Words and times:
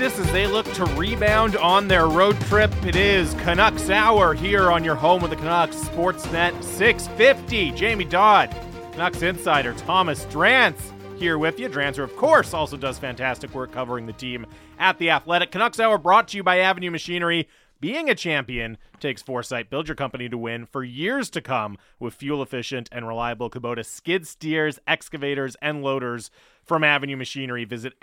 as 0.00 0.30
they 0.30 0.46
look 0.46 0.64
to 0.74 0.84
rebound 0.84 1.56
on 1.56 1.88
their 1.88 2.06
road 2.06 2.40
trip. 2.42 2.72
It 2.86 2.94
is 2.94 3.34
Canucks 3.34 3.90
Hour 3.90 4.32
here 4.32 4.70
on 4.70 4.84
your 4.84 4.94
home 4.94 5.20
with 5.20 5.32
the 5.32 5.36
Canucks 5.36 5.74
Sportsnet 5.74 6.62
650. 6.62 7.72
Jamie 7.72 8.04
Dodd, 8.04 8.54
Canucks 8.92 9.22
insider 9.22 9.74
Thomas 9.74 10.24
Drance 10.26 10.78
here 11.18 11.36
with 11.36 11.58
you. 11.58 11.68
Drancer, 11.68 12.04
of 12.04 12.14
course, 12.14 12.54
also 12.54 12.76
does 12.76 12.96
fantastic 12.96 13.52
work 13.52 13.72
covering 13.72 14.06
the 14.06 14.12
team 14.12 14.46
at 14.78 14.98
The 14.98 15.10
Athletic. 15.10 15.50
Canucks 15.50 15.80
Hour 15.80 15.98
brought 15.98 16.28
to 16.28 16.36
you 16.36 16.44
by 16.44 16.60
Avenue 16.60 16.92
Machinery. 16.92 17.48
Being 17.80 18.08
a 18.10 18.14
champion 18.14 18.76
takes 18.98 19.22
foresight. 19.22 19.70
Build 19.70 19.88
your 19.88 19.94
company 19.94 20.28
to 20.28 20.38
win 20.38 20.66
for 20.66 20.82
years 20.82 21.30
to 21.30 21.40
come 21.40 21.78
with 21.98 22.14
fuel 22.14 22.42
efficient 22.42 22.88
and 22.90 23.06
reliable 23.06 23.50
Kubota 23.50 23.84
skid 23.84 24.26
steers, 24.26 24.78
excavators, 24.86 25.56
and 25.62 25.82
loaders 25.82 26.30
from 26.64 26.82
Avenue 26.82 27.16
Machinery. 27.16 27.64
Visit 27.64 27.94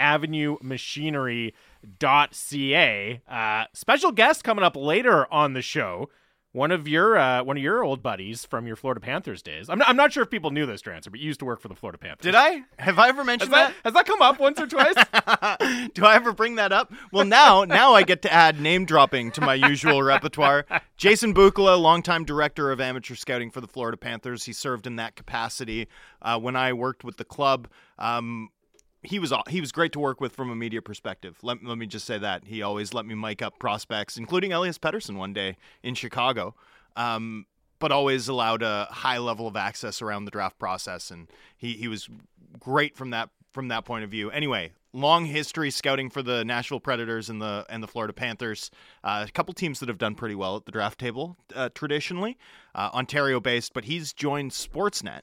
avenuemachinery.ca. 1.85 3.21
Uh, 3.27 3.65
special 3.73 4.11
guest 4.11 4.43
coming 4.43 4.63
up 4.63 4.75
later 4.75 5.31
on 5.31 5.53
the 5.53 5.61
show 5.61 6.09
one 6.55 6.71
of 6.71 6.87
your 6.87 7.17
uh, 7.17 7.43
one 7.43 7.57
of 7.57 7.63
your 7.63 7.83
old 7.83 8.01
buddies 8.01 8.45
from 8.45 8.65
your 8.65 8.77
Florida 8.77 9.01
Panthers 9.01 9.41
days. 9.41 9.69
I'm 9.69 9.77
not, 9.77 9.89
I'm 9.89 9.97
not 9.97 10.13
sure 10.13 10.23
if 10.23 10.29
people 10.29 10.51
knew 10.51 10.65
this, 10.65 10.81
Drancer, 10.81 11.11
but 11.11 11.19
you 11.19 11.27
used 11.27 11.39
to 11.39 11.45
work 11.45 11.59
for 11.59 11.67
the 11.67 11.75
Florida 11.75 11.97
Panthers. 11.97 12.23
Did 12.23 12.33
I? 12.33 12.61
Have 12.79 12.97
I 12.97 13.09
ever 13.09 13.25
mentioned 13.25 13.53
has 13.53 13.73
that? 13.73 13.75
Has 13.83 13.93
that 13.93 14.05
come 14.05 14.21
up 14.21 14.39
once 14.39 14.57
or 14.61 14.65
twice? 14.65 14.95
Do 15.93 16.05
I 16.05 16.15
ever 16.15 16.31
bring 16.31 16.55
that 16.55 16.71
up? 16.71 16.93
Well, 17.11 17.25
now 17.25 17.65
now 17.65 17.93
I 17.93 18.03
get 18.03 18.21
to 18.21 18.31
add 18.31 18.61
name 18.61 18.85
dropping 18.85 19.31
to 19.31 19.41
my 19.41 19.53
usual 19.53 20.01
repertoire. 20.01 20.65
Jason 20.95 21.33
Bukala, 21.33 21.77
longtime 21.77 22.23
director 22.23 22.71
of 22.71 22.79
amateur 22.79 23.15
scouting 23.15 23.51
for 23.51 23.59
the 23.59 23.67
Florida 23.67 23.97
Panthers. 23.97 24.45
He 24.45 24.53
served 24.53 24.87
in 24.87 24.95
that 24.95 25.17
capacity 25.17 25.89
uh, 26.21 26.39
when 26.39 26.55
I 26.55 26.71
worked 26.71 27.03
with 27.03 27.17
the 27.17 27.25
club. 27.25 27.67
Um, 27.99 28.49
he 29.05 29.19
was 29.19 29.33
he 29.49 29.61
was 29.61 29.71
great 29.71 29.91
to 29.93 29.99
work 29.99 30.19
with 30.19 30.33
from 30.33 30.49
a 30.49 30.55
media 30.55 30.81
perspective. 30.81 31.37
Let, 31.41 31.63
let 31.63 31.77
me 31.77 31.85
just 31.85 32.05
say 32.05 32.17
that 32.17 32.45
he 32.45 32.61
always 32.61 32.93
let 32.93 33.05
me 33.05 33.15
mic 33.15 33.41
up 33.41 33.59
prospects, 33.59 34.17
including 34.17 34.53
Elias 34.53 34.77
Pettersson 34.77 35.15
one 35.17 35.33
day 35.33 35.57
in 35.83 35.95
Chicago. 35.95 36.55
Um, 36.95 37.45
but 37.79 37.91
always 37.91 38.27
allowed 38.27 38.63
a 38.63 38.87
high 38.89 39.17
level 39.17 39.47
of 39.47 39.55
access 39.55 40.01
around 40.01 40.25
the 40.25 40.31
draft 40.31 40.57
process, 40.57 41.11
and 41.11 41.27
he, 41.57 41.73
he 41.73 41.87
was 41.87 42.09
great 42.59 42.95
from 42.95 43.09
that 43.11 43.29
from 43.53 43.67
that 43.67 43.85
point 43.85 44.03
of 44.03 44.09
view. 44.09 44.31
Anyway, 44.31 44.71
long 44.93 45.25
history 45.25 45.69
scouting 45.69 46.09
for 46.09 46.23
the 46.23 46.43
Nashville 46.45 46.79
Predators 46.79 47.29
and 47.29 47.41
the 47.41 47.65
and 47.69 47.83
the 47.83 47.87
Florida 47.87 48.13
Panthers. 48.13 48.71
Uh, 49.03 49.25
a 49.27 49.31
couple 49.31 49.53
teams 49.53 49.79
that 49.79 49.89
have 49.89 49.97
done 49.97 50.15
pretty 50.15 50.35
well 50.35 50.55
at 50.55 50.65
the 50.65 50.71
draft 50.71 50.99
table 50.99 51.37
uh, 51.53 51.69
traditionally, 51.75 52.37
uh, 52.73 52.89
Ontario 52.93 53.39
based. 53.39 53.73
But 53.73 53.85
he's 53.85 54.13
joined 54.13 54.51
Sportsnet 54.51 55.21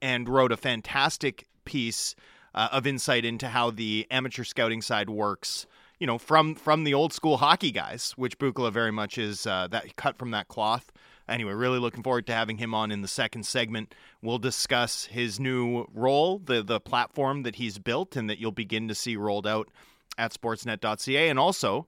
and 0.00 0.28
wrote 0.28 0.52
a 0.52 0.56
fantastic 0.56 1.46
piece 1.64 2.14
uh, 2.54 2.68
of 2.72 2.86
insight 2.86 3.24
into 3.24 3.48
how 3.48 3.70
the 3.70 4.06
amateur 4.10 4.44
scouting 4.44 4.82
side 4.82 5.10
works. 5.10 5.66
You 5.98 6.06
know, 6.06 6.18
from 6.18 6.54
from 6.54 6.84
the 6.84 6.94
old 6.94 7.12
school 7.12 7.38
hockey 7.38 7.70
guys, 7.70 8.12
which 8.16 8.38
Bukala 8.38 8.72
very 8.72 8.90
much 8.90 9.16
is 9.16 9.46
uh, 9.46 9.68
that 9.70 9.96
cut 9.96 10.18
from 10.18 10.32
that 10.32 10.48
cloth. 10.48 10.92
Anyway, 11.26 11.52
really 11.52 11.78
looking 11.78 12.02
forward 12.02 12.26
to 12.26 12.34
having 12.34 12.58
him 12.58 12.74
on 12.74 12.90
in 12.90 13.00
the 13.00 13.08
second 13.08 13.46
segment. 13.46 13.94
We'll 14.20 14.38
discuss 14.38 15.06
his 15.06 15.40
new 15.40 15.86
role, 15.94 16.38
the 16.38 16.62
the 16.62 16.80
platform 16.80 17.44
that 17.44 17.56
he's 17.56 17.78
built, 17.78 18.16
and 18.16 18.28
that 18.28 18.38
you'll 18.38 18.52
begin 18.52 18.88
to 18.88 18.94
see 18.94 19.16
rolled 19.16 19.46
out 19.46 19.68
at 20.18 20.32
Sportsnet.ca, 20.32 21.28
and 21.28 21.38
also 21.38 21.86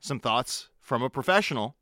some 0.00 0.18
thoughts 0.18 0.68
from 0.80 1.02
a 1.02 1.10
professional 1.10 1.76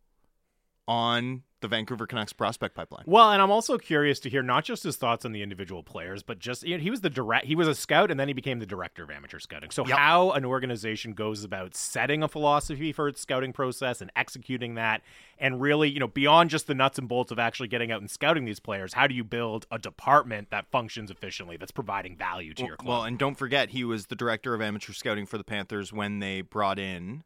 on 0.86 1.42
the 1.60 1.68
Vancouver 1.68 2.06
Canucks 2.06 2.32
prospect 2.32 2.74
pipeline. 2.74 3.04
Well, 3.06 3.30
and 3.30 3.40
I'm 3.42 3.50
also 3.50 3.78
curious 3.78 4.20
to 4.20 4.30
hear 4.30 4.42
not 4.42 4.64
just 4.64 4.82
his 4.82 4.96
thoughts 4.96 5.24
on 5.24 5.32
the 5.32 5.42
individual 5.42 5.82
players, 5.82 6.22
but 6.22 6.38
just 6.38 6.62
you 6.62 6.76
know, 6.76 6.82
he 6.82 6.90
was 6.90 7.00
the 7.00 7.10
direct 7.10 7.46
he 7.46 7.54
was 7.54 7.68
a 7.68 7.74
scout 7.74 8.10
and 8.10 8.18
then 8.18 8.28
he 8.28 8.34
became 8.34 8.58
the 8.58 8.66
director 8.66 9.04
of 9.04 9.10
amateur 9.10 9.38
scouting. 9.38 9.70
So 9.70 9.86
yep. 9.86 9.98
how 9.98 10.30
an 10.32 10.44
organization 10.44 11.12
goes 11.12 11.44
about 11.44 11.74
setting 11.74 12.22
a 12.22 12.28
philosophy 12.28 12.92
for 12.92 13.08
its 13.08 13.20
scouting 13.20 13.52
process 13.52 14.00
and 14.00 14.10
executing 14.16 14.74
that 14.74 15.02
and 15.38 15.60
really, 15.60 15.90
you 15.90 15.98
know, 15.98 16.08
beyond 16.08 16.50
just 16.50 16.66
the 16.66 16.74
nuts 16.74 16.98
and 16.98 17.08
bolts 17.08 17.32
of 17.32 17.38
actually 17.38 17.68
getting 17.68 17.90
out 17.90 18.00
and 18.00 18.10
scouting 18.10 18.44
these 18.44 18.60
players, 18.60 18.92
how 18.92 19.06
do 19.06 19.14
you 19.14 19.24
build 19.24 19.66
a 19.70 19.78
department 19.78 20.50
that 20.50 20.66
functions 20.70 21.10
efficiently 21.10 21.56
that's 21.56 21.72
providing 21.72 22.16
value 22.16 22.52
to 22.54 22.62
well, 22.62 22.68
your 22.68 22.76
club? 22.76 22.88
Well, 22.88 23.02
and 23.04 23.18
don't 23.18 23.36
forget 23.36 23.70
he 23.70 23.84
was 23.84 24.06
the 24.06 24.16
director 24.16 24.54
of 24.54 24.60
amateur 24.60 24.92
scouting 24.92 25.26
for 25.26 25.38
the 25.38 25.44
Panthers 25.44 25.92
when 25.92 26.18
they 26.18 26.42
brought 26.42 26.78
in 26.78 27.24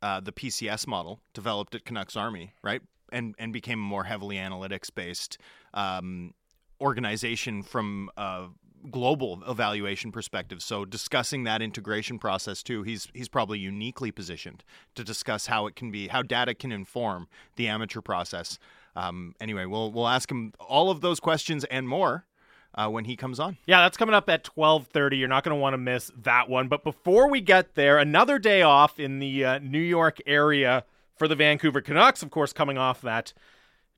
uh, 0.00 0.20
the 0.20 0.32
PCS 0.32 0.86
model 0.86 1.20
developed 1.32 1.74
at 1.74 1.84
Canucks 1.84 2.16
Army, 2.16 2.54
right? 2.62 2.82
And 3.12 3.34
and 3.38 3.52
became 3.52 3.78
a 3.78 3.82
more 3.82 4.04
heavily 4.04 4.36
analytics 4.36 4.92
based 4.92 5.38
um, 5.74 6.34
organization 6.80 7.62
from 7.62 8.10
a 8.16 8.46
global 8.90 9.42
evaluation 9.46 10.10
perspective. 10.10 10.62
So 10.62 10.84
discussing 10.84 11.44
that 11.44 11.62
integration 11.62 12.18
process 12.18 12.62
too, 12.62 12.82
he's 12.82 13.08
he's 13.14 13.28
probably 13.28 13.58
uniquely 13.58 14.10
positioned 14.10 14.64
to 14.94 15.04
discuss 15.04 15.46
how 15.46 15.66
it 15.66 15.76
can 15.76 15.90
be 15.90 16.08
how 16.08 16.22
data 16.22 16.54
can 16.54 16.72
inform 16.72 17.28
the 17.56 17.68
amateur 17.68 18.00
process. 18.00 18.58
Um, 18.96 19.34
anyway, 19.40 19.66
we'll 19.66 19.92
we'll 19.92 20.08
ask 20.08 20.30
him 20.30 20.52
all 20.58 20.90
of 20.90 21.00
those 21.00 21.20
questions 21.20 21.64
and 21.64 21.88
more. 21.88 22.26
Uh, 22.74 22.88
when 22.88 23.04
he 23.04 23.16
comes 23.16 23.38
on. 23.38 23.58
Yeah, 23.66 23.82
that's 23.82 23.98
coming 23.98 24.14
up 24.14 24.30
at 24.30 24.44
12:30. 24.44 25.18
You're 25.18 25.28
not 25.28 25.44
going 25.44 25.54
to 25.54 25.60
want 25.60 25.74
to 25.74 25.78
miss 25.78 26.10
that 26.22 26.48
one. 26.48 26.68
But 26.68 26.84
before 26.84 27.28
we 27.28 27.42
get 27.42 27.74
there, 27.74 27.98
another 27.98 28.38
day 28.38 28.62
off 28.62 28.98
in 28.98 29.18
the 29.18 29.44
uh, 29.44 29.58
New 29.58 29.78
York 29.78 30.20
area 30.24 30.86
for 31.16 31.28
the 31.28 31.34
Vancouver 31.36 31.80
Canucks, 31.80 32.22
of 32.22 32.30
course, 32.30 32.52
coming 32.52 32.78
off 32.78 33.00
that 33.02 33.32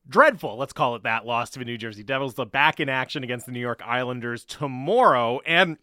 dreadful, 0.09 0.57
let's 0.57 0.73
call 0.73 0.97
it 0.97 1.03
that, 1.03 1.27
loss 1.27 1.51
to 1.51 1.59
the 1.59 1.65
New 1.65 1.79
Jersey 1.79 2.03
Devils. 2.03 2.35
The 2.35 2.47
back 2.47 2.81
in 2.81 2.89
action 2.89 3.25
against 3.25 3.47
the 3.47 3.53
New 3.53 3.61
York 3.61 3.83
Islanders 3.85 4.45
tomorrow. 4.45 5.41
And 5.47 5.79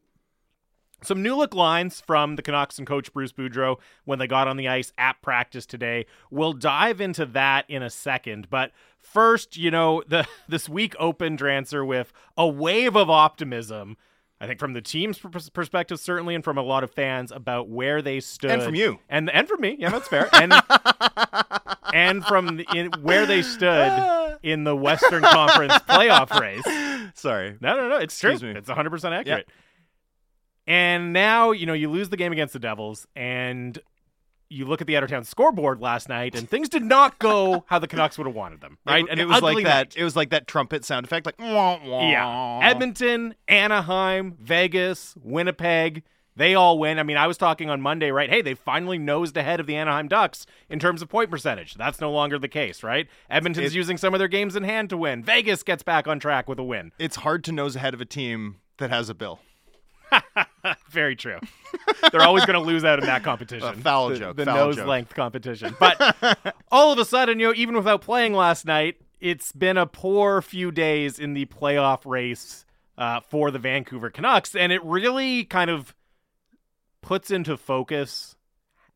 some 1.03 1.23
new 1.23 1.35
look 1.35 1.55
lines 1.55 1.99
from 1.99 2.35
the 2.35 2.43
Canucks 2.43 2.77
and 2.77 2.85
coach 2.85 3.11
Bruce 3.11 3.31
Boudreau 3.31 3.77
when 4.05 4.19
they 4.19 4.27
got 4.27 4.47
on 4.47 4.57
the 4.57 4.67
ice 4.67 4.93
at 4.97 5.21
practice 5.21 5.65
today. 5.65 6.05
We'll 6.29 6.53
dive 6.53 7.01
into 7.01 7.25
that 7.27 7.65
in 7.67 7.81
a 7.81 7.89
second. 7.89 8.49
But 8.49 8.71
first, 8.99 9.57
you 9.57 9.71
know, 9.71 10.03
the 10.07 10.27
this 10.47 10.69
week 10.69 10.95
opened 10.99 11.39
Drancer 11.39 11.85
with 11.85 12.13
a 12.37 12.47
wave 12.47 12.95
of 12.95 13.09
optimism 13.09 13.97
I 14.41 14.47
think 14.47 14.59
from 14.59 14.73
the 14.73 14.81
team's 14.81 15.19
perspective, 15.19 15.99
certainly, 15.99 16.33
and 16.33 16.43
from 16.43 16.57
a 16.57 16.63
lot 16.63 16.83
of 16.83 16.89
fans 16.89 17.31
about 17.31 17.69
where 17.69 18.01
they 18.01 18.19
stood, 18.19 18.49
and 18.49 18.63
from 18.63 18.73
you, 18.73 18.97
and 19.07 19.29
and 19.29 19.47
from 19.47 19.61
me, 19.61 19.75
yeah, 19.77 19.91
that's 19.91 20.07
fair, 20.07 20.29
and 20.33 20.51
and 21.93 22.25
from 22.25 22.57
the, 22.57 22.65
in, 22.73 22.91
where 23.03 23.27
they 23.27 23.43
stood 23.43 24.39
in 24.43 24.63
the 24.63 24.75
Western 24.75 25.21
Conference 25.21 25.75
playoff 25.87 26.31
race. 26.39 26.65
Sorry, 27.13 27.55
no, 27.61 27.75
no, 27.75 27.87
no, 27.87 27.97
it's 27.97 28.15
Excuse 28.15 28.39
true. 28.39 28.53
Me. 28.53 28.57
It's 28.57 28.67
100 28.67 28.89
percent 28.89 29.13
accurate. 29.13 29.45
Yep. 29.47 29.57
And 30.65 31.13
now 31.13 31.51
you 31.51 31.67
know 31.67 31.73
you 31.73 31.91
lose 31.91 32.09
the 32.09 32.17
game 32.17 32.31
against 32.31 32.53
the 32.53 32.59
Devils, 32.59 33.05
and 33.15 33.77
you 34.51 34.65
look 34.65 34.81
at 34.81 34.87
the 34.87 34.97
Outer 34.97 35.07
Town 35.07 35.23
scoreboard 35.23 35.81
last 35.81 36.09
night, 36.09 36.35
and 36.35 36.49
things 36.49 36.69
did 36.69 36.83
not 36.83 37.17
go 37.19 37.63
how 37.67 37.79
the 37.79 37.87
Canucks 37.87 38.17
would 38.17 38.27
have 38.27 38.35
wanted 38.35 38.61
them. 38.61 38.77
Right, 38.85 39.03
it, 39.03 39.09
and 39.09 39.19
it 39.19 39.25
was 39.25 39.41
like 39.41 39.63
that. 39.63 39.89
Night. 39.89 39.97
It 39.97 40.03
was 40.03 40.15
like 40.15 40.29
that 40.31 40.47
trumpet 40.47 40.83
sound 40.85 41.05
effect, 41.05 41.25
like 41.25 41.39
wah, 41.39 41.79
wah. 41.83 42.09
yeah. 42.09 42.59
Edmonton, 42.63 43.35
Anaheim, 43.47 44.35
Vegas, 44.39 45.15
Winnipeg. 45.23 46.03
They 46.35 46.55
all 46.55 46.79
win. 46.79 46.97
I 46.97 47.03
mean, 47.03 47.17
I 47.17 47.27
was 47.27 47.37
talking 47.37 47.69
on 47.69 47.81
Monday, 47.81 48.09
right? 48.09 48.29
Hey, 48.29 48.41
they 48.41 48.53
finally 48.53 48.97
nosed 48.97 49.35
ahead 49.35 49.59
of 49.59 49.67
the 49.67 49.75
Anaheim 49.75 50.07
Ducks 50.07 50.45
in 50.69 50.79
terms 50.79 51.01
of 51.01 51.09
point 51.09 51.29
percentage. 51.29 51.73
That's 51.75 51.99
no 51.99 52.11
longer 52.11 52.39
the 52.39 52.47
case, 52.47 52.83
right? 52.83 53.07
Edmonton's 53.29 53.73
it, 53.73 53.75
using 53.75 53.97
some 53.97 54.13
of 54.13 54.19
their 54.19 54.29
games 54.29 54.55
in 54.55 54.63
hand 54.63 54.89
to 54.91 54.97
win. 54.97 55.23
Vegas 55.23 55.61
gets 55.61 55.83
back 55.83 56.07
on 56.07 56.19
track 56.19 56.47
with 56.47 56.57
a 56.57 56.63
win. 56.63 56.93
It's 56.97 57.17
hard 57.17 57.43
to 57.45 57.51
nose 57.51 57.75
ahead 57.75 57.93
of 57.93 57.99
a 57.99 58.05
team 58.05 58.57
that 58.77 58.89
has 58.89 59.09
a 59.09 59.13
bill. 59.13 59.39
Very 60.89 61.15
true. 61.15 61.39
They're 62.11 62.21
always 62.21 62.45
going 62.45 62.59
to 62.59 62.65
lose 62.65 62.83
out 62.83 62.99
in 62.99 63.05
that 63.05 63.23
competition. 63.23 63.81
Foul 63.81 64.09
the, 64.09 64.17
joke. 64.17 64.37
The 64.37 64.45
foul 64.45 64.55
nose 64.55 64.75
joke. 64.75 64.87
length 64.87 65.15
competition. 65.15 65.75
But 65.79 66.55
all 66.71 66.91
of 66.91 66.99
a 66.99 67.05
sudden, 67.05 67.39
you 67.39 67.47
know, 67.47 67.53
even 67.55 67.75
without 67.75 68.01
playing 68.01 68.33
last 68.33 68.65
night, 68.65 68.97
it's 69.19 69.51
been 69.51 69.77
a 69.77 69.85
poor 69.85 70.41
few 70.41 70.71
days 70.71 71.19
in 71.19 71.33
the 71.33 71.45
playoff 71.45 72.05
race 72.05 72.65
uh, 72.97 73.19
for 73.21 73.51
the 73.51 73.59
Vancouver 73.59 74.09
Canucks, 74.09 74.55
and 74.55 74.71
it 74.71 74.83
really 74.83 75.43
kind 75.43 75.69
of 75.69 75.95
puts 77.01 77.31
into 77.31 77.57
focus 77.57 78.35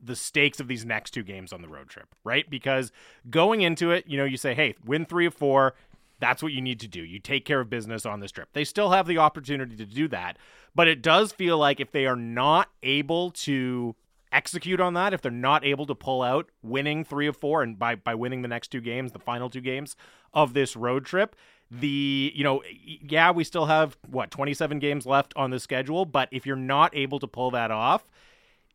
the 0.02 0.16
stakes 0.16 0.60
of 0.60 0.68
these 0.68 0.86
next 0.86 1.12
two 1.12 1.24
games 1.24 1.52
on 1.52 1.62
the 1.62 1.68
road 1.68 1.90
trip, 1.90 2.14
right? 2.24 2.48
Because 2.50 2.92
going 3.30 3.62
into 3.62 3.92
it, 3.92 4.06
you 4.08 4.18
know, 4.18 4.26
you 4.26 4.38
say, 4.38 4.54
hey, 4.54 4.76
win 4.86 5.06
three 5.06 5.26
of 5.26 5.34
four. 5.34 5.74
That's 6.20 6.42
what 6.42 6.54
you 6.54 6.62
need 6.62 6.80
to 6.82 6.88
do. 6.88 7.04
You 7.04 7.20
take 7.20 7.46
care 7.46 7.60
of 7.60 7.70
business 7.70 8.06
on 8.06 8.20
this 8.20 8.32
trip. 8.32 8.50
They 8.54 8.64
still 8.64 8.92
have 8.92 9.08
the 9.08 9.18
opportunity 9.18 9.76
to 9.76 9.86
do 9.86 10.08
that. 10.10 10.38
But 10.74 10.88
it 10.88 11.02
does 11.02 11.32
feel 11.32 11.58
like 11.58 11.80
if 11.80 11.92
they 11.92 12.06
are 12.06 12.16
not 12.16 12.70
able 12.84 13.32
to 13.32 13.96
execute 14.32 14.80
on 14.80 14.94
that, 14.94 15.14
if 15.14 15.22
they're 15.22 15.32
not 15.32 15.66
able 15.66 15.86
to 15.86 15.96
pull 15.96 16.22
out 16.22 16.50
winning 16.62 17.04
three 17.04 17.28
of 17.28 17.38
four 17.38 17.64
and 17.64 17.80
by 17.80 17.96
by 17.96 18.16
winning 18.16 18.42
the 18.42 18.48
next 18.48 18.70
two 18.70 18.82
games, 18.82 19.12
the 19.12 19.20
final 19.20 19.50
two 19.50 19.62
games 19.62 19.96
of 20.34 20.54
this 20.54 20.76
road 20.76 21.06
trip, 21.06 21.36
the 21.72 22.32
you 22.36 22.44
know 22.44 22.62
yeah 22.78 23.32
we 23.32 23.44
still 23.44 23.66
have 23.66 23.98
what 24.08 24.30
27 24.30 24.80
games 24.80 25.06
left 25.06 25.34
on 25.36 25.50
the 25.50 25.60
schedule 25.60 26.06
but 26.06 26.30
if 26.32 26.46
you're 26.46 26.56
not 26.56 26.96
able 26.96 27.20
to 27.20 27.28
pull 27.28 27.50
that 27.52 27.72
off 27.72 28.06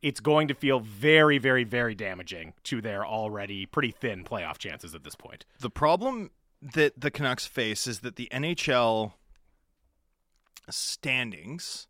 it's 0.01 0.19
going 0.19 0.47
to 0.47 0.53
feel 0.53 0.79
very 0.79 1.37
very 1.37 1.63
very 1.63 1.95
damaging 1.95 2.53
to 2.63 2.81
their 2.81 3.05
already 3.05 3.65
pretty 3.65 3.91
thin 3.91 4.25
playoff 4.25 4.57
chances 4.57 4.93
at 4.93 5.03
this 5.05 5.15
point 5.15 5.45
the 5.59 5.69
problem 5.69 6.29
that 6.61 6.99
the 6.99 7.11
Canucks 7.11 7.45
face 7.45 7.87
is 7.87 7.99
that 7.99 8.15
the 8.15 8.29
NHL 8.31 9.13
standings 10.69 11.87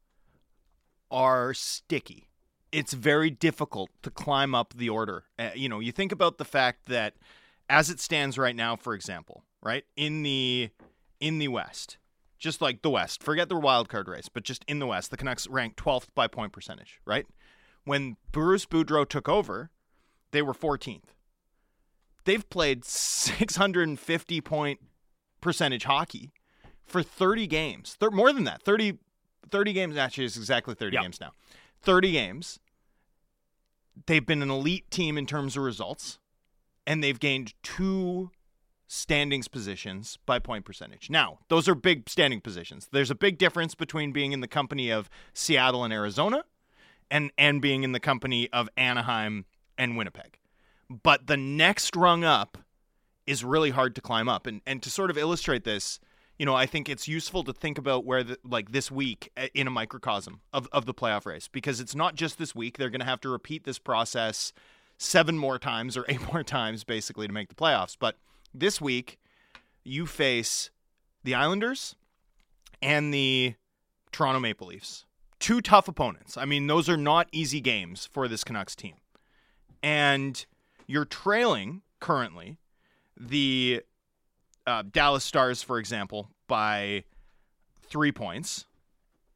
are 1.09 1.53
sticky. 1.53 2.27
it's 2.71 2.93
very 2.93 3.29
difficult 3.29 3.89
to 4.01 4.09
climb 4.09 4.55
up 4.55 4.73
the 4.73 4.87
order. 4.87 5.25
Uh, 5.37 5.49
you 5.53 5.67
know, 5.67 5.81
you 5.81 5.91
think 5.91 6.13
about 6.13 6.37
the 6.37 6.45
fact 6.45 6.85
that 6.85 7.15
as 7.69 7.89
it 7.89 7.99
stands 7.99 8.37
right 8.37 8.55
now, 8.55 8.75
for 8.77 8.93
example, 8.93 9.43
right 9.61 9.83
in 9.97 10.23
the 10.23 10.69
in 11.19 11.37
the 11.37 11.49
West, 11.49 11.97
just 12.39 12.61
like 12.61 12.81
the 12.81 12.89
West, 12.89 13.21
forget 13.21 13.49
the 13.49 13.57
wild 13.57 13.89
card 13.89 14.07
race, 14.07 14.29
but 14.29 14.43
just 14.43 14.63
in 14.67 14.79
the 14.79 14.87
West, 14.87 15.11
the 15.11 15.17
Canucks 15.17 15.47
ranked 15.47 15.77
12th 15.83 16.07
by 16.15 16.27
point 16.27 16.53
percentage. 16.53 17.01
Right 17.05 17.27
when 17.83 18.15
Bruce 18.31 18.65
Boudreau 18.65 19.07
took 19.07 19.27
over, 19.27 19.69
they 20.31 20.41
were 20.41 20.53
14th. 20.53 21.13
They've 22.23 22.47
played 22.49 22.85
650 22.85 24.41
point 24.41 24.79
percentage 25.41 25.83
hockey 25.85 26.31
for 26.85 27.01
30 27.01 27.47
games. 27.47 27.97
Th- 27.99 28.11
more 28.11 28.31
than 28.33 28.43
that, 28.45 28.61
30 28.63 28.99
30 29.49 29.73
games 29.73 29.97
actually 29.97 30.25
is 30.25 30.37
exactly 30.37 30.73
30 30.75 30.93
Yep. 30.95 31.03
games 31.03 31.19
now. 31.19 31.31
30 31.81 32.11
games. 32.11 32.59
They've 34.05 34.25
been 34.25 34.41
an 34.41 34.49
elite 34.49 34.89
team 34.89 35.17
in 35.17 35.25
terms 35.25 35.57
of 35.57 35.63
results 35.63 36.19
and 36.87 37.03
they've 37.03 37.19
gained 37.19 37.53
two 37.63 38.31
standings 38.87 39.47
positions 39.47 40.17
by 40.25 40.39
point 40.39 40.65
percentage. 40.65 41.09
Now, 41.09 41.39
those 41.49 41.67
are 41.67 41.75
big 41.75 42.09
standing 42.09 42.41
positions. 42.41 42.87
There's 42.91 43.11
a 43.11 43.15
big 43.15 43.37
difference 43.37 43.75
between 43.75 44.11
being 44.11 44.31
in 44.31 44.41
the 44.41 44.47
company 44.47 44.89
of 44.89 45.09
Seattle 45.33 45.83
and 45.83 45.93
Arizona 45.93 46.43
and 47.09 47.31
and 47.37 47.61
being 47.61 47.83
in 47.83 47.91
the 47.93 47.99
company 47.99 48.49
of 48.51 48.69
Anaheim 48.77 49.45
and 49.77 49.97
Winnipeg. 49.97 50.39
But 50.91 51.27
the 51.27 51.37
next 51.37 51.95
rung 51.95 52.23
up 52.23 52.57
is 53.25 53.43
really 53.43 53.69
hard 53.69 53.95
to 53.95 54.01
climb 54.01 54.27
up. 54.27 54.45
And 54.45 54.61
and 54.65 54.83
to 54.83 54.89
sort 54.89 55.09
of 55.09 55.17
illustrate 55.17 55.63
this, 55.63 55.99
you 56.37 56.45
know, 56.45 56.55
I 56.55 56.65
think 56.65 56.89
it's 56.89 57.07
useful 57.07 57.43
to 57.45 57.53
think 57.53 57.77
about 57.77 58.05
where 58.05 58.23
the 58.23 58.37
like 58.43 58.71
this 58.71 58.91
week 58.91 59.31
uh, 59.37 59.47
in 59.53 59.67
a 59.67 59.71
microcosm 59.71 60.41
of, 60.53 60.67
of 60.71 60.85
the 60.85 60.93
playoff 60.93 61.25
race 61.25 61.47
because 61.47 61.79
it's 61.79 61.95
not 61.95 62.15
just 62.15 62.37
this 62.37 62.53
week. 62.53 62.77
They're 62.77 62.89
going 62.89 62.99
to 62.99 63.05
have 63.05 63.21
to 63.21 63.29
repeat 63.29 63.63
this 63.63 63.79
process 63.79 64.51
seven 64.97 65.37
more 65.37 65.57
times 65.57 65.95
or 65.95 66.05
eight 66.09 66.21
more 66.33 66.43
times 66.43 66.83
basically 66.83 67.27
to 67.27 67.33
make 67.33 67.49
the 67.49 67.55
playoffs. 67.55 67.95
But 67.97 68.17
this 68.53 68.81
week, 68.81 69.17
you 69.83 70.05
face 70.05 70.71
the 71.23 71.35
Islanders 71.35 71.95
and 72.81 73.13
the 73.13 73.55
Toronto 74.11 74.39
Maple 74.39 74.67
Leafs. 74.67 75.05
Two 75.39 75.61
tough 75.61 75.87
opponents. 75.87 76.37
I 76.37 76.45
mean, 76.45 76.67
those 76.67 76.89
are 76.89 76.97
not 76.97 77.27
easy 77.31 77.61
games 77.61 78.07
for 78.11 78.27
this 78.27 78.43
Canucks 78.43 78.75
team. 78.75 78.95
And 79.81 80.45
you're 80.91 81.05
trailing 81.05 81.81
currently 82.01 82.57
the 83.17 83.81
uh, 84.67 84.83
Dallas 84.91 85.23
Stars, 85.23 85.63
for 85.63 85.79
example, 85.79 86.31
by 86.47 87.05
three 87.81 88.11
points, 88.11 88.65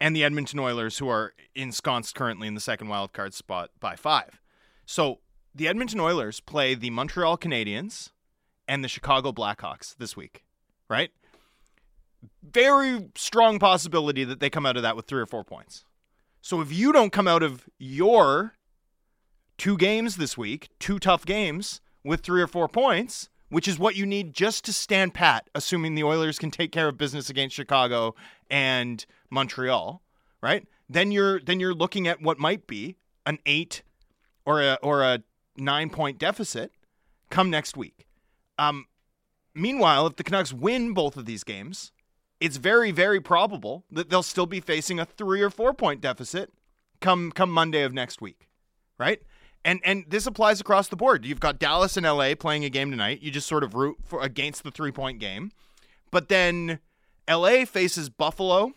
and 0.02 0.13
the 0.13 0.24
Edmonton 0.24 0.60
Oilers, 0.60 0.98
who 0.98 1.07
are 1.07 1.34
ensconced 1.56 2.13
currently 2.13 2.48
in 2.48 2.56
the 2.56 2.60
second 2.60 2.90
wild 2.90 3.13
card 3.13 3.34
spot, 3.34 3.69
by 3.80 3.96
five. 3.96 4.42
So 4.86 5.19
the 5.54 5.68
Edmonton 5.69 6.02
Oilers 6.02 6.42
play 6.42 6.75
the 6.75 6.90
Montreal 6.90 7.38
Canadiens 7.38 8.12
and 8.68 8.84
the 8.84 8.90
Chicago 8.90 9.31
Blackhawks 9.31 9.96
this 9.96 10.18
week, 10.18 10.44
right? 10.90 11.12
Very 12.44 13.10
strong 13.16 13.60
possibility 13.60 14.25
that 14.25 14.42
they 14.42 14.50
come 14.50 14.66
out 14.66 14.75
of 14.75 14.84
that 14.84 14.98
with 14.98 15.06
three 15.06 15.22
or 15.22 15.25
four 15.25 15.46
points. 15.46 15.86
So 16.42 16.60
if 16.60 16.74
you 16.74 16.92
don't 16.92 17.13
come 17.13 17.28
out 17.28 17.44
of 17.44 17.69
your 17.78 18.56
two 19.57 19.78
games 19.78 20.18
this 20.18 20.38
week, 20.38 20.69
two 20.80 21.00
tough 21.00 21.25
games 21.25 21.81
with 22.04 22.22
three 22.22 22.42
or 22.42 22.48
four 22.48 22.68
points, 22.68 23.30
which 23.50 23.68
is 23.68 23.80
what 23.80 23.96
you 23.96 24.06
need 24.06 24.34
just 24.34 24.66
to 24.66 24.74
stand 24.74 25.13
pat, 25.13 25.50
assuming 25.56 25.96
the 25.96 26.04
Oilers 26.04 26.40
can 26.40 26.52
take 26.52 26.72
care 26.72 26.88
of 26.88 26.98
business 26.98 27.30
against 27.30 27.56
Chicago 27.56 28.16
and 28.50 29.06
Montreal, 29.30 30.02
right? 30.42 30.68
Then 30.90 31.12
you're 31.12 31.40
then 31.40 31.60
you're 31.60 31.74
looking 31.74 32.07
at 32.07 32.22
what 32.22 32.38
might 32.38 32.68
be 32.68 32.96
an 33.25 33.40
eight 33.46 33.81
or 34.46 34.62
a 34.62 34.78
or 34.81 35.04
a 35.04 35.24
nine 35.57 35.90
point 35.90 36.18
deficit 36.18 36.72
come 37.30 37.50
next 37.50 37.75
week. 37.75 38.06
Um, 38.57 38.86
meanwhile, 39.54 40.07
if 40.07 40.16
the 40.16 40.24
Canucks 40.24 40.54
win 40.54 40.94
both 40.94 41.18
of 41.18 41.25
these 41.25 41.44
games, 41.44 41.92
it's 42.40 42.57
very 42.57 42.92
very 42.92 43.19
probable 43.19 43.84
that 43.92 44.10
they'll 44.10 44.24
still 44.24 44.46
be 44.46 44.60
facing 44.60 45.00
a 45.00 45.06
three 45.06 45.42
or 45.42 45.50
four 45.50 45.74
point 45.74 46.02
deficit 46.02 46.52
come 47.02 47.31
come 47.31 47.50
Monday 47.50 47.81
of 47.81 47.94
next 47.94 48.22
week, 48.22 48.48
right? 49.00 49.22
And 49.66 49.82
and 49.84 50.06
this 50.08 50.28
applies 50.28 50.62
across 50.62 50.88
the 50.88 50.96
board. 50.96 51.26
You've 51.26 51.40
got 51.40 51.58
Dallas 51.58 51.98
and 51.98 52.06
LA 52.06 52.36
playing 52.36 52.64
a 52.64 52.70
game 52.70 52.92
tonight. 52.92 53.24
You 53.24 53.32
just 53.32 53.48
sort 53.48 53.64
of 53.64 53.74
root 53.74 53.98
for 54.06 54.22
against 54.22 54.64
the 54.64 54.70
three 54.70 54.92
point 54.92 55.20
game, 55.20 55.52
but 56.12 56.30
then 56.30 56.80
LA 57.28 57.66
faces 57.66 58.08
Buffalo 58.10 58.74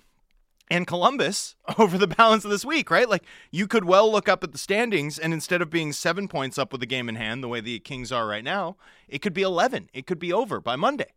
and 0.71 0.87
Columbus 0.87 1.57
over 1.79 1.99
the 1.99 2.07
balance 2.07 2.45
of 2.47 2.51
this 2.51 2.65
week, 2.65 2.91
right? 2.91 3.07
Like 3.07 3.25
you 3.51 3.67
could 3.67 3.85
well 3.85 4.11
look 4.11 4.31
up 4.31 4.43
at 4.43 4.53
the 4.53 4.59
standings 4.59 5.19
and 5.19 5.35
instead 5.35 5.61
of 5.61 5.69
being 5.69 5.93
seven 5.93 6.27
points 6.27 6.57
up 6.57 6.73
with 6.73 6.81
the 6.81 6.87
game 6.87 7.11
in 7.11 7.17
hand, 7.17 7.45
the 7.45 7.49
way 7.49 7.61
the 7.61 7.79
Kings 7.81 8.11
are 8.11 8.27
right 8.27 8.45
now, 8.45 8.77
it 9.09 9.21
could 9.21 9.35
be 9.35 9.43
eleven. 9.43 9.91
It 9.93 10.07
could 10.07 10.19
be 10.19 10.33
over 10.33 10.59
by 10.59 10.77
Monday. 10.77 11.13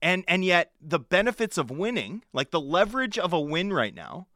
And 0.00 0.24
and 0.28 0.44
yet 0.44 0.70
the 0.80 1.00
benefits 1.00 1.58
of 1.58 1.72
winning, 1.72 2.22
like 2.32 2.52
the 2.52 2.60
leverage 2.60 3.18
of 3.18 3.32
a 3.32 3.40
win 3.40 3.72
right 3.72 3.96
now, 3.96 4.28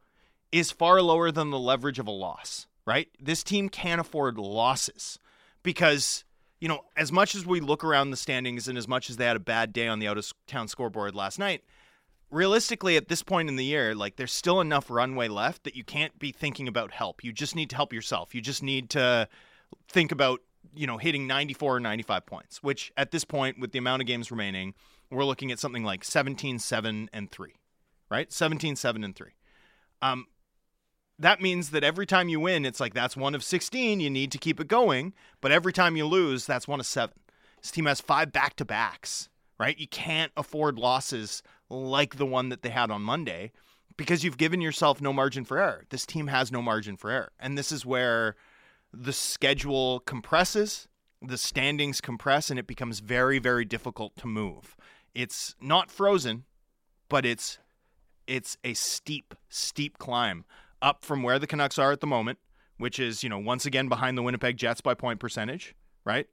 is 0.51 0.71
far 0.71 1.01
lower 1.01 1.31
than 1.31 1.51
the 1.51 1.59
leverage 1.59 1.99
of 1.99 2.07
a 2.07 2.11
loss, 2.11 2.67
right? 2.85 3.09
This 3.19 3.43
team 3.43 3.69
can't 3.69 4.01
afford 4.01 4.37
losses 4.37 5.19
because, 5.63 6.23
you 6.59 6.67
know, 6.67 6.81
as 6.97 7.11
much 7.11 7.35
as 7.35 7.45
we 7.45 7.59
look 7.59 7.83
around 7.83 8.11
the 8.11 8.17
standings 8.17 8.67
and 8.67 8.77
as 8.77 8.87
much 8.87 9.09
as 9.09 9.17
they 9.17 9.25
had 9.25 9.35
a 9.35 9.41
bad 9.41 9.73
day 9.73 9.87
on 9.87 9.99
the 9.99 10.07
out 10.07 10.17
of 10.17 10.31
town 10.47 10.67
scoreboard 10.67 11.15
last 11.15 11.39
night, 11.39 11.63
realistically 12.29 12.97
at 12.97 13.07
this 13.07 13.23
point 13.23 13.47
in 13.47 13.55
the 13.55 13.65
year, 13.65 13.95
like 13.95 14.15
there's 14.15 14.33
still 14.33 14.59
enough 14.59 14.89
runway 14.89 15.27
left 15.27 15.63
that 15.63 15.75
you 15.75 15.83
can't 15.83 16.17
be 16.19 16.31
thinking 16.31 16.67
about 16.67 16.91
help. 16.91 17.23
You 17.23 17.31
just 17.31 17.55
need 17.55 17.69
to 17.69 17.75
help 17.75 17.93
yourself. 17.93 18.35
You 18.35 18.41
just 18.41 18.63
need 18.63 18.89
to 18.91 19.29
think 19.87 20.11
about, 20.11 20.41
you 20.75 20.87
know, 20.87 20.97
hitting 20.97 21.27
94 21.27 21.77
or 21.77 21.79
95 21.79 22.25
points, 22.25 22.63
which 22.63 22.91
at 22.97 23.11
this 23.11 23.23
point 23.23 23.59
with 23.59 23.71
the 23.71 23.79
amount 23.79 24.01
of 24.01 24.07
games 24.07 24.31
remaining, 24.31 24.73
we're 25.11 25.25
looking 25.25 25.51
at 25.51 25.59
something 25.59 25.83
like 25.83 26.03
17 26.03 26.59
7 26.59 27.09
and 27.13 27.31
3, 27.31 27.53
right? 28.09 28.33
17 28.33 28.75
7 28.75 29.03
and 29.03 29.15
3. 29.15 29.31
Um 30.01 30.25
that 31.23 31.41
means 31.41 31.71
that 31.71 31.83
every 31.83 32.05
time 32.05 32.29
you 32.29 32.39
win, 32.39 32.65
it's 32.65 32.79
like 32.79 32.93
that's 32.93 33.17
one 33.17 33.35
of 33.35 33.43
16. 33.43 33.99
You 33.99 34.09
need 34.09 34.31
to 34.31 34.37
keep 34.37 34.59
it 34.59 34.67
going. 34.67 35.13
But 35.41 35.51
every 35.51 35.73
time 35.73 35.95
you 35.95 36.05
lose, 36.05 36.45
that's 36.45 36.67
one 36.67 36.79
of 36.79 36.85
seven. 36.85 37.15
This 37.61 37.71
team 37.71 37.85
has 37.85 38.01
five 38.01 38.31
back 38.31 38.55
to 38.57 38.65
backs, 38.65 39.29
right? 39.59 39.77
You 39.77 39.87
can't 39.87 40.31
afford 40.35 40.77
losses 40.77 41.41
like 41.69 42.17
the 42.17 42.25
one 42.25 42.49
that 42.49 42.61
they 42.61 42.69
had 42.69 42.91
on 42.91 43.01
Monday 43.01 43.51
because 43.95 44.23
you've 44.23 44.37
given 44.37 44.61
yourself 44.61 45.01
no 45.01 45.13
margin 45.13 45.45
for 45.45 45.59
error. 45.59 45.85
This 45.89 46.05
team 46.05 46.27
has 46.27 46.51
no 46.51 46.61
margin 46.61 46.97
for 46.97 47.09
error. 47.09 47.31
And 47.39 47.57
this 47.57 47.71
is 47.71 47.85
where 47.85 48.35
the 48.91 49.13
schedule 49.13 49.99
compresses, 50.01 50.87
the 51.21 51.37
standings 51.37 52.01
compress, 52.01 52.49
and 52.49 52.59
it 52.59 52.67
becomes 52.67 52.99
very, 52.99 53.39
very 53.39 53.65
difficult 53.65 54.15
to 54.17 54.27
move. 54.27 54.75
It's 55.13 55.55
not 55.61 55.91
frozen, 55.91 56.45
but 57.07 57.25
it's 57.25 57.59
it's 58.25 58.57
a 58.63 58.73
steep, 58.73 59.35
steep 59.49 59.97
climb 59.97 60.45
up 60.83 61.03
from 61.03 61.23
where 61.23 61.39
the 61.39 61.47
Canucks 61.47 61.79
are 61.79 61.91
at 61.91 62.01
the 62.01 62.07
moment, 62.07 62.37
which 62.77 62.99
is, 62.99 63.23
you 63.23 63.29
know, 63.29 63.39
once 63.39 63.65
again 63.65 63.87
behind 63.87 64.17
the 64.17 64.21
Winnipeg 64.21 64.57
Jets 64.57 64.81
by 64.81 64.93
point 64.93 65.19
percentage, 65.19 65.73
right? 66.05 66.27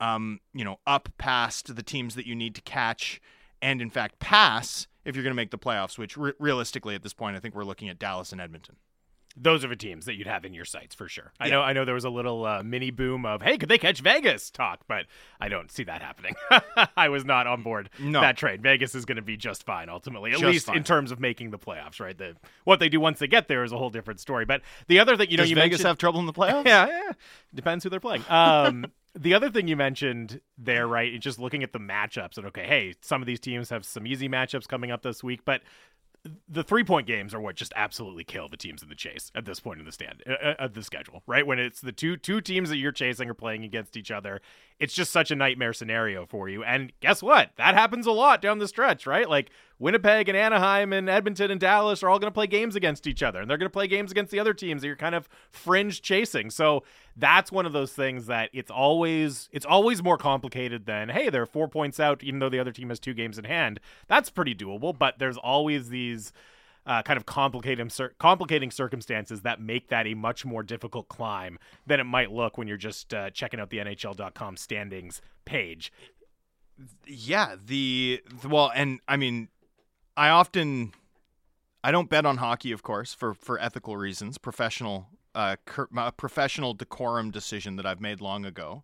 Um, 0.00 0.40
you 0.54 0.64
know, 0.64 0.78
up 0.86 1.10
past 1.18 1.74
the 1.74 1.82
teams 1.82 2.14
that 2.14 2.24
you 2.24 2.36
need 2.36 2.54
to 2.54 2.62
catch 2.62 3.20
and 3.60 3.82
in 3.82 3.90
fact 3.90 4.20
pass 4.20 4.86
if 5.04 5.16
you're 5.16 5.24
going 5.24 5.32
to 5.32 5.36
make 5.36 5.50
the 5.50 5.58
playoffs, 5.58 5.98
which 5.98 6.16
re- 6.16 6.32
realistically 6.38 6.94
at 6.94 7.02
this 7.02 7.12
point 7.12 7.36
I 7.36 7.40
think 7.40 7.54
we're 7.54 7.64
looking 7.64 7.88
at 7.88 7.98
Dallas 7.98 8.30
and 8.30 8.40
Edmonton. 8.40 8.76
Those 9.36 9.64
are 9.64 9.68
the 9.68 9.76
teams 9.76 10.06
that 10.06 10.14
you'd 10.16 10.26
have 10.26 10.44
in 10.44 10.52
your 10.52 10.64
sights 10.64 10.94
for 10.96 11.08
sure. 11.08 11.32
I 11.38 11.46
Yeah. 11.46 11.52
know. 11.54 11.62
I 11.62 11.72
know 11.72 11.84
there 11.84 11.94
was 11.94 12.04
a 12.04 12.10
little 12.10 12.44
uh, 12.44 12.62
mini 12.64 12.90
boom 12.90 13.24
of 13.24 13.40
"Hey, 13.42 13.56
could 13.56 13.68
they 13.68 13.78
catch 13.78 14.00
Vegas?" 14.00 14.50
talk, 14.50 14.80
but 14.88 15.06
I 15.40 15.48
don't 15.48 15.70
see 15.70 15.84
that 15.84 16.02
happening. 16.02 16.34
I 16.96 17.08
was 17.08 17.24
not 17.24 17.46
on 17.46 17.62
board 17.62 17.88
No. 18.00 18.20
that 18.20 18.36
trade. 18.36 18.62
Vegas 18.62 18.94
is 18.96 19.04
going 19.04 19.16
to 19.16 19.22
be 19.22 19.36
just 19.36 19.62
fine 19.64 19.88
ultimately, 19.88 20.32
at 20.32 20.38
Just 20.38 20.50
least 20.50 20.66
fine. 20.66 20.78
in 20.78 20.82
terms 20.84 21.12
of 21.12 21.20
making 21.20 21.50
the 21.50 21.58
playoffs. 21.58 22.00
Right. 22.00 22.18
The 22.18 22.36
what 22.64 22.80
they 22.80 22.88
do 22.88 22.98
once 22.98 23.20
they 23.20 23.28
get 23.28 23.46
there 23.48 23.62
is 23.62 23.70
a 23.70 23.78
whole 23.78 23.90
different 23.90 24.18
story. 24.18 24.44
But 24.44 24.62
the 24.88 24.98
other 24.98 25.16
thing, 25.16 25.30
you 25.30 25.36
know, 25.36 25.44
Does 25.44 25.50
you 25.50 25.56
Vegas 25.56 25.82
have 25.82 25.98
trouble 25.98 26.18
in 26.20 26.26
the 26.26 26.32
playoffs? 26.40 26.64
yeah, 26.66 26.86
yeah. 26.88 27.12
Depends 27.54 27.84
who 27.84 27.90
they're 27.90 28.00
playing. 28.00 28.24
Um, 28.28 28.86
the 29.14 29.34
other 29.34 29.50
thing 29.50 29.68
you 29.68 29.76
mentioned 29.76 30.40
there, 30.56 30.88
right, 30.88 31.14
is 31.14 31.20
just 31.20 31.38
looking 31.38 31.62
at 31.62 31.72
the 31.72 31.78
matchups 31.78 32.38
and 32.38 32.46
okay, 32.48 32.66
hey, 32.66 32.94
some 33.02 33.22
of 33.22 33.26
these 33.26 33.38
teams 33.40 33.70
have 33.70 33.84
some 33.84 34.06
easy 34.06 34.28
matchups 34.28 34.66
coming 34.66 34.90
up 34.90 35.02
this 35.02 35.22
week, 35.22 35.44
but 35.44 35.62
the 36.48 36.62
three 36.62 36.84
point 36.84 37.06
games 37.06 37.34
are 37.34 37.40
what 37.40 37.56
just 37.56 37.72
absolutely 37.76 38.24
kill 38.24 38.48
the 38.48 38.56
teams 38.56 38.82
in 38.82 38.88
the 38.88 38.94
chase 38.94 39.30
at 39.34 39.44
this 39.44 39.60
point 39.60 39.80
in 39.80 39.86
the 39.86 39.92
stand 39.92 40.22
uh, 40.28 40.32
uh, 40.32 40.54
of 40.58 40.74
the 40.74 40.82
schedule, 40.82 41.22
right? 41.26 41.46
When 41.46 41.58
it's 41.58 41.80
the 41.80 41.92
two 41.92 42.16
two 42.16 42.40
teams 42.40 42.68
that 42.70 42.76
you're 42.76 42.92
chasing 42.92 43.28
are 43.28 43.34
playing 43.34 43.64
against 43.64 43.96
each 43.96 44.10
other, 44.10 44.40
it's 44.80 44.94
just 44.94 45.10
such 45.10 45.30
a 45.30 45.36
nightmare 45.36 45.72
scenario 45.72 46.24
for 46.24 46.48
you. 46.48 46.62
And 46.62 46.92
guess 47.00 47.22
what? 47.22 47.50
That 47.56 47.74
happens 47.74 48.06
a 48.06 48.12
lot 48.12 48.40
down 48.40 48.58
the 48.58 48.68
stretch, 48.68 49.06
right? 49.06 49.28
Like 49.28 49.50
Winnipeg 49.78 50.28
and 50.28 50.38
Anaheim 50.38 50.92
and 50.92 51.08
Edmonton 51.08 51.50
and 51.50 51.60
Dallas 51.60 52.02
are 52.02 52.08
all 52.08 52.18
going 52.18 52.30
to 52.30 52.34
play 52.34 52.46
games 52.46 52.76
against 52.76 53.06
each 53.06 53.22
other, 53.22 53.40
and 53.40 53.50
they're 53.50 53.58
going 53.58 53.66
to 53.66 53.72
play 53.72 53.88
games 53.88 54.12
against 54.12 54.30
the 54.30 54.38
other 54.38 54.54
teams 54.54 54.82
that 54.82 54.86
you're 54.86 54.96
kind 54.96 55.16
of 55.16 55.28
fringe 55.50 56.00
chasing. 56.00 56.50
So 56.50 56.84
that's 57.16 57.50
one 57.50 57.66
of 57.66 57.72
those 57.72 57.92
things 57.92 58.26
that 58.26 58.50
it's 58.52 58.70
always 58.70 59.48
it's 59.52 59.66
always 59.66 60.02
more 60.02 60.16
complicated 60.16 60.86
than 60.86 61.08
hey, 61.08 61.28
they're 61.28 61.46
four 61.46 61.68
points 61.68 61.98
out, 61.98 62.22
even 62.22 62.38
though 62.38 62.48
the 62.48 62.60
other 62.60 62.72
team 62.72 62.90
has 62.90 63.00
two 63.00 63.14
games 63.14 63.38
in 63.38 63.44
hand. 63.44 63.80
That's 64.06 64.30
pretty 64.30 64.54
doable, 64.54 64.96
but 64.96 65.18
there's 65.18 65.36
always 65.36 65.88
these 65.88 66.32
uh, 66.88 67.02
kind 67.02 67.18
of 67.18 67.26
complicating 67.26 67.90
complicating 68.18 68.70
circumstances 68.70 69.42
that 69.42 69.60
make 69.60 69.88
that 69.88 70.06
a 70.06 70.14
much 70.14 70.44
more 70.44 70.62
difficult 70.62 71.08
climb 71.08 71.58
than 71.86 72.00
it 72.00 72.04
might 72.04 72.32
look 72.32 72.56
when 72.56 72.66
you're 72.66 72.78
just 72.78 73.12
uh, 73.12 73.28
checking 73.30 73.60
out 73.60 73.68
the 73.68 73.76
NHL.com 73.76 74.56
standings 74.56 75.20
page. 75.44 75.92
Yeah, 77.06 77.56
the, 77.62 78.22
well, 78.48 78.72
and 78.74 79.00
I 79.06 79.16
mean, 79.16 79.48
I 80.16 80.30
often 80.30 80.92
I 81.84 81.90
don't 81.90 82.08
bet 82.08 82.24
on 82.24 82.38
hockey, 82.38 82.72
of 82.72 82.82
course, 82.82 83.12
for 83.12 83.34
for 83.34 83.58
ethical 83.60 83.96
reasons, 83.96 84.38
professional 84.38 85.08
uh, 85.34 85.56
cur- 85.66 85.88
professional 86.16 86.72
decorum 86.72 87.30
decision 87.30 87.76
that 87.76 87.84
I've 87.84 88.00
made 88.00 88.20
long 88.20 88.46
ago. 88.46 88.82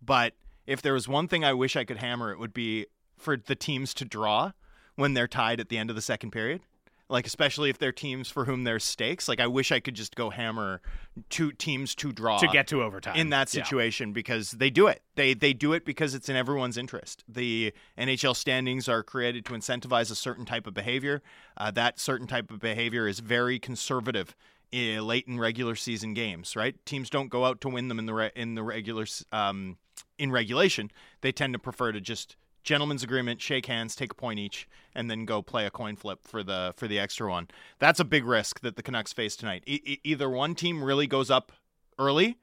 But 0.00 0.34
if 0.66 0.80
there 0.80 0.94
was 0.94 1.08
one 1.08 1.26
thing 1.26 1.44
I 1.44 1.52
wish 1.52 1.74
I 1.74 1.84
could 1.84 1.98
hammer, 1.98 2.30
it 2.30 2.38
would 2.38 2.54
be 2.54 2.86
for 3.18 3.36
the 3.36 3.56
teams 3.56 3.92
to 3.94 4.04
draw 4.04 4.52
when 4.94 5.14
they're 5.14 5.28
tied 5.28 5.58
at 5.60 5.68
the 5.68 5.78
end 5.78 5.90
of 5.90 5.96
the 5.96 6.02
second 6.02 6.30
period. 6.30 6.62
Like 7.10 7.26
especially 7.26 7.70
if 7.70 7.78
they're 7.78 7.92
teams 7.92 8.30
for 8.30 8.44
whom 8.44 8.64
there's 8.64 8.84
stakes. 8.84 9.28
Like 9.28 9.40
I 9.40 9.46
wish 9.46 9.72
I 9.72 9.80
could 9.80 9.94
just 9.94 10.14
go 10.14 10.30
hammer 10.30 10.80
two 11.28 11.52
teams 11.52 11.94
to 11.96 12.12
draw 12.12 12.38
to 12.38 12.48
get 12.48 12.68
to 12.68 12.82
overtime 12.82 13.16
in 13.16 13.30
that 13.30 13.48
situation 13.48 14.10
yeah. 14.10 14.14
because 14.14 14.52
they 14.52 14.70
do 14.70 14.86
it. 14.86 15.02
They 15.16 15.34
they 15.34 15.52
do 15.52 15.72
it 15.72 15.84
because 15.84 16.14
it's 16.14 16.28
in 16.28 16.36
everyone's 16.36 16.76
interest. 16.76 17.24
The 17.28 17.72
NHL 17.98 18.36
standings 18.36 18.88
are 18.88 19.02
created 19.02 19.44
to 19.46 19.52
incentivize 19.52 20.10
a 20.10 20.14
certain 20.14 20.44
type 20.44 20.66
of 20.66 20.74
behavior. 20.74 21.22
Uh, 21.56 21.70
that 21.72 21.98
certain 21.98 22.26
type 22.26 22.50
of 22.50 22.60
behavior 22.60 23.08
is 23.08 23.18
very 23.18 23.58
conservative 23.58 24.34
in 24.72 25.04
late 25.04 25.26
in 25.26 25.38
regular 25.38 25.74
season 25.74 26.14
games. 26.14 26.54
Right, 26.56 26.74
teams 26.86 27.10
don't 27.10 27.28
go 27.28 27.44
out 27.44 27.60
to 27.62 27.68
win 27.68 27.88
them 27.88 27.98
in 27.98 28.06
the 28.06 28.14
re- 28.14 28.32
in 28.36 28.54
the 28.54 28.62
regular 28.62 29.06
um, 29.32 29.78
in 30.18 30.30
regulation. 30.30 30.90
They 31.20 31.32
tend 31.32 31.52
to 31.54 31.58
prefer 31.58 31.92
to 31.92 32.00
just 32.00 32.36
gentleman's 32.62 33.02
agreement, 33.02 33.40
shake 33.40 33.66
hands, 33.66 33.94
take 33.96 34.12
a 34.12 34.14
point 34.14 34.38
each, 34.38 34.68
and 34.94 35.10
then 35.10 35.24
go 35.24 35.42
play 35.42 35.66
a 35.66 35.70
coin 35.70 35.96
flip 35.96 36.20
for 36.22 36.42
the 36.42 36.74
for 36.76 36.86
the 36.88 36.98
extra 36.98 37.30
one. 37.30 37.48
That's 37.78 38.00
a 38.00 38.04
big 38.04 38.24
risk 38.24 38.60
that 38.60 38.76
the 38.76 38.82
Canucks 38.82 39.12
face 39.12 39.36
tonight. 39.36 39.62
E- 39.66 39.98
either 40.04 40.28
one 40.28 40.54
team 40.54 40.82
really 40.84 41.06
goes 41.06 41.30
up 41.30 41.52
early, 41.98 42.38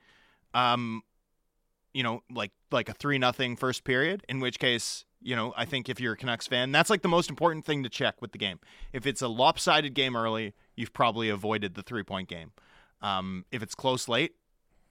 um, 0.54 1.02
you 1.94 2.04
know, 2.04 2.24
like 2.32 2.52
like 2.72 2.90
a 2.90 2.94
three 2.94 3.18
nothing 3.18 3.56
first 3.56 3.84
period, 3.84 4.24
in 4.28 4.40
which 4.40 4.60
case. 4.60 5.04
You 5.20 5.36
know, 5.36 5.52
I 5.58 5.66
think 5.66 5.90
if 5.90 6.00
you're 6.00 6.14
a 6.14 6.18
Canucks 6.18 6.46
fan, 6.46 6.72
that's 6.72 6.92
like 6.92 7.02
the 7.02 7.08
most 7.08 7.30
important 7.30 7.66
thing 7.66 7.82
to 7.82 7.90
check 7.90 8.22
with 8.22 8.34
the 8.34 8.38
game. 8.38 8.60
If 8.94 9.08
it's 9.08 9.22
a 9.22 9.28
lopsided 9.28 9.96
game 9.96 10.16
early, 10.16 10.54
you've 10.76 10.94
probably 10.94 11.30
avoided 11.30 11.74
the 11.74 11.82
three 11.82 12.04
point 12.04 12.30
game. 12.30 12.52
Um, 13.02 13.46
if 13.52 13.64
it's 13.64 13.74
close 13.74 14.08
late, 14.08 14.36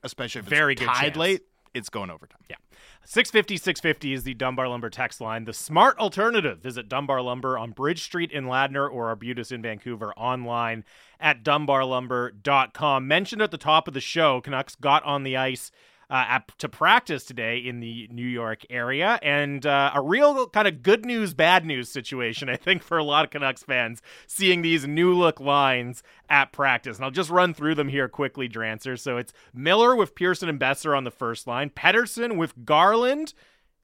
especially 0.02 0.40
if 0.40 0.47
Very 0.47 0.73
it's 0.73 0.83
tied 0.83 1.00
chance. 1.00 1.16
late, 1.16 1.42
it's 1.76 1.88
going 1.88 2.11
overtime. 2.11 2.40
Yeah. 2.49 2.56
650 3.04 3.56
650 3.56 4.12
is 4.12 4.25
the 4.25 4.35
Dunbar 4.35 4.68
Lumber 4.68 4.90
text 4.90 5.21
line. 5.21 5.45
The 5.45 5.52
smart 5.52 5.99
alternative. 5.99 6.59
Visit 6.59 6.88
Dunbar 6.88 7.23
Lumber 7.23 7.56
on 7.56 7.71
Bridge 7.71 8.02
Street 8.02 8.33
in 8.33 8.47
Ladner 8.47 8.90
or 8.90 9.09
Arbutus 9.09 9.52
in 9.52 9.62
Vancouver 9.62 10.12
online 10.16 10.85
at 11.21 11.45
dunbarlumber.com. 11.45 13.06
Mentioned 13.06 13.42
at 13.42 13.50
the 13.50 13.59
top 13.59 13.87
of 13.87 13.95
the 13.95 14.00
show, 14.00 14.40
Canucks 14.40 14.75
got 14.75 15.04
on 15.04 15.23
the 15.23 15.37
ice 15.37 15.71
at, 16.10 16.56
to 16.58 16.68
practice 16.68 17.25
today 17.25 17.58
in 17.58 17.80
the 17.80 18.08
New 18.12 18.26
York 18.26 18.64
area, 18.70 19.18
and 19.22 19.66
uh, 19.66 19.90
a 19.94 20.00
real 20.00 20.46
kind 20.48 20.68
of 20.68 20.82
good 20.82 21.04
news, 21.04 21.34
bad 21.34 21.64
news 21.64 21.88
situation, 21.88 22.48
I 22.48 22.56
think, 22.56 22.82
for 22.82 22.98
a 22.98 23.04
lot 23.04 23.25
of 23.25 23.30
Canucks 23.30 23.62
fans 23.62 24.02
seeing 24.26 24.62
these 24.62 24.86
new 24.86 25.12
look 25.14 25.40
lines 25.40 26.02
at 26.28 26.52
practice. 26.52 26.96
And 26.96 27.04
I'll 27.04 27.10
just 27.10 27.30
run 27.30 27.54
through 27.54 27.75
them 27.75 27.88
here 27.88 28.08
quickly, 28.08 28.48
Drancer. 28.48 28.98
So 28.98 29.16
it's 29.16 29.32
Miller 29.52 29.96
with 29.96 30.14
Pearson 30.14 30.48
and 30.48 30.60
Boeser 30.60 30.96
on 30.96 31.04
the 31.04 31.10
first 31.10 31.46
line, 31.46 31.70
Pettersson 31.70 32.36
with 32.36 32.64
Garland. 32.64 33.34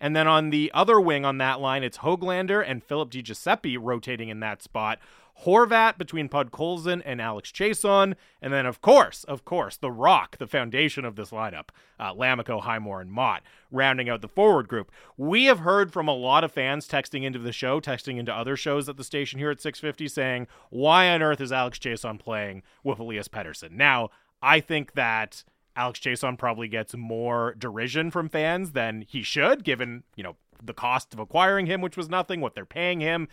And 0.00 0.16
then 0.16 0.26
on 0.26 0.50
the 0.50 0.68
other 0.74 1.00
wing 1.00 1.24
on 1.24 1.38
that 1.38 1.60
line, 1.60 1.84
it's 1.84 1.98
Hoglander 1.98 2.64
and 2.66 2.82
Philip 2.82 3.10
DiGiuseppe 3.10 3.78
rotating 3.80 4.30
in 4.30 4.40
that 4.40 4.60
spot. 4.60 4.98
Horvat 5.44 5.98
between 5.98 6.28
Podkolzin 6.28 7.02
and 7.04 7.20
Alex 7.20 7.50
Chiasson. 7.50 8.14
And 8.40 8.52
then, 8.52 8.66
of 8.66 8.80
course, 8.80 9.24
of 9.24 9.44
course, 9.44 9.76
the 9.76 9.90
rock, 9.90 10.38
the 10.38 10.46
foundation 10.46 11.04
of 11.04 11.16
this 11.16 11.30
lineup, 11.30 11.68
uh, 11.98 12.14
Lammikko, 12.14 12.62
Highmore, 12.62 13.00
and 13.00 13.10
Mott, 13.10 13.42
rounding 13.70 14.08
out 14.08 14.22
the 14.22 14.28
forward 14.28 14.68
group. 14.68 14.92
We 15.16 15.46
have 15.46 15.60
heard 15.60 15.92
from 15.92 16.08
a 16.08 16.14
lot 16.14 16.44
of 16.44 16.52
fans 16.52 16.86
texting 16.86 17.24
into 17.24 17.38
the 17.38 17.52
show, 17.52 17.80
texting 17.80 18.18
into 18.18 18.34
other 18.34 18.56
shows 18.56 18.88
at 18.88 18.96
the 18.96 19.04
station 19.04 19.38
here 19.38 19.50
at 19.50 19.60
650, 19.60 20.08
saying, 20.08 20.46
why 20.70 21.08
on 21.08 21.22
earth 21.22 21.40
is 21.40 21.52
Alex 21.52 21.78
Chiasson 21.78 22.18
playing 22.18 22.62
with 22.84 22.98
Elias 22.98 23.28
Pettersson? 23.28 23.72
Now, 23.72 24.10
I 24.40 24.60
think 24.60 24.94
that 24.94 25.44
Alex 25.74 26.00
Chiasson 26.00 26.38
probably 26.38 26.68
gets 26.68 26.94
more 26.94 27.54
derision 27.58 28.10
from 28.10 28.28
fans 28.28 28.72
than 28.72 29.04
he 29.08 29.22
should, 29.22 29.64
given, 29.64 30.04
you 30.16 30.22
know, 30.22 30.36
the 30.64 30.74
cost 30.74 31.12
of 31.12 31.18
acquiring 31.18 31.66
him, 31.66 31.80
which 31.80 31.96
was 31.96 32.08
nothing, 32.08 32.40
what 32.40 32.54
they're 32.54 32.64
paying 32.64 33.00
him 33.00 33.26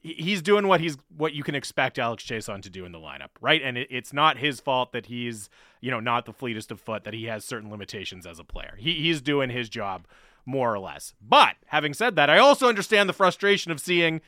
he's 0.00 0.42
doing 0.42 0.66
what 0.68 0.80
he's 0.80 0.96
what 1.16 1.34
you 1.34 1.42
can 1.42 1.54
expect 1.54 1.98
Alex 1.98 2.24
Chiasson 2.24 2.62
to 2.62 2.70
do 2.70 2.84
in 2.84 2.92
the 2.92 2.98
lineup, 2.98 3.30
right? 3.40 3.60
And 3.62 3.76
it, 3.78 3.88
it's 3.90 4.12
not 4.12 4.38
his 4.38 4.60
fault 4.60 4.92
that 4.92 5.06
he's 5.06 5.48
you 5.80 5.90
know 5.90 6.00
not 6.00 6.26
the 6.26 6.32
fleetest 6.32 6.70
of 6.70 6.80
foot, 6.80 7.04
that 7.04 7.14
he 7.14 7.24
has 7.24 7.44
certain 7.44 7.70
limitations 7.70 8.26
as 8.26 8.38
a 8.38 8.44
player. 8.44 8.76
He, 8.78 8.94
he's 8.94 9.20
doing 9.20 9.50
his 9.50 9.68
job 9.68 10.06
more 10.46 10.72
or 10.72 10.78
less. 10.78 11.14
But 11.20 11.56
having 11.66 11.92
said 11.94 12.16
that, 12.16 12.30
I 12.30 12.38
also 12.38 12.68
understand 12.68 13.08
the 13.08 13.12
frustration 13.12 13.70
of 13.70 13.80
seeing 13.80 14.20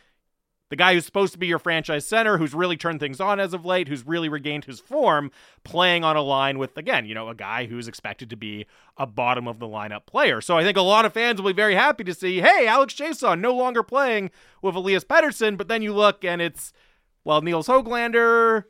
the 0.70 0.76
guy 0.76 0.94
who's 0.94 1.04
supposed 1.04 1.32
to 1.32 1.38
be 1.38 1.48
your 1.48 1.58
franchise 1.58 2.06
center, 2.06 2.38
who's 2.38 2.54
really 2.54 2.76
turned 2.76 3.00
things 3.00 3.20
on 3.20 3.38
as 3.38 3.52
of 3.52 3.64
late, 3.64 3.88
who's 3.88 4.06
really 4.06 4.28
regained 4.28 4.64
his 4.64 4.80
form, 4.80 5.30
playing 5.64 6.04
on 6.04 6.16
a 6.16 6.22
line 6.22 6.58
with, 6.58 6.76
again, 6.78 7.04
you 7.06 7.14
know, 7.14 7.28
a 7.28 7.34
guy 7.34 7.66
who's 7.66 7.88
expected 7.88 8.30
to 8.30 8.36
be 8.36 8.66
a 8.96 9.06
bottom 9.06 9.46
of 9.46 9.58
the 9.58 9.66
lineup 9.66 10.06
player. 10.06 10.40
So 10.40 10.56
I 10.56 10.64
think 10.64 10.76
a 10.76 10.82
lot 10.82 11.04
of 11.04 11.12
fans 11.12 11.40
will 11.40 11.50
be 11.50 11.56
very 11.56 11.74
happy 11.74 12.04
to 12.04 12.14
see, 12.14 12.40
hey, 12.40 12.66
Alex 12.66 12.94
Chiasson 12.94 13.40
no 13.40 13.54
longer 13.54 13.82
playing 13.82 14.30
with 14.62 14.76
Elias 14.76 15.04
Pettersson, 15.04 15.58
but 15.58 15.68
then 15.68 15.82
you 15.82 15.92
look 15.92 16.24
and 16.24 16.40
it's, 16.40 16.72
well, 17.24 17.42
Nils 17.42 17.66
Hoglander, 17.66 18.64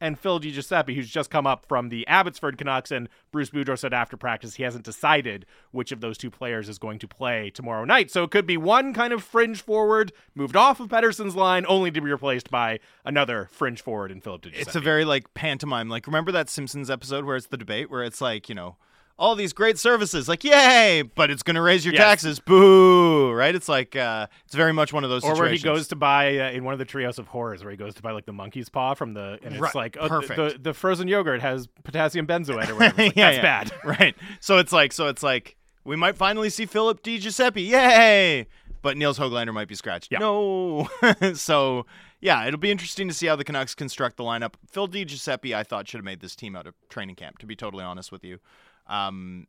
and 0.00 0.18
Phil 0.18 0.40
DiGiuseppe, 0.40 0.94
who's 0.94 1.10
just 1.10 1.30
come 1.30 1.46
up 1.46 1.66
from 1.66 1.88
the 1.88 2.06
Abbotsford 2.06 2.56
Canucks. 2.56 2.90
And 2.90 3.08
Bruce 3.30 3.50
Boudreau 3.50 3.78
said 3.78 3.92
after 3.92 4.16
practice 4.16 4.54
he 4.54 4.62
hasn't 4.62 4.84
decided 4.84 5.46
which 5.70 5.92
of 5.92 6.00
those 6.00 6.16
two 6.16 6.30
players 6.30 6.68
is 6.68 6.78
going 6.78 6.98
to 7.00 7.08
play 7.08 7.50
tomorrow 7.50 7.84
night. 7.84 8.10
So 8.10 8.24
it 8.24 8.30
could 8.30 8.46
be 8.46 8.56
one 8.56 8.94
kind 8.94 9.12
of 9.12 9.22
fringe 9.22 9.62
forward 9.62 10.12
moved 10.34 10.56
off 10.56 10.80
of 10.80 10.88
Pettersson's 10.88 11.36
line, 11.36 11.64
only 11.68 11.90
to 11.90 12.00
be 12.00 12.10
replaced 12.10 12.50
by 12.50 12.80
another 13.04 13.48
fringe 13.52 13.82
forward 13.82 14.10
in 14.10 14.20
Philip 14.20 14.42
DiGiuseppe. 14.42 14.60
It's 14.60 14.76
a 14.76 14.80
very 14.80 15.04
like 15.04 15.32
pantomime. 15.34 15.88
Like 15.88 16.06
remember 16.06 16.32
that 16.32 16.48
Simpsons 16.48 16.90
episode 16.90 17.24
where 17.24 17.36
it's 17.36 17.46
the 17.46 17.56
debate 17.56 17.90
where 17.90 18.02
it's 18.02 18.20
like 18.20 18.48
you 18.48 18.54
know 18.54 18.76
all 19.20 19.34
these 19.34 19.52
great 19.52 19.78
services, 19.78 20.28
like 20.28 20.42
yay, 20.42 21.02
but 21.02 21.30
it's 21.30 21.42
going 21.42 21.54
to 21.54 21.60
raise 21.60 21.84
your 21.84 21.92
yes. 21.92 22.02
taxes, 22.02 22.40
boo, 22.40 23.30
right? 23.30 23.54
It's 23.54 23.68
like 23.68 23.94
uh, 23.94 24.26
it's 24.46 24.54
very 24.54 24.72
much 24.72 24.94
one 24.94 25.04
of 25.04 25.10
those. 25.10 25.22
Or 25.22 25.36
where 25.36 25.50
he 25.50 25.58
goes 25.58 25.88
to 25.88 25.96
buy 25.96 26.38
uh, 26.38 26.50
in 26.50 26.64
one 26.64 26.72
of 26.72 26.78
the 26.78 26.86
Treehouse 26.86 27.18
of 27.18 27.28
Horrors, 27.28 27.62
where 27.62 27.70
he 27.70 27.76
goes 27.76 27.94
to 27.96 28.02
buy 28.02 28.12
like 28.12 28.24
the 28.24 28.32
monkey's 28.32 28.70
paw 28.70 28.94
from 28.94 29.12
the, 29.12 29.38
and 29.42 29.52
it's 29.52 29.60
right. 29.60 29.74
like 29.74 29.96
oh, 30.00 30.08
the, 30.08 30.26
the, 30.26 30.58
the 30.60 30.74
frozen 30.74 31.06
yogurt 31.06 31.42
has 31.42 31.68
potassium 31.84 32.26
benzoate 32.26 32.68
or 32.70 32.74
whatever. 32.74 32.90
Like, 33.00 33.16
yeah, 33.16 33.30
that's 33.30 33.36
yeah. 33.36 33.42
bad, 33.42 33.72
right? 34.00 34.16
So 34.40 34.58
it's 34.58 34.72
like 34.72 34.92
so 34.92 35.08
it's 35.08 35.22
like 35.22 35.56
we 35.84 35.96
might 35.96 36.16
finally 36.16 36.50
see 36.50 36.66
Philip 36.66 37.02
DiGiuseppe, 37.02 37.66
yay, 37.66 38.46
but 38.82 38.96
Nils 38.96 39.18
Hoglander 39.18 39.52
might 39.52 39.68
be 39.68 39.74
scratched. 39.74 40.10
Yep. 40.10 40.20
No, 40.20 40.88
so 41.34 41.86
yeah, 42.20 42.46
it'll 42.46 42.60
be 42.60 42.70
interesting 42.70 43.06
to 43.08 43.14
see 43.14 43.26
how 43.26 43.36
the 43.36 43.44
Canucks 43.44 43.74
construct 43.74 44.16
the 44.16 44.24
lineup. 44.24 44.54
Phil 44.66 44.88
DiGiuseppe, 44.88 45.54
I 45.54 45.62
thought 45.62 45.88
should 45.88 45.98
have 45.98 46.04
made 46.04 46.20
this 46.20 46.34
team 46.34 46.56
out 46.56 46.66
of 46.66 46.74
training 46.88 47.16
camp. 47.16 47.38
To 47.38 47.46
be 47.46 47.54
totally 47.54 47.84
honest 47.84 48.10
with 48.10 48.24
you. 48.24 48.38
Um, 48.90 49.46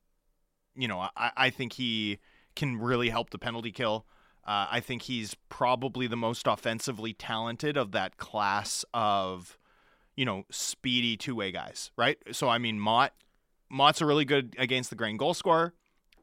you 0.75 0.87
know, 0.87 0.99
I, 1.17 1.31
I 1.35 1.49
think 1.49 1.73
he 1.73 2.19
can 2.55 2.77
really 2.77 3.09
help 3.09 3.31
the 3.31 3.37
penalty 3.37 3.71
kill. 3.71 4.05
Uh, 4.45 4.67
I 4.71 4.79
think 4.79 5.03
he's 5.03 5.35
probably 5.49 6.07
the 6.07 6.15
most 6.15 6.47
offensively 6.47 7.13
talented 7.13 7.77
of 7.77 7.91
that 7.91 8.17
class 8.17 8.85
of, 8.93 9.57
you 10.15 10.25
know, 10.25 10.43
speedy 10.49 11.17
two 11.17 11.35
way 11.35 11.51
guys, 11.51 11.91
right? 11.97 12.17
So, 12.31 12.47
I 12.49 12.57
mean, 12.57 12.79
Mott, 12.79 13.13
Mott's 13.69 14.01
a 14.01 14.05
really 14.05 14.25
good 14.25 14.55
against 14.57 14.89
the 14.89 14.95
grain 14.95 15.17
goal 15.17 15.33
scorer. 15.33 15.73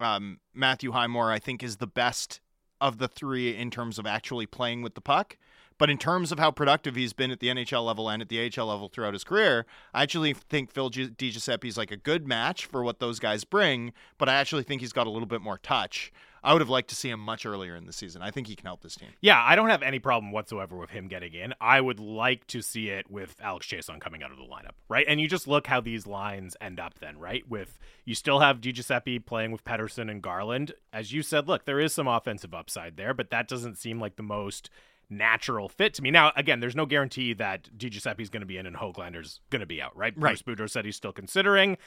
Um, 0.01 0.41
Matthew 0.55 0.93
Highmore, 0.93 1.31
I 1.31 1.39
think, 1.39 1.63
is 1.63 1.77
the 1.77 1.87
best 1.87 2.41
of 2.81 2.99
the 2.99 3.09
three 3.09 3.57
in 3.57 3.71
terms 3.71 3.99
of 3.99 4.07
actually 4.07 4.47
playing 4.47 4.83
with 4.83 4.95
the 4.95 5.01
puck. 5.01 5.37
But 5.79 5.91
in 5.91 5.99
terms 5.99 6.33
of 6.33 6.39
how 6.39 6.51
productive 6.51 6.97
he's 6.97 7.13
been 7.13 7.31
at 7.31 7.41
the 7.41 7.49
NHL 7.49 7.87
level 7.87 8.11
and 8.11 8.21
at 8.21 8.29
the 8.29 8.39
AHL 8.41 8.67
level 8.67 8.89
throughout 8.89 9.13
his 9.13 9.25
career, 9.25 9.65
I 9.95 10.03
actually 10.03 10.35
think 10.35 10.73
Phil 10.73 10.91
DiGiuseppe 10.91 11.65
is 11.65 11.79
like 11.79 11.93
a 11.93 11.97
good 11.97 12.27
match 12.27 12.67
for 12.67 12.83
what 12.83 12.99
those 12.99 13.19
guys 13.19 13.45
bring. 13.45 13.93
But 14.19 14.29
I 14.29 14.35
actually 14.35 14.65
think 14.65 14.81
he's 14.81 14.93
got 14.93 15.07
a 15.07 15.11
little 15.11 15.27
bit 15.27 15.41
more 15.41 15.59
touch. 15.59 16.13
I 16.43 16.53
would 16.53 16.61
have 16.61 16.69
liked 16.69 16.89
to 16.91 16.95
see 16.95 17.11
him 17.11 17.21
much 17.21 17.45
earlier 17.47 17.75
in 17.75 17.87
the 17.87 17.93
season. 17.93 18.23
I 18.23 18.31
think 18.31 18.47
he 18.47 18.57
can 18.57 18.67
help 18.67 18.81
this 18.81 18.95
team. 18.95 19.09
Yeah, 19.21 19.43
I 19.45 19.57
don't 19.57 19.71
have 19.71 19.83
any 19.83 19.99
problem 19.99 20.33
whatsoever 20.33 20.77
with 20.77 20.91
him 20.91 21.09
getting 21.09 21.35
in. 21.35 21.55
I 21.61 21.81
would 21.81 22.01
like 22.01 22.47
to 22.49 22.63
see 22.63 22.89
it 22.89 23.11
with 23.11 23.37
Alex 23.43 23.67
Chiasson 23.67 24.01
coming 24.01 24.23
out 24.23 24.31
of 24.31 24.37
the 24.37 24.45
lineup, 24.45 24.75
right? 24.89 25.05
And 25.09 25.21
you 25.21 25.29
just 25.29 25.49
look 25.49 25.67
how 25.67 25.81
these 25.81 26.07
lines 26.07 26.57
end 26.61 26.79
up 26.79 26.99
then, 27.01 27.19
right? 27.19 27.49
With 27.49 27.79
you 28.05 28.15
still 28.15 28.41
have 28.41 28.61
DiGiuseppe 28.61 29.27
playing 29.27 29.53
with 29.53 29.65
Pettersson 29.65 30.11
and 30.11 30.23
Garland. 30.23 30.73
As 30.93 31.13
you 31.13 31.23
said, 31.23 31.49
look, 31.49 31.65
there 31.65 31.81
is 31.81 31.93
some 31.93 32.07
offensive 32.07 32.55
upside 32.55 32.97
there, 32.97 33.15
but 33.15 33.31
that 33.31 33.49
doesn't 33.49 33.77
seem 33.77 34.01
like 34.01 34.17
the 34.17 34.23
most 34.23 34.71
natural 35.11 35.69
fit 35.69 35.95
to 35.95 36.03
me. 36.03 36.11
Now, 36.11 36.33
again, 36.37 36.61
there's 36.61 36.77
no 36.77 36.87
guarantee 36.87 37.33
that 37.35 37.69
DiGiuseppe 37.77 38.21
is 38.21 38.31
going 38.31 38.43
to 38.43 38.47
be 38.47 38.59
in 38.59 38.67
and 38.67 38.77
Hoglander's 38.77 39.41
going 39.51 39.61
to 39.61 39.67
be 39.67 39.81
out, 39.81 39.97
right? 39.97 40.13
Right. 40.17 40.43
Bruce 40.43 40.43
Boudreau 40.43 40.71
said 40.71 40.85
he's 40.85 40.97
still 40.97 41.13
considering. 41.13 41.79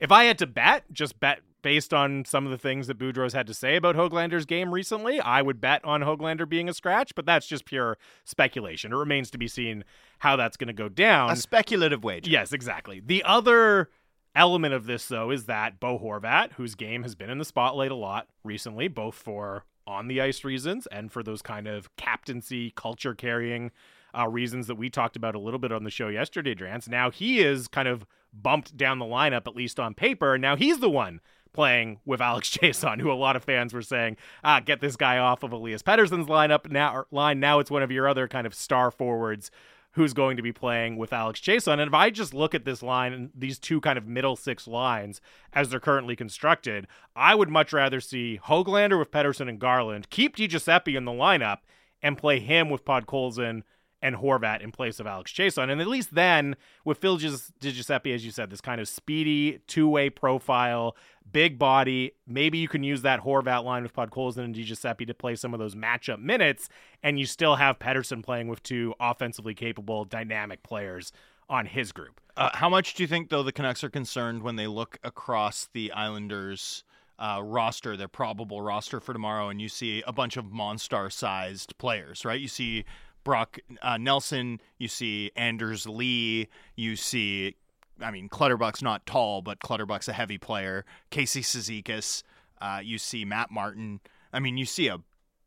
if 0.00 0.10
I 0.10 0.24
had 0.24 0.38
to 0.38 0.46
bet, 0.46 0.84
just 0.92 1.20
bet 1.20 1.40
based 1.62 1.92
on 1.92 2.24
some 2.24 2.46
of 2.46 2.50
the 2.50 2.58
things 2.58 2.86
that 2.86 2.98
Boudreau's 2.98 3.34
had 3.34 3.46
to 3.46 3.54
say 3.54 3.76
about 3.76 3.94
Hoglander's 3.94 4.46
game 4.46 4.72
recently, 4.72 5.20
I 5.20 5.42
would 5.42 5.60
bet 5.60 5.84
on 5.84 6.00
Hoglander 6.00 6.48
being 6.48 6.70
a 6.70 6.74
scratch, 6.74 7.14
but 7.14 7.26
that's 7.26 7.46
just 7.46 7.66
pure 7.66 7.98
speculation. 8.24 8.92
It 8.92 8.96
remains 8.96 9.30
to 9.32 9.38
be 9.38 9.46
seen 9.46 9.84
how 10.20 10.36
that's 10.36 10.56
going 10.56 10.68
to 10.68 10.72
go 10.72 10.88
down. 10.88 11.30
A 11.30 11.36
speculative 11.36 12.02
wager. 12.02 12.30
Yes, 12.30 12.54
exactly. 12.54 13.02
The 13.04 13.22
other 13.24 13.90
element 14.34 14.72
of 14.72 14.86
this, 14.86 15.06
though, 15.06 15.30
is 15.30 15.44
that 15.46 15.78
Bo 15.80 15.98
Horvat, 15.98 16.52
whose 16.52 16.74
game 16.74 17.02
has 17.02 17.14
been 17.14 17.28
in 17.28 17.38
the 17.38 17.44
spotlight 17.44 17.90
a 17.90 17.96
lot 17.96 18.28
recently, 18.42 18.88
both 18.88 19.16
for 19.16 19.66
on 19.86 20.08
the 20.08 20.20
ice 20.20 20.44
reasons 20.44 20.86
and 20.88 21.10
for 21.12 21.22
those 21.22 21.42
kind 21.42 21.66
of 21.66 21.94
captaincy, 21.96 22.72
culture 22.76 23.14
carrying 23.14 23.70
uh, 24.16 24.28
reasons 24.28 24.66
that 24.66 24.74
we 24.74 24.90
talked 24.90 25.16
about 25.16 25.34
a 25.34 25.38
little 25.38 25.58
bit 25.58 25.72
on 25.72 25.84
the 25.84 25.90
show 25.90 26.08
yesterday, 26.08 26.54
Drance. 26.54 26.88
Now 26.88 27.10
he 27.10 27.40
is 27.40 27.68
kind 27.68 27.88
of 27.88 28.06
bumped 28.32 28.76
down 28.76 28.98
the 28.98 29.04
lineup, 29.04 29.46
at 29.46 29.56
least 29.56 29.80
on 29.80 29.94
paper. 29.94 30.34
And 30.34 30.42
now 30.42 30.56
he's 30.56 30.78
the 30.78 30.90
one 30.90 31.20
playing 31.52 32.00
with 32.04 32.20
Alex 32.20 32.50
Chiasson, 32.56 33.00
who 33.00 33.10
a 33.10 33.14
lot 33.14 33.36
of 33.36 33.44
fans 33.44 33.72
were 33.72 33.82
saying, 33.82 34.16
ah, 34.44 34.60
get 34.60 34.80
this 34.80 34.96
guy 34.96 35.18
off 35.18 35.42
of 35.42 35.52
Elias 35.52 35.82
Pettersson's 35.82 36.28
lineup 36.28 36.70
now 36.70 37.04
line. 37.10 37.40
Now 37.40 37.58
it's 37.58 37.70
one 37.70 37.82
of 37.82 37.90
your 37.90 38.08
other 38.08 38.28
kind 38.28 38.46
of 38.46 38.54
star 38.54 38.90
forwards 38.90 39.50
who's 39.92 40.12
going 40.12 40.36
to 40.36 40.42
be 40.42 40.52
playing 40.52 40.96
with 40.96 41.12
Alex 41.12 41.40
Chiasson. 41.40 41.74
And 41.74 41.88
if 41.88 41.94
I 41.94 42.10
just 42.10 42.32
look 42.32 42.54
at 42.54 42.64
this 42.64 42.82
line 42.82 43.12
and 43.12 43.30
these 43.34 43.58
two 43.58 43.80
kind 43.80 43.98
of 43.98 44.06
middle 44.06 44.36
six 44.36 44.68
lines 44.68 45.20
as 45.52 45.68
they're 45.68 45.80
currently 45.80 46.14
constructed, 46.14 46.86
I 47.16 47.34
would 47.34 47.48
much 47.48 47.72
rather 47.72 48.00
see 48.00 48.38
Hoglander 48.42 48.98
with 48.98 49.10
Pettersson 49.10 49.48
and 49.48 49.58
Garland, 49.58 50.10
keep 50.10 50.36
DiGiuseppe 50.36 50.96
in 50.96 51.04
the 51.04 51.12
lineup, 51.12 51.58
and 52.02 52.16
play 52.16 52.38
him 52.38 52.70
with 52.70 52.84
Podkolzin 52.84 53.62
and 54.02 54.16
Horvat 54.16 54.62
in 54.62 54.72
place 54.72 54.98
of 55.00 55.06
Alex 55.06 55.32
Chiasson. 55.32 55.70
And 55.70 55.80
at 55.80 55.86
least 55.86 56.14
then, 56.14 56.56
with 56.84 56.98
Phil 56.98 57.18
DiGiuseppe, 57.18 58.14
as 58.14 58.24
you 58.24 58.30
said, 58.30 58.48
this 58.48 58.60
kind 58.60 58.80
of 58.80 58.88
speedy 58.88 59.60
two-way 59.66 60.08
profile, 60.08 60.96
big 61.32 61.58
body, 61.58 62.12
maybe 62.26 62.58
you 62.58 62.68
can 62.68 62.82
use 62.82 63.02
that 63.02 63.20
Horvat 63.20 63.64
line 63.64 63.82
with 63.82 63.92
Podkolzin 63.92 64.44
and 64.44 64.54
DiGiuseppe 64.54 65.06
to 65.06 65.14
play 65.14 65.36
some 65.36 65.52
of 65.52 65.60
those 65.60 65.74
matchup 65.74 66.20
minutes, 66.20 66.68
and 67.02 67.18
you 67.18 67.26
still 67.26 67.56
have 67.56 67.78
Pettersson 67.78 68.22
playing 68.22 68.48
with 68.48 68.62
two 68.62 68.94
offensively 69.00 69.54
capable, 69.54 70.04
dynamic 70.04 70.62
players 70.62 71.12
on 71.48 71.66
his 71.66 71.92
group. 71.92 72.20
Uh, 72.36 72.50
how 72.54 72.68
much 72.68 72.94
do 72.94 73.02
you 73.02 73.06
think, 73.06 73.28
though, 73.28 73.42
the 73.42 73.52
Canucks 73.52 73.82
are 73.84 73.90
concerned 73.90 74.42
when 74.42 74.56
they 74.56 74.66
look 74.66 74.98
across 75.02 75.68
the 75.72 75.92
Islanders' 75.92 76.84
uh, 77.18 77.40
roster, 77.42 77.96
their 77.96 78.08
probable 78.08 78.62
roster 78.62 79.00
for 79.00 79.12
tomorrow, 79.12 79.48
and 79.48 79.60
you 79.60 79.68
see 79.68 80.02
a 80.06 80.12
bunch 80.12 80.36
of 80.36 80.50
monster-sized 80.50 81.76
players, 81.76 82.24
right? 82.24 82.40
You 82.40 82.48
see 82.48 82.84
Brock 83.24 83.58
uh, 83.82 83.98
Nelson, 83.98 84.60
you 84.78 84.88
see 84.88 85.30
Anders 85.36 85.86
Lee, 85.86 86.48
you 86.76 86.96
see, 86.96 87.56
I 88.00 88.10
mean, 88.10 88.28
Clutterbuck's 88.28 88.82
not 88.82 89.06
tall, 89.06 89.42
but 89.42 89.60
Clutterbuck's 89.60 90.08
a 90.08 90.12
heavy 90.12 90.38
player. 90.38 90.84
Casey 91.10 91.42
Cizikas, 91.42 92.22
uh, 92.60 92.80
you 92.82 92.98
see 92.98 93.24
Matt 93.24 93.50
Martin. 93.50 94.00
I 94.32 94.40
mean, 94.40 94.56
you 94.56 94.66
see 94.66 94.88
a 94.88 94.98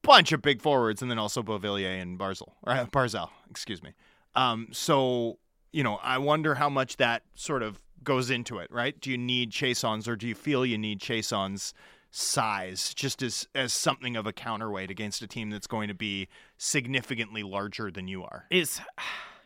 bunch 0.02 0.32
of 0.32 0.42
big 0.42 0.62
forwards, 0.62 1.02
and 1.02 1.10
then 1.10 1.20
also 1.20 1.42
Beauvillier 1.42 2.02
and 2.02 2.20
Barzal, 2.20 2.54
or 2.64 2.74
uh, 2.74 2.86
Barzal, 2.86 3.30
excuse 3.50 3.82
me. 3.82 3.94
Um, 4.36 4.68
so, 4.72 5.38
you 5.72 5.84
know, 5.84 6.00
I 6.04 6.18
wonder 6.18 6.56
how 6.56 6.70
much 6.70 6.98
that 6.98 7.24
sort 7.36 7.64
of 7.64 7.80
goes 8.04 8.30
into 8.30 8.58
it, 8.58 8.70
right? 8.72 9.00
Do 9.00 9.10
you 9.12 9.18
need 9.18 9.52
Chiasson's, 9.52 10.08
or 10.08 10.16
do 10.16 10.28
you 10.28 10.36
feel 10.36 10.66
you 10.66 10.78
need 10.78 11.00
Chiasson's 11.00 11.74
size 12.16 12.94
just 12.94 13.24
as 13.24 13.48
as 13.56 13.74
something 13.74 14.16
of 14.16 14.28
a 14.28 14.32
counterweight 14.32 14.92
against 14.92 15.24
a 15.24 15.28
team 15.28 15.50
that's 15.50 15.66
going 15.66 15.88
to 15.88 15.96
be 15.96 16.28
significantly 16.58 17.42
larger 17.42 17.90
than 17.90 18.08
you 18.08 18.24
are. 18.24 18.46
Is 18.52 18.80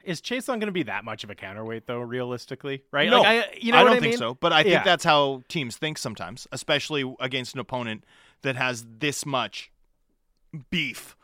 is 0.08 0.22
Chiasson 0.22 0.48
going 0.48 0.62
to 0.62 0.72
be 0.72 0.84
that 0.84 1.04
much 1.04 1.24
of 1.26 1.30
a 1.30 1.36
counterweight 1.36 1.86
though 1.86 2.00
realistically, 2.00 2.84
right? 2.92 3.10
No. 3.10 3.22
Like, 3.22 3.46
I, 3.46 3.58
you 3.60 3.72
know 3.74 3.80
I 3.80 3.84
don't 3.84 3.94
I 3.98 4.00
think 4.00 4.12
mean? 4.12 4.18
so, 4.18 4.36
but 4.36 4.54
I 4.54 4.64
think 4.64 4.74
Yeah. 4.74 4.84
that's 4.84 5.04
how 5.04 5.44
teams 5.50 5.76
think 5.78 5.98
sometimes, 5.98 6.48
especially 6.52 7.14
against 7.20 7.54
an 7.54 7.60
opponent 7.60 8.06
that 8.44 8.56
has 8.56 8.86
this 9.00 9.26
much 9.26 9.70
beef 10.70 11.17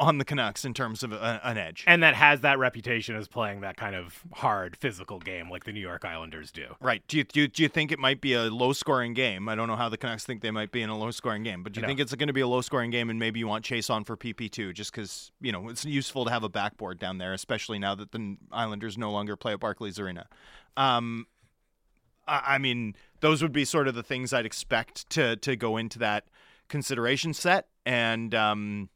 on 0.00 0.16
the 0.18 0.24
Canucks 0.24 0.64
in 0.64 0.72
terms 0.74 1.02
of 1.02 1.12
a, 1.12 1.40
an 1.44 1.58
edge. 1.58 1.84
and 1.86 2.02
that 2.02 2.14
has 2.14 2.40
that 2.40 2.58
reputation 2.58 3.14
as 3.14 3.28
playing 3.28 3.60
that 3.60 3.76
kind 3.76 3.94
of 3.94 4.24
hard 4.32 4.74
physical 4.76 5.18
game 5.18 5.50
like 5.50 5.64
the 5.64 5.72
New 5.72 5.80
York 5.80 6.06
Islanders 6.06 6.50
do. 6.50 6.74
Right. 6.80 7.02
Do 7.06 7.18
you, 7.18 7.24
do, 7.24 7.40
you, 7.42 7.48
do 7.48 7.62
you 7.62 7.68
think 7.68 7.92
it 7.92 7.98
might 7.98 8.22
be 8.22 8.32
a 8.32 8.44
low 8.44 8.72
scoring 8.72 9.12
game? 9.12 9.46
I 9.46 9.54
don't 9.54 9.68
know 9.68 9.76
how 9.76 9.90
the 9.90 9.98
Canucks 9.98 10.24
think 10.24 10.40
they 10.40 10.50
might 10.50 10.72
be 10.72 10.80
in 10.80 10.88
a 10.88 10.96
low 10.96 11.10
scoring 11.10 11.42
game, 11.42 11.62
but 11.62 11.74
do 11.74 11.80
you 11.80 11.82
No. 11.82 11.88
think 11.88 12.00
it's 12.00 12.14
going 12.14 12.28
to 12.28 12.32
be 12.32 12.40
a 12.40 12.48
low 12.48 12.62
scoring 12.62 12.90
game 12.90 13.10
and 13.10 13.18
maybe 13.18 13.38
you 13.40 13.46
want 13.46 13.64
Chiasson 13.64 14.06
for 14.06 14.16
PP2 14.16 14.72
just 14.72 14.90
because, 14.90 15.30
you 15.40 15.52
know, 15.52 15.68
it's 15.68 15.84
useful 15.84 16.24
to 16.24 16.30
have 16.30 16.42
a 16.44 16.48
backboard 16.48 16.98
down 16.98 17.18
there, 17.18 17.34
especially 17.34 17.78
now 17.78 17.94
that 17.94 18.12
the 18.12 18.38
Islanders 18.50 18.96
no 18.96 19.12
longer 19.12 19.36
play 19.36 19.52
at 19.52 19.60
Barclays 19.60 19.98
Arena? 20.00 20.26
Um, 20.78 21.26
I, 22.26 22.54
I 22.54 22.58
mean, 22.58 22.96
those 23.20 23.42
would 23.42 23.52
be 23.52 23.66
sort 23.66 23.86
of 23.86 23.94
the 23.94 24.02
things 24.02 24.32
I'd 24.32 24.46
expect 24.46 25.10
to, 25.10 25.36
to 25.36 25.56
go 25.56 25.76
into 25.76 25.98
that 25.98 26.24
consideration 26.68 27.34
set. 27.34 27.66
And, 27.84 28.34
um, 28.34 28.88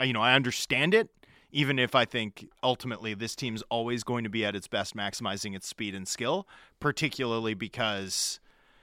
you 0.00 0.12
know, 0.12 0.22
I 0.22 0.34
understand 0.34 0.94
it 0.94 1.10
even 1.50 1.78
if 1.78 1.94
I 1.94 2.04
think 2.04 2.48
ultimately 2.62 3.14
this 3.14 3.34
team's 3.34 3.62
always 3.70 4.04
going 4.04 4.24
to 4.24 4.30
be 4.30 4.44
at 4.44 4.54
its 4.54 4.68
best, 4.68 4.94
maximizing 4.94 5.56
its 5.56 5.66
speed 5.66 5.94
and 5.94 6.06
skill, 6.06 6.46
particularly 6.78 7.54
because, 7.54 8.38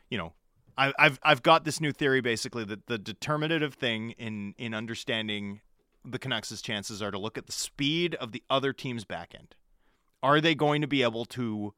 you 0.10 0.18
know, 0.18 0.34
I, 0.78 0.92
I've 0.98 1.20
I've 1.24 1.44
got 1.44 1.64
this 1.64 1.80
new 1.80 1.92
theory 1.92 2.22
basically 2.22 2.66
that 2.66 2.88
the 2.88 2.98
determinative 2.98 3.76
thing 3.76 4.12
in 4.12 4.56
in 4.58 4.74
understanding 4.74 5.62
the 6.04 6.20
Canucks' 6.20 6.62
chances 6.62 7.02
are 7.02 7.12
to 7.12 7.18
look 7.18 7.38
at 7.38 7.46
the 7.46 7.52
speed 7.52 8.16
of 8.16 8.32
the 8.32 8.44
other 8.50 8.74
team's 8.74 9.06
back 9.06 9.34
end. 9.34 9.56
Are 10.22 10.42
they 10.42 10.54
going 10.56 10.82
to 10.82 10.88
be 10.88 11.02
able 11.02 11.26
to 11.26 11.74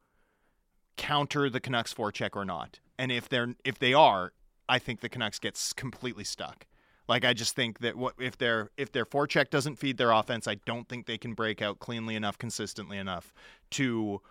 counter 0.95 1.50
the 1.50 1.60
Canucks 1.60 1.93
forecheck 1.93 2.36
or 2.36 2.43
not? 2.43 2.80
And 2.97 3.12
if 3.12 3.30
they're 3.30 3.56
if 3.63 3.78
they 3.78 3.93
are, 3.93 4.34
I 4.67 4.80
think 4.80 5.02
the 5.02 5.10
Canucks 5.10 5.38
gets 5.38 5.73
completely 5.73 6.23
stuck. 6.23 6.65
Like 7.08 7.24
I 7.24 7.34
just 7.34 7.56
think 7.56 7.80
that 7.80 7.96
what 7.96 8.15
if 8.20 8.38
their 8.38 8.70
if 8.78 8.91
their 8.91 9.06
forecheck 9.06 9.50
doesn't 9.50 9.78
feed 9.78 9.98
their 9.98 10.12
offense, 10.12 10.48
I 10.48 10.56
don't 10.65 10.88
think 10.88 11.06
they 11.06 11.17
can 11.17 11.34
break 11.34 11.62
out 11.62 11.80
cleanly 11.80 12.15
enough, 12.15 12.38
consistently 12.38 12.98
enough 12.98 13.34
to 13.72 14.22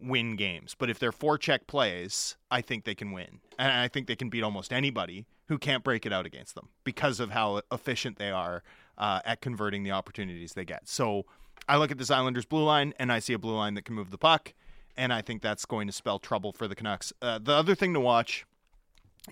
win 0.00 0.36
games. 0.36 0.76
But 0.78 0.90
if 0.90 0.98
their 0.98 1.12
forecheck 1.12 1.66
plays, 1.66 2.36
I 2.50 2.60
think 2.60 2.84
they 2.84 2.94
can 2.94 3.12
win, 3.12 3.40
and 3.58 3.72
I 3.72 3.88
think 3.88 4.06
they 4.06 4.16
can 4.16 4.28
beat 4.28 4.42
almost 4.42 4.72
anybody 4.72 5.26
who 5.46 5.58
can't 5.58 5.82
break 5.82 6.04
it 6.04 6.12
out 6.12 6.26
against 6.26 6.54
them 6.54 6.68
because 6.84 7.20
of 7.20 7.30
how 7.30 7.62
efficient 7.72 8.18
they 8.18 8.30
are 8.30 8.62
uh, 8.98 9.20
at 9.24 9.40
converting 9.40 9.82
the 9.82 9.92
opportunities 9.92 10.52
they 10.52 10.64
get. 10.64 10.86
So 10.88 11.24
I 11.66 11.78
look 11.78 11.90
at 11.90 11.98
this 11.98 12.10
Islanders 12.10 12.44
blue 12.44 12.64
line, 12.64 12.92
and 12.98 13.10
I 13.10 13.18
see 13.18 13.32
a 13.32 13.38
blue 13.38 13.56
line 13.56 13.74
that 13.74 13.86
can 13.86 13.94
move 13.94 14.10
the 14.10 14.18
puck, 14.18 14.52
and 14.96 15.12
I 15.12 15.22
think 15.22 15.40
that's 15.40 15.64
going 15.64 15.86
to 15.86 15.92
spell 15.92 16.18
trouble 16.18 16.52
for 16.52 16.68
the 16.68 16.74
Canucks. 16.74 17.12
Uh, 17.22 17.38
the 17.38 17.52
other 17.52 17.74
thing 17.74 17.94
to 17.94 18.00
watch 18.00 18.44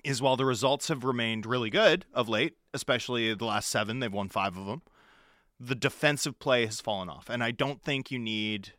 is 0.03 0.21
while 0.21 0.37
the 0.37 0.45
results 0.45 0.87
have 0.87 1.03
remained 1.03 1.45
really 1.45 1.69
good 1.69 2.05
of 2.13 2.27
late, 2.29 2.55
especially 2.73 3.33
the 3.33 3.45
last 3.45 3.69
seven, 3.69 3.99
they've 3.99 4.11
won 4.13 4.29
five 4.29 4.57
of 4.57 4.65
them, 4.65 4.81
the 5.59 5.75
defensive 5.75 6.39
play 6.39 6.65
has 6.65 6.79
fallen 6.81 7.09
off. 7.09 7.29
And 7.29 7.43
I 7.43 7.51
don't 7.51 7.81
think 7.81 8.11
you 8.11 8.19
need 8.19 8.73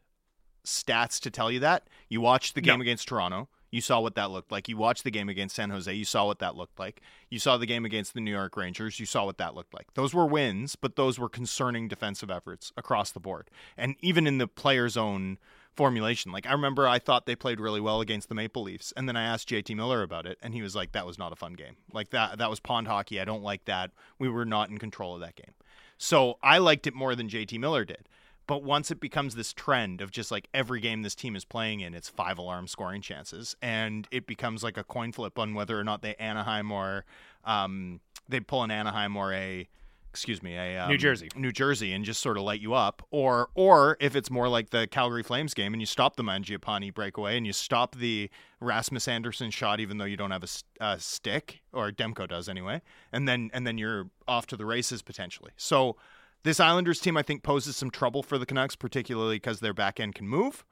stats 0.64 1.20
to 1.20 1.31
tell 1.31 1.50
you 1.50 1.61
that. 1.61 1.88
You 2.09 2.20
watched 2.20 2.54
the 2.54 2.61
game 2.61 2.78
No. 2.78 2.83
against 2.83 3.09
Toronto, 3.09 3.48
you 3.70 3.81
saw 3.81 4.00
what 4.00 4.14
that 4.14 4.31
looked 4.31 4.50
like. 4.52 4.68
You 4.68 4.76
watched 4.76 5.04
the 5.04 5.11
game 5.11 5.28
against 5.28 5.57
San 5.57 5.70
Jose, 5.70 5.92
you 5.92 6.04
saw 6.04 6.26
what 6.26 6.38
that 6.38 6.57
looked 6.57 6.78
like. 6.78 7.00
You 7.31 7.38
saw 7.38 7.57
the 7.57 7.66
game 7.66 7.85
against 7.85 8.14
the 8.14 8.20
New 8.20 8.31
York 8.31 8.57
Rangers, 8.57 9.00
you 9.00 9.07
saw 9.07 9.24
what 9.24 9.38
that 9.38 9.54
looked 9.54 9.74
like. 9.74 9.92
Those 9.94 10.14
were 10.14 10.26
wins, 10.26 10.76
but 10.76 10.96
those 10.96 11.18
were 11.18 11.28
concerning 11.28 11.88
defensive 11.88 12.31
efforts 12.31 12.72
across 12.76 13.11
the 13.11 13.20
board. 13.20 13.50
And 13.76 13.96
even 14.00 14.26
in 14.26 14.38
the 14.38 14.48
player's 14.48 14.96
own 14.96 15.38
formulation. 15.78 16.32
Like 16.32 16.44
I 16.44 16.52
remember 16.52 16.88
I 16.88 16.98
thought 16.98 17.24
they 17.24 17.36
played 17.36 17.60
really 17.60 17.80
well 17.80 18.00
against 18.00 18.28
the 18.28 18.34
Maple 18.34 18.64
Leafs 18.64 18.92
and 18.96 19.08
then 19.08 19.16
I 19.16 19.22
asked 19.22 19.48
JT 19.48 19.76
Miller 19.76 20.02
about 20.02 20.26
it 20.26 20.36
and 20.42 20.52
he 20.52 20.60
was 20.60 20.74
like 20.74 20.90
that 20.90 21.06
was 21.06 21.18
not 21.18 21.32
a 21.32 21.36
fun 21.36 21.52
game. 21.54 21.76
Like 21.92 22.10
that 22.10 22.38
that 22.38 22.50
was 22.50 22.58
pond 22.58 22.88
hockey. 22.88 23.20
I 23.20 23.24
don't 23.24 23.44
like 23.44 23.64
that. 23.66 23.92
We 24.18 24.28
were 24.28 24.44
not 24.44 24.70
in 24.70 24.78
control 24.78 25.14
of 25.14 25.20
that 25.20 25.36
game. 25.36 25.54
So 25.96 26.36
I 26.42 26.58
liked 26.58 26.88
it 26.88 26.94
more 26.94 27.14
than 27.14 27.28
JT 27.28 27.60
Miller 27.60 27.84
did. 27.84 28.08
But 28.48 28.64
once 28.64 28.90
it 28.90 28.98
becomes 28.98 29.36
this 29.36 29.52
trend 29.52 30.00
of 30.00 30.10
just 30.10 30.32
like 30.32 30.48
every 30.52 30.80
game 30.80 31.02
this 31.02 31.14
team 31.14 31.36
is 31.36 31.44
playing 31.44 31.80
in, 31.80 31.94
it's 31.94 32.08
five 32.08 32.38
alarm 32.38 32.66
scoring 32.66 33.02
chances, 33.02 33.54
and 33.60 34.08
it 34.10 34.26
becomes 34.26 34.64
like 34.64 34.78
a 34.78 34.84
coin 34.84 35.12
flip 35.12 35.38
on 35.38 35.52
whether 35.52 35.78
or 35.78 35.84
not 35.84 36.00
they 36.00 36.14
Anaheim 36.14 36.72
or 36.72 37.04
um, 37.44 38.00
they 38.26 38.40
pull 38.40 38.62
an 38.62 38.70
Anaheim 38.70 39.16
or 39.18 39.34
a 39.34 39.68
excuse 40.18 40.42
me 40.42 40.57
a 40.57 40.78
um, 40.78 40.90
New 40.90 40.98
Jersey. 40.98 41.28
New 41.37 41.52
Jersey, 41.52 41.92
and 41.92 42.04
just 42.04 42.20
sort 42.20 42.37
of 42.37 42.42
light 42.42 42.61
you 42.61 42.74
up, 42.74 43.07
or 43.11 43.48
or 43.54 43.96
if 44.00 44.16
it's 44.16 44.31
more 44.31 44.48
like 44.48 44.70
the 44.70 44.87
Calgary 44.88 45.22
Flames 45.22 45.54
game 45.54 45.72
and 45.72 45.81
you 45.81 45.87
stop 45.87 46.16
the 46.16 46.24
Mangiapane 46.24 46.92
breakaway 46.92 47.37
and 47.37 47.46
you 47.46 47.52
stop 47.52 47.94
the 47.94 48.28
Rasmus 48.61 49.07
Andersson 49.07 49.50
shot, 49.50 49.78
even 49.78 49.98
though 49.98 50.04
you 50.04 50.16
don't 50.16 50.33
have 50.33 50.44
a 50.81 50.98
stick 50.98 51.61
or 51.72 51.92
Demko 51.92 52.28
does 52.28 52.48
anyway, 52.48 52.83
and 53.12 53.28
then 53.28 53.50
and 53.54 53.66
then 53.66 53.78
you're 53.78 54.11
off 54.26 54.46
to 54.48 54.57
the 54.57 54.66
races 54.66 55.02
potentially. 55.02 55.52
So 55.57 55.96
this 56.42 56.59
Islanders 56.61 57.00
team, 57.00 57.16
I 57.16 57.22
think, 57.22 57.42
poses 57.42 57.76
some 57.76 57.90
trouble 57.90 58.22
for 58.22 58.38
the 58.38 58.46
Canucks, 58.46 58.76
particularly 58.76 59.37
because 59.37 59.61
their 59.61 59.74
back 59.74 60.00
end 60.00 60.14
can 60.14 60.28
move 60.28 60.64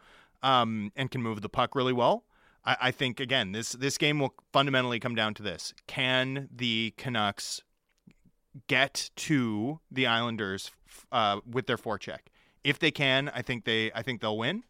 um, 0.43 0.93
and 0.97 1.11
can 1.11 1.23
move 1.23 1.43
the 1.43 1.49
puck 1.49 1.75
really 1.75 1.93
well. 1.93 2.25
I, 2.65 2.77
I 2.81 2.91
think 2.91 3.21
again, 3.21 3.53
this 3.53 3.73
this 3.73 3.97
game 3.97 4.19
will 4.19 4.35
fundamentally 4.53 5.01
come 5.01 5.15
down 5.15 5.35
to 5.35 5.43
this: 5.43 5.73
Can 5.87 6.49
the 6.55 6.95
Canucks 6.97 7.63
get 8.69 9.11
to 9.16 9.81
the 9.90 10.07
Islanders 10.07 10.71
uh, 11.12 11.40
with 11.49 11.66
their 11.66 11.77
forecheck? 11.77 12.21
If 12.64 12.79
they 12.79 12.90
can, 12.90 13.31
I 13.35 13.42
think 13.42 13.64
they 13.64 13.92
I 13.92 14.03
think 14.03 14.21
they'll 14.21 14.38
win. 14.38 14.64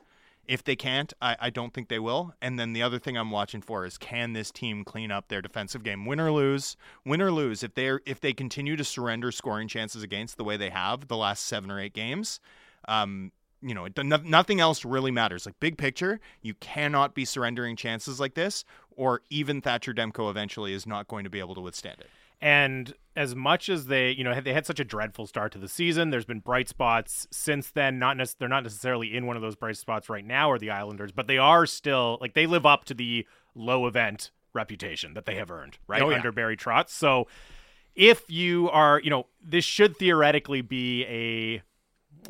If 0.47 0.63
they 0.63 0.77
can't, 0.77 1.13
I, 1.21 1.37
I 1.41 1.51
don't 1.51 1.75
think 1.75 1.89
they 1.89 1.99
will. 1.99 2.33
And 2.41 2.59
then 2.59 2.73
the 2.73 2.83
other 2.83 3.01
thing 3.01 3.17
I'm 3.17 3.33
watching 3.33 3.63
for 3.63 3.85
is 3.85 3.99
can 3.99 4.33
this 4.33 4.53
team 4.53 4.85
clean 4.85 5.11
up 5.11 5.29
their 5.29 5.43
defensive 5.43 5.83
game? 5.83 6.07
Win 6.07 6.21
or 6.21 6.31
lose, 6.31 6.77
win 7.05 7.21
or 7.21 7.33
lose. 7.33 7.63
If 7.63 7.75
they 7.75 7.99
if 8.07 8.21
they 8.21 8.33
continue 8.33 8.77
to 8.77 8.85
surrender 8.85 9.33
scoring 9.33 9.67
chances 9.67 10.03
against 10.03 10.37
the 10.37 10.45
way 10.45 10.57
they 10.57 10.71
have 10.71 11.09
the 11.09 11.17
last 11.17 11.47
seven 11.47 11.71
or 11.71 11.81
eight 11.81 11.95
games, 11.95 12.39
um, 12.87 13.33
you 13.63 13.75
know, 13.75 13.87
it, 13.87 13.99
nothing 14.05 14.61
else 14.61 14.85
really 14.85 15.11
matters. 15.11 15.47
Like 15.47 15.59
big 15.59 15.79
picture, 15.79 16.21
you 16.43 16.55
cannot 16.55 17.15
be 17.15 17.25
surrendering 17.25 17.75
chances 17.75 18.21
like 18.21 18.35
this, 18.35 18.65
or 18.95 19.23
even 19.31 19.61
Thatcher 19.61 19.95
Demko 19.95 20.31
eventually 20.31 20.73
is 20.73 20.87
not 20.87 21.09
going 21.09 21.25
to 21.25 21.31
be 21.31 21.41
able 21.41 21.55
to 21.57 21.61
withstand 21.61 22.01
it. 22.01 22.11
And 22.41 22.95
as 23.15 23.35
much 23.35 23.69
as 23.69 23.87
they, 23.87 24.11
you 24.11 24.23
know, 24.23 24.39
they 24.41 24.53
had 24.53 24.67
such 24.67 24.79
a 24.79 24.85
dreadful 24.85 25.27
start 25.27 25.53
to 25.53 25.59
the 25.59 25.69
season, 25.69 26.11
there's 26.11 26.27
been 26.27 26.41
bright 26.41 26.69
spots 26.69 27.27
since 27.31 27.71
then. 27.71 27.99
Not 27.99 28.17
nec- 28.17 28.37
they're 28.39 28.49
not 28.49 28.63
necessarily 28.63 29.17
in 29.17 29.27
one 29.27 29.37
of 29.37 29.43
those 29.43 29.57
bright 29.57 29.77
spots 29.77 30.11
right 30.11 30.25
now, 30.25 30.51
or 30.51 30.59
the 30.59 30.71
Islanders, 30.71 31.13
but 31.13 31.27
they 31.27 31.39
are 31.39 31.65
still 31.65 32.19
like 32.21 32.35
they 32.35 32.47
live 32.47 32.67
up 32.67 32.85
to 32.87 32.95
the 32.95 33.27
low 33.55 33.87
event 33.87 34.31
reputation 34.53 35.15
that 35.15 35.25
they 35.25 35.37
have 35.37 35.51
earned, 35.51 35.79
right, 35.87 36.03
oh, 36.03 36.11
yeah. 36.11 36.17
under 36.17 36.31
Barry 36.31 36.57
Trotz. 36.57 36.91
So 36.91 37.27
if 37.95 38.31
you 38.31 38.69
are, 38.71 39.01
you 39.01 39.11
know, 39.11 39.27
this 39.43 39.65
should 39.65 39.97
theoretically 39.97 40.61
be 40.61 41.05
a 41.07 41.63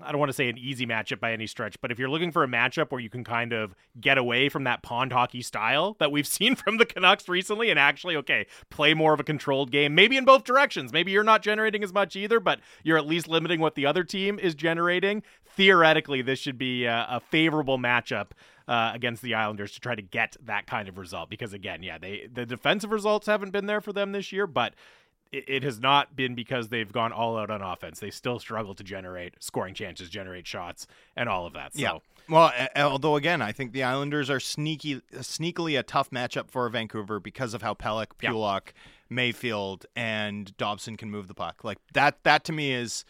I 0.02 0.10
don't 0.12 0.18
want 0.18 0.30
to 0.30 0.34
say 0.34 0.48
an 0.48 0.58
easy 0.58 0.86
matchup 0.86 1.20
by 1.20 1.32
any 1.32 1.46
stretch, 1.46 1.80
but 1.80 1.90
if 1.90 1.98
you're 1.98 2.08
looking 2.08 2.30
for 2.30 2.42
a 2.42 2.48
matchup 2.48 2.90
where 2.90 3.00
you 3.00 3.10
can 3.10 3.24
kind 3.24 3.52
of 3.52 3.74
get 4.00 4.18
away 4.18 4.48
from 4.48 4.64
that 4.64 4.82
pond 4.82 5.12
hockey 5.12 5.42
style 5.42 5.96
that 5.98 6.12
we've 6.12 6.26
seen 6.26 6.54
from 6.54 6.78
the 6.78 6.86
Canucks 6.86 7.28
recently 7.28 7.70
and 7.70 7.78
actually, 7.78 8.16
okay, 8.16 8.46
play 8.70 8.94
more 8.94 9.12
of 9.12 9.20
a 9.20 9.24
controlled 9.24 9.70
game, 9.70 9.94
maybe 9.94 10.16
in 10.16 10.24
both 10.24 10.44
directions. 10.44 10.92
Maybe 10.92 11.12
you're 11.12 11.24
not 11.24 11.42
generating 11.42 11.82
as 11.82 11.92
much 11.92 12.16
either, 12.16 12.40
but 12.40 12.60
you're 12.82 12.98
at 12.98 13.06
least 13.06 13.28
limiting 13.28 13.60
what 13.60 13.74
the 13.74 13.86
other 13.86 14.04
team 14.04 14.38
is 14.38 14.54
generating. 14.54 15.22
Theoretically, 15.44 16.22
this 16.22 16.38
should 16.38 16.58
be 16.58 16.84
a, 16.84 17.06
a 17.10 17.20
favorable 17.20 17.78
matchup. 17.78 18.32
Uh, 18.68 18.90
against 18.94 19.22
the 19.22 19.32
Islanders 19.32 19.70
to 19.70 19.80
try 19.80 19.94
to 19.94 20.02
get 20.02 20.36
that 20.42 20.66
kind 20.66 20.88
of 20.88 20.98
result 20.98 21.30
because 21.30 21.52
again, 21.52 21.84
yeah, 21.84 21.98
they 21.98 22.26
the 22.26 22.44
defensive 22.44 22.90
results 22.90 23.28
haven't 23.28 23.52
been 23.52 23.66
there 23.66 23.80
for 23.80 23.92
them 23.92 24.10
this 24.10 24.32
year, 24.32 24.48
but 24.48 24.74
it, 25.32 25.44
it 25.48 25.62
has 25.62 25.80
not 25.80 26.16
been 26.16 26.34
because 26.34 26.68
they've 26.68 26.90
gone 26.90 27.12
all 27.12 27.36
out 27.36 27.50
on 27.50 27.62
offense. 27.62 28.00
They 28.00 28.10
still 28.10 28.38
struggle 28.38 28.74
to 28.74 28.84
generate 28.84 29.34
scoring 29.40 29.74
chances, 29.74 30.08
generate 30.08 30.46
shots, 30.46 30.86
and 31.16 31.28
all 31.28 31.46
of 31.46 31.52
that. 31.54 31.74
So. 31.74 31.80
Yeah. 31.80 31.98
Well, 32.28 32.52
although 32.76 33.16
again, 33.16 33.40
I 33.40 33.52
think 33.52 33.72
the 33.72 33.84
Islanders 33.84 34.28
are 34.30 34.40
sneaky, 34.40 35.00
sneakily 35.14 35.78
a 35.78 35.82
tough 35.84 36.10
matchup 36.10 36.50
for 36.50 36.68
Vancouver 36.68 37.20
because 37.20 37.54
of 37.54 37.62
how 37.62 37.74
Pelech, 37.74 38.18
Pulock, 38.18 38.72
yeah. 38.74 38.82
Mayfield, 39.08 39.86
and 39.94 40.56
Dobson 40.56 40.96
can 40.96 41.10
move 41.10 41.28
the 41.28 41.34
puck. 41.34 41.62
Like 41.62 41.78
that. 41.92 42.24
That 42.24 42.44
to 42.44 42.52
me 42.52 42.72
is 42.72 43.04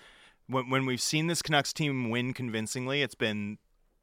when 0.48 0.68
when 0.68 0.84
we've 0.84 1.00
seen 1.00 1.28
this 1.28 1.40
Canucks 1.40 1.72
team 1.72 2.10
win 2.10 2.34
convincingly. 2.34 3.00
It's 3.00 3.14
been 3.14 3.56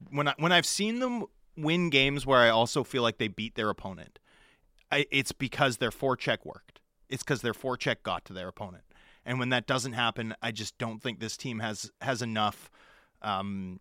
when 0.09 0.29
I, 0.29 0.33
when 0.37 0.51
I've 0.51 0.65
seen 0.65 0.99
them 0.99 1.25
win 1.55 1.91
games 1.91 2.25
where 2.25 2.39
I 2.39 2.49
also 2.49 2.83
feel 2.83 3.03
like 3.03 3.19
they 3.19 3.27
beat 3.27 3.53
their 3.53 3.69
opponent. 3.69 4.17
I, 4.91 5.05
it's 5.11 5.31
because 5.31 5.77
their 5.77 5.91
forecheck 5.91 6.39
worked 6.43 6.79
it's 7.13 7.21
because 7.21 7.41
their 7.41 7.53
forecheck 7.53 7.97
got 8.01 8.25
to 8.25 8.33
their 8.33 8.47
opponent. 8.47 8.83
And 9.23 9.37
when 9.37 9.49
that 9.49 9.67
doesn't 9.67 9.93
happen, 9.93 10.33
I 10.41 10.51
just 10.51 10.75
don't 10.79 11.01
think 11.01 11.19
this 11.19 11.37
team 11.37 11.59
has 11.59 11.91
has 12.01 12.23
enough 12.23 12.71
um, 13.21 13.79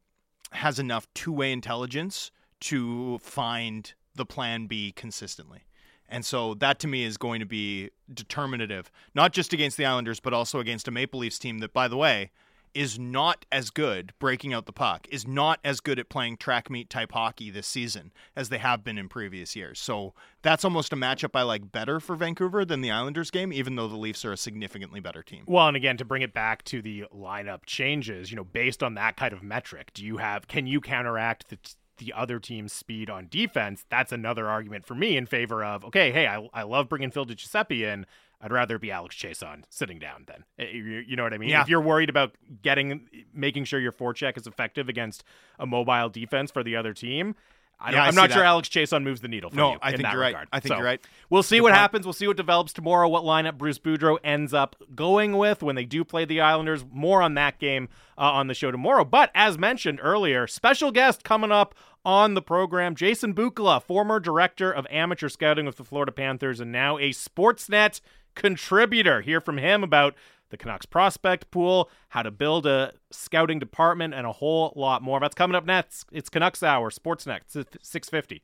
has 0.53 0.79
enough 0.79 1.07
two 1.15 1.33
way 1.33 1.51
intelligence 1.51 2.31
to 2.61 3.19
find 3.23 3.95
the 4.15 4.27
plan 4.27 4.67
B 4.67 4.93
consistently. 4.93 5.65
And 6.11 6.27
so 6.27 6.53
that 6.55 6.79
to 6.81 6.87
me 6.87 7.05
is 7.05 7.17
going 7.17 7.41
to 7.41 7.47
be 7.47 7.89
determinative, 8.13 8.93
not 9.15 9.33
just 9.33 9.55
against 9.55 9.79
the 9.79 9.87
Islanders, 9.87 10.21
but 10.21 10.35
also 10.35 10.61
against 10.61 10.87
a 10.87 10.91
Maple 10.91 11.21
Leafs 11.21 11.39
team 11.39 11.61
that, 11.61 11.73
by 11.73 11.89
the 11.89 11.97
way, 11.97 12.31
is 12.75 12.99
not 12.99 13.45
as 13.53 13.71
good 13.71 14.13
breaking 14.19 14.53
out 14.53 14.67
the 14.67 14.73
puck, 14.73 15.07
is 15.11 15.27
not 15.27 15.61
as 15.65 15.81
good 15.81 15.99
at 15.99 16.09
playing 16.09 16.37
track 16.37 16.71
meet 16.71 16.89
type 16.89 17.13
hockey 17.13 17.51
this 17.51 17.67
season 17.67 18.13
as 18.35 18.49
they 18.49 18.59
have 18.59 18.83
been 18.83 18.99
in 18.99 19.09
previous 19.09 19.55
years. 19.55 19.79
So 19.81 20.15
that's 20.43 20.65
almost 20.65 20.93
a 20.93 20.97
matchup 20.97 21.35
I 21.35 21.43
like 21.43 21.73
better 21.73 22.01
for 22.01 22.17
Vancouver 22.17 22.65
than 22.65 22.81
the 22.81 22.91
Islanders 22.91 23.31
game, 23.31 23.53
even 23.53 23.77
though 23.77 23.89
the 23.89 23.97
Leafs 23.97 24.25
are 24.25 24.33
a 24.33 24.37
significantly 24.37 25.01
better 25.01 25.23
team. 25.23 25.45
Well, 25.47 25.69
and 25.69 25.77
again, 25.77 25.97
to 25.99 26.05
bring 26.05 26.23
it 26.23 26.33
back 26.33 26.65
to 26.65 26.83
the 26.83 27.05
lineup 27.15 27.65
changes, 27.67 28.31
you 28.31 28.37
know, 28.37 28.45
based 28.45 28.83
on 28.83 28.95
that 28.95 29.17
kind 29.17 29.33
of 29.33 29.43
metric, 29.43 29.93
do 29.95 30.05
you 30.05 30.19
have, 30.19 30.49
can 30.49 30.67
you 30.67 30.81
counteract 30.81 31.49
the, 31.51 31.59
the 31.99 32.13
other 32.13 32.39
team's 32.39 32.73
speed 32.73 33.09
on 33.11 33.29
defense, 33.29 33.85
that's 33.89 34.13
another 34.13 34.49
argument 34.49 34.85
for 34.85 34.95
me 34.95 35.17
in 35.17 35.27
favor 35.27 35.63
of 35.65 35.85
okay, 35.85 36.11
hey, 36.11 36.27
I, 36.27 36.49
I 36.53 36.63
love 36.63 36.89
bringing 36.89 37.11
Phil 37.11 37.25
Giuseppe 37.25 37.85
in. 37.85 38.07
I'd 38.43 38.53
rather 38.53 38.79
be 38.79 38.91
Alex 38.91 39.15
Chiasson 39.15 39.63
sitting 39.69 39.99
down 39.99 40.25
then. 40.27 40.45
Eh, 40.59 40.71
you 41.07 41.17
know 41.17 41.23
what 41.23 41.33
I 41.33 41.39
mean? 41.39 41.51
Yeah. 41.51 41.63
If 41.63 41.69
you're 41.69 41.81
worried 41.81 42.11
about 42.11 42.35
getting, 42.63 43.09
making 43.33 43.65
sure 43.65 43.79
your 43.79 43.93
forecheck 43.93 44.37
is 44.37 44.47
effective 44.47 44.89
against 44.89 45.23
a 45.59 45.67
mobile 45.67 46.09
defense 46.09 46.51
for 46.51 46.65
the 46.65 46.75
other 46.75 46.93
team, 46.93 47.37
I 47.83 47.93
yeah, 47.93 48.07
am 48.07 48.15
not 48.15 48.31
sure 48.31 48.45
Alex 48.45 48.69
Chiasson 48.69 49.03
moves 49.03 49.21
the 49.21 49.29
needle 49.29 49.51
for 49.51 49.57
no, 49.57 49.73
you. 49.73 49.79
I 49.83 49.91
think 49.91 50.03
you're 50.03 50.21
regard. 50.21 50.35
right. 50.35 50.49
I 50.53 50.61
think 50.61 50.71
so, 50.71 50.77
you're 50.77 50.85
right. 50.85 51.01
We'll 51.31 51.43
see 51.43 51.57
Good 51.57 51.63
what 51.63 51.71
point. 51.71 51.81
happens. 51.81 52.07
We'll 52.07 52.13
see 52.13 52.29
what 52.29 52.37
develops 52.37 52.73
tomorrow. 52.73 53.09
What 53.09 53.25
lineup 53.25 53.59
Bruce 53.59 53.79
Boudreau 53.79 54.19
ends 54.23 54.55
up 54.55 54.77
going 54.95 55.37
with 55.37 55.65
when 55.65 55.75
they 55.75 55.85
do 55.85 56.05
play 56.05 56.25
the 56.25 56.41
Islanders. 56.41 56.85
More 56.93 57.23
on 57.23 57.35
that 57.35 57.59
game 57.59 57.89
uh, 58.17 58.21
on 58.21 58.47
the 58.47 58.55
show 58.55 58.71
tomorrow. 58.71 59.05
But 59.05 59.31
as 59.35 59.59
mentioned 59.59 59.99
earlier, 60.01 60.47
special 60.47 60.93
guest 60.93 61.25
coming 61.25 61.51
up 61.51 61.75
on 62.05 62.35
the 62.35 62.43
program, 62.43 62.95
Jason 62.95 63.35
Bukala, 63.35 63.83
former 63.83 64.21
director 64.21 64.71
of 64.71 64.87
amateur 64.89 65.29
scouting 65.29 65.67
with 65.67 65.77
the 65.77 65.85
Florida 65.85 66.13
Panthers 66.13 66.61
and 66.61 66.71
now 66.71 66.99
a 66.99 67.11
Sportsnet 67.11 68.01
contributor. 68.35 69.21
Hear 69.21 69.41
from 69.41 69.59
him 69.59 69.83
about 69.83 70.15
the 70.51 70.57
Canucks 70.57 70.87
prospect 70.87 71.51
pool, 71.51 71.91
how 72.11 72.23
to 72.23 72.31
build 72.31 72.67
a 72.67 72.93
scouting 73.11 73.59
department, 73.59 74.13
and 74.15 74.27
a 74.27 74.33
whole 74.33 74.73
lot 74.77 75.03
more. 75.03 75.19
That's 75.19 75.35
coming 75.35 75.55
up 75.55 75.65
next. 75.65 76.07
It's 76.13 76.29
Canucks 76.29 76.63
Hour, 76.63 76.91
Sportsnet, 76.91 77.41
650. 77.81 78.43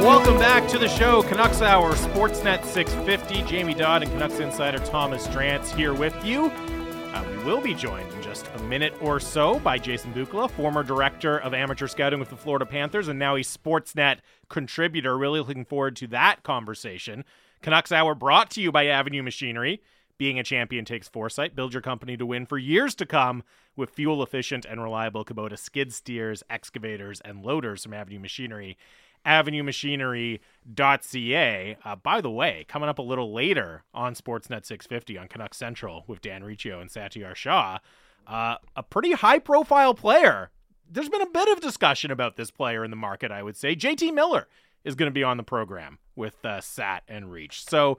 Welcome 0.00 0.38
back 0.38 0.66
to 0.68 0.78
the 0.78 0.88
show, 0.88 1.22
Canucks 1.22 1.60
Hour, 1.60 1.92
Sportsnet 1.92 2.64
650. 2.64 3.42
Jamie 3.42 3.74
Dodd 3.74 4.02
and 4.02 4.10
Canucks 4.10 4.38
insider 4.38 4.78
Thomas 4.78 5.26
Drance 5.26 5.68
here 5.74 5.92
with 5.92 6.24
you. 6.24 6.50
Uh, 7.14 7.24
we 7.30 7.44
will 7.44 7.60
be 7.60 7.74
joined 7.74 8.12
in 8.12 8.22
just 8.22 8.46
a 8.54 8.62
minute 8.64 8.94
or 9.00 9.18
so 9.18 9.58
by 9.60 9.78
Jason 9.78 10.12
Bukala, 10.12 10.50
former 10.50 10.82
director 10.82 11.38
of 11.38 11.54
amateur 11.54 11.86
scouting 11.86 12.20
with 12.20 12.28
the 12.28 12.36
Florida 12.36 12.66
Panthers 12.66 13.08
and 13.08 13.18
now 13.18 13.36
a 13.36 13.40
Sportsnet 13.40 14.18
contributor. 14.48 15.16
Really 15.16 15.40
looking 15.40 15.64
forward 15.64 15.96
to 15.96 16.06
that 16.08 16.42
conversation. 16.42 17.24
Canucks 17.62 17.92
Hour 17.92 18.14
brought 18.14 18.50
to 18.50 18.60
you 18.60 18.70
by 18.70 18.86
Avenue 18.86 19.22
Machinery. 19.22 19.80
Being 20.18 20.38
a 20.38 20.44
champion 20.44 20.84
takes 20.84 21.08
foresight. 21.08 21.56
Build 21.56 21.72
your 21.72 21.80
company 21.80 22.16
to 22.16 22.26
win 22.26 22.44
for 22.44 22.58
years 22.58 22.94
to 22.96 23.06
come 23.06 23.42
with 23.74 23.90
fuel 23.90 24.22
efficient 24.22 24.64
and 24.64 24.82
reliable 24.82 25.24
Kubota 25.24 25.58
skid 25.58 25.94
steers, 25.94 26.42
excavators, 26.50 27.20
and 27.22 27.42
loaders 27.42 27.84
from 27.84 27.94
Avenue 27.94 28.18
Machinery 28.18 28.76
avenuemachinery.ca. 29.26 31.76
Uh, 31.84 31.96
by 31.96 32.20
the 32.20 32.30
way, 32.30 32.64
coming 32.68 32.88
up 32.88 32.98
a 32.98 33.02
little 33.02 33.32
later 33.32 33.82
on 33.92 34.14
Sportsnet 34.14 34.64
650 34.64 35.18
on 35.18 35.28
Canuck 35.28 35.54
Central 35.54 36.04
with 36.06 36.20
Dan 36.20 36.44
Riccio 36.44 36.80
and 36.80 36.90
Satiar 36.90 37.34
Shah, 37.34 37.78
uh, 38.26 38.56
a 38.76 38.82
pretty 38.82 39.12
high 39.12 39.38
profile 39.38 39.94
player. 39.94 40.50
There's 40.90 41.08
been 41.08 41.22
a 41.22 41.30
bit 41.30 41.48
of 41.48 41.60
discussion 41.60 42.10
about 42.10 42.36
this 42.36 42.50
player 42.50 42.84
in 42.84 42.90
the 42.90 42.96
market, 42.96 43.30
I 43.30 43.42
would 43.42 43.56
say. 43.56 43.76
JT 43.76 44.14
Miller 44.14 44.48
is 44.84 44.94
going 44.94 45.10
to 45.10 45.14
be 45.14 45.24
on 45.24 45.36
the 45.36 45.42
program 45.42 45.98
with 46.16 46.42
uh, 46.44 46.60
Sat 46.60 47.02
and 47.08 47.30
Reach. 47.30 47.64
So, 47.64 47.98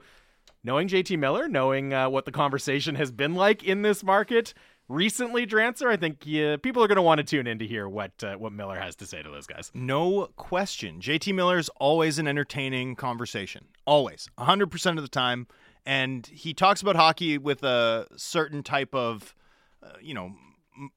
knowing 0.64 0.88
JT 0.88 1.18
Miller, 1.18 1.48
knowing 1.48 1.92
uh, 1.92 2.08
what 2.08 2.24
the 2.24 2.32
conversation 2.32 2.96
has 2.96 3.12
been 3.12 3.34
like 3.34 3.62
in 3.62 3.82
this 3.82 4.02
market, 4.02 4.54
recently, 4.90 5.46
Drancer, 5.46 5.88
I 5.88 5.96
think 5.96 6.18
yeah, 6.24 6.56
people 6.56 6.82
are 6.82 6.88
going 6.88 6.96
to 6.96 7.02
want 7.02 7.18
to 7.18 7.24
tune 7.24 7.46
in 7.46 7.58
to 7.60 7.66
hear 7.66 7.88
what 7.88 8.12
uh, 8.22 8.34
what 8.34 8.52
Miller 8.52 8.78
has 8.78 8.96
to 8.96 9.06
say 9.06 9.22
to 9.22 9.30
those 9.30 9.46
guys. 9.46 9.70
No 9.72 10.28
question. 10.36 11.00
JT 11.00 11.34
Miller 11.34 11.58
is 11.58 11.70
always 11.80 12.18
an 12.18 12.26
entertaining 12.26 12.96
conversation. 12.96 13.66
Always. 13.86 14.28
100% 14.38 14.96
of 14.96 15.02
the 15.02 15.08
time. 15.08 15.46
And 15.86 16.26
he 16.26 16.52
talks 16.52 16.82
about 16.82 16.96
hockey 16.96 17.38
with 17.38 17.62
a 17.62 18.06
certain 18.16 18.62
type 18.62 18.94
of, 18.94 19.34
uh, 19.82 19.92
you 20.02 20.12
know, 20.12 20.32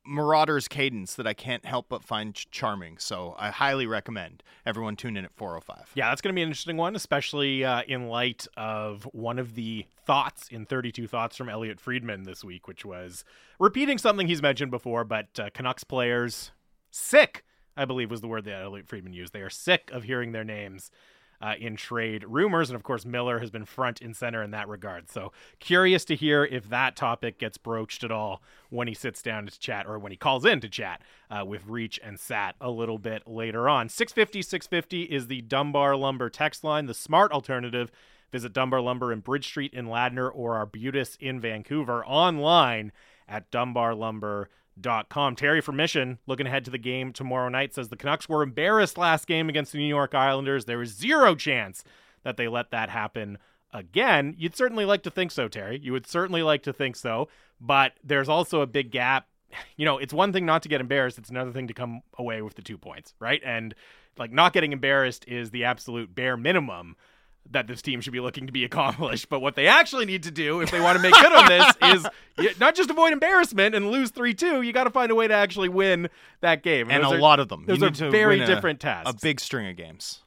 Marauder's 0.06 0.68
cadence 0.68 1.16
that 1.16 1.28
I 1.28 1.34
can't 1.34 1.66
help 1.66 1.88
but 1.90 2.04
find 2.04 2.34
charming. 2.52 2.98
So 2.98 3.36
I 3.38 3.50
highly 3.50 3.86
recommend 3.86 4.44
everyone 4.66 4.96
tune 4.96 5.18
in 5.18 5.26
at 5.26 5.34
405. 5.34 5.92
Yeah, 5.96 6.10
that's 6.10 6.22
going 6.22 6.34
to 6.34 6.36
be 6.36 6.42
an 6.42 6.50
interesting 6.50 6.78
one, 6.78 6.96
especially 6.96 7.64
uh, 7.66 7.84
in 7.88 8.08
light 8.08 8.48
of 8.56 9.04
one 9.12 9.40
of 9.40 9.56
the 9.56 9.86
thoughts 10.06 10.48
in 10.50 10.66
32 10.66 11.08
Thoughts 11.08 11.36
from 11.36 11.50
Elliotte 11.50 11.80
Friedman 11.80 12.24
this 12.24 12.44
week, 12.44 12.68
which 12.68 12.86
was 12.86 13.24
repeating 13.60 13.98
something 13.98 14.28
he's 14.28 14.42
mentioned 14.42 14.72
before, 14.72 15.04
but 15.04 15.28
uh, 15.40 15.50
Canucks 15.54 15.84
players 15.84 16.52
sick, 16.92 17.44
I 17.76 17.86
believe 17.86 18.12
was 18.12 18.22
the 18.22 18.28
word 18.28 18.46
that 18.46 18.62
Elliotte 18.62 18.88
Friedman 18.88 19.14
used. 19.14 19.34
They 19.34 19.42
are 19.42 19.50
sick 19.50 19.90
of 19.92 20.04
hearing 20.04 20.32
their 20.32 20.44
names 20.44 20.92
uh, 21.44 21.56
in 21.60 21.76
trade 21.76 22.24
rumors. 22.26 22.70
And 22.70 22.76
of 22.76 22.84
course, 22.84 23.06
Miller 23.06 23.40
has 23.40 23.52
been 23.52 23.66
front 23.66 24.02
and 24.02 24.16
center 24.16 24.42
in 24.42 24.52
that 24.52 24.70
regard. 24.70 25.12
So 25.12 25.34
curious 25.60 26.06
to 26.06 26.16
hear 26.16 26.46
if 26.46 26.70
that 26.70 26.96
topic 26.96 27.38
gets 27.38 27.58
broached 27.58 28.06
at 28.06 28.12
all 28.12 28.42
when 28.70 28.88
he 28.88 28.94
sits 28.94 29.22
down 29.22 29.46
to 29.48 29.60
chat 29.60 29.86
or 29.86 30.00
when 30.00 30.14
he 30.14 30.18
calls 30.18 30.46
in 30.46 30.62
to 30.62 30.70
chat 30.70 31.02
uh, 31.30 31.44
with 31.46 31.68
Reach 31.68 32.00
and 32.02 32.18
Sat 32.18 32.56
a 32.62 32.72
little 32.72 32.98
bit 32.98 33.28
later 33.28 33.68
on. 33.68 33.90
650 33.90 34.42
650 34.42 35.04
is 35.14 35.28
the 35.28 35.42
Dunbar 35.42 35.98
Lumber 35.98 36.30
text 36.30 36.64
line, 36.64 36.86
the 36.86 36.94
smart 36.94 37.34
alternative. 37.34 37.92
Visit 38.32 38.54
Dunbar 38.54 38.80
Lumber 38.80 39.12
in 39.12 39.20
Bridge 39.20 39.46
Street 39.46 39.74
in 39.74 39.88
Ladner 39.88 40.32
or 40.34 40.56
Arbutus 40.56 41.18
in 41.20 41.42
Vancouver 41.42 42.06
online 42.06 42.94
at 43.28 43.52
dunbarlumber.com. 43.52 44.48
Terry 44.82 45.62
for 45.62 45.72
Mission, 45.72 46.20
looking 46.28 46.48
ahead 46.48 46.66
to 46.66 46.72
the 46.72 46.78
game 46.78 47.14
tomorrow 47.14 47.50
night, 47.50 47.74
says 47.74 47.90
the 47.90 47.96
Canucks 47.96 48.28
were 48.28 48.44
embarrassed 48.44 48.98
last 48.98 49.28
game 49.28 49.50
against 49.50 49.72
the 49.72 49.78
New 49.78 49.88
York 49.88 50.16
Islanders. 50.16 50.66
There 50.66 50.78
was 50.78 50.90
zero 50.90 51.36
chance 51.36 51.84
that 52.24 52.38
they 52.38 52.48
let 52.48 52.72
that 52.72 52.90
happen 52.90 53.38
again. 53.72 54.36
You'd 54.38 54.56
certainly 54.56 54.86
like 54.86 55.04
to 55.04 55.12
think 55.12 55.32
so, 55.32 55.48
Terry. 55.48 55.80
You 55.82 55.92
would 55.92 56.08
certainly 56.08 56.44
like 56.44 56.64
to 56.64 56.74
think 56.74 56.96
so, 56.96 57.28
but 57.60 57.94
there's 58.04 58.30
also 58.30 58.62
a 58.62 58.68
big 58.68 58.92
gap. 58.92 59.28
You 59.78 59.86
know, 59.86 59.98
it's 59.98 60.14
one 60.14 60.34
thing 60.34 60.46
not 60.46 60.64
to 60.64 60.70
get 60.70 60.82
embarrassed, 60.82 61.18
it's 61.18 61.30
another 61.30 61.52
thing 61.52 61.68
to 61.68 61.74
come 61.74 62.02
away 62.18 62.42
with 62.42 62.56
the 62.56 62.62
two 62.62 62.78
points, 62.78 63.14
right? 63.20 63.42
And 63.46 63.76
like 64.18 64.32
not 64.32 64.54
getting 64.54 64.74
embarrassed 64.74 65.26
is 65.28 65.52
the 65.52 65.64
absolute 65.66 66.14
bare 66.14 66.38
minimum 66.38 66.96
that 67.52 67.68
this 67.68 67.82
team 67.82 68.02
should 68.02 68.14
be 68.14 68.20
looking 68.20 68.48
to 68.48 68.52
be 68.52 68.64
accomplished. 68.66 69.30
But 69.30 69.40
what 69.40 69.56
they 69.56 69.68
actually 69.68 70.06
need 70.06 70.24
to 70.24 70.32
do, 70.32 70.62
if 70.62 70.72
they 70.72 70.82
want 70.82 70.98
to 70.98 71.02
make 71.02 71.14
good 71.14 71.32
on 71.32 71.48
this, 71.48 71.74
is 72.42 72.58
not 72.60 72.76
just 72.76 72.90
avoid 72.90 73.14
embarrassment 73.14 73.76
and 73.76 73.92
lose 73.92 74.12
three 74.12 74.34
two. 74.34 74.62
You 74.62 74.74
got 74.74 74.86
to 74.86 74.90
find 74.90 75.12
a 75.12 75.16
way 75.16 75.28
to 75.28 75.34
actually 75.34 75.70
win 75.70 76.10
that 76.42 76.64
game, 76.64 76.90
and, 76.90 77.04
and 77.04 77.14
a 77.14 77.16
are, 77.16 77.20
lot 77.20 77.40
of 77.40 77.50
them. 77.50 77.66
Those 77.68 77.84
are 77.84 77.92
very 77.92 78.40
different 78.40 78.84
a, 78.84 78.88
tasks. 78.88 79.12
A 79.12 79.14
big 79.22 79.40
string 79.40 79.68
of 79.68 79.76
games. 79.76 80.24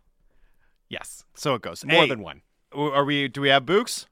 Yes, 0.88 1.24
so 1.34 1.54
it 1.54 1.62
goes. 1.62 1.84
More 1.84 2.02
hey, 2.02 2.08
than 2.08 2.22
one. 2.22 2.42
Are 2.72 3.04
we? 3.04 3.28
Do 3.28 3.40
we 3.40 3.48
have 3.48 3.66
Books? 3.66 4.06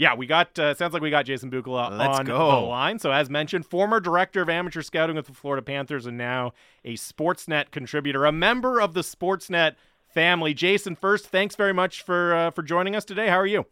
Yeah, 0.00 0.14
we 0.14 0.26
got. 0.26 0.58
Uh, 0.58 0.72
sounds 0.72 0.94
like 0.94 1.02
we 1.02 1.10
got 1.10 1.26
Jason 1.26 1.50
Bukala 1.50 1.98
Let's 1.98 2.20
on 2.20 2.24
go. 2.24 2.50
the 2.52 2.66
line. 2.66 2.98
So, 2.98 3.12
as 3.12 3.28
mentioned, 3.28 3.66
former 3.66 4.00
director 4.00 4.40
of 4.40 4.48
amateur 4.48 4.80
scouting 4.80 5.14
with 5.14 5.26
the 5.26 5.34
Florida 5.34 5.60
Panthers, 5.60 6.06
and 6.06 6.16
now 6.16 6.52
a 6.86 6.94
Sportsnet 6.94 7.70
contributor, 7.70 8.24
a 8.24 8.32
member 8.32 8.80
of 8.80 8.94
the 8.94 9.02
Sportsnet 9.02 9.74
family. 10.12 10.54
Jason, 10.54 10.96
first, 10.96 11.26
thanks 11.26 11.56
very 11.56 11.72
much 11.72 12.02
for 12.02 12.34
uh, 12.34 12.50
for 12.50 12.62
joining 12.62 12.96
us 12.96 13.04
today. 13.04 13.28
How 13.28 13.38
are 13.38 13.46
you? 13.46 13.66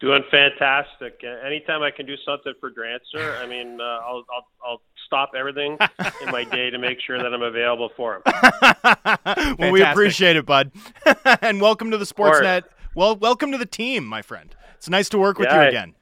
Doing 0.00 0.24
fantastic. 0.30 1.20
Uh, 1.22 1.46
anytime 1.46 1.82
I 1.82 1.92
can 1.92 2.06
do 2.06 2.16
something 2.26 2.54
for 2.58 2.70
Drancer, 2.70 3.40
I 3.40 3.46
mean, 3.46 3.80
uh, 3.80 3.84
I'll, 3.84 4.24
I'll 4.34 4.46
I'll 4.64 4.82
stop 5.06 5.32
everything 5.38 5.78
in 6.22 6.30
my 6.30 6.42
day 6.44 6.70
to 6.70 6.78
make 6.78 6.98
sure 7.00 7.22
that 7.22 7.32
I'm 7.32 7.42
available 7.42 7.90
for 7.96 8.16
him. 8.16 8.22
well, 9.58 9.70
we 9.70 9.82
appreciate 9.82 10.36
it, 10.36 10.46
bud, 10.46 10.72
and 11.42 11.60
welcome 11.60 11.90
to 11.92 11.98
the 11.98 12.04
Sportsnet. 12.04 12.64
Well, 12.94 13.16
welcome 13.16 13.52
to 13.52 13.58
the 13.58 13.66
team, 13.66 14.04
my 14.04 14.22
friend. 14.22 14.54
It's 14.74 14.88
nice 14.88 15.08
to 15.10 15.18
work 15.18 15.38
with 15.38 15.48
yeah, 15.48 15.62
you 15.62 15.68
again. 15.68 15.94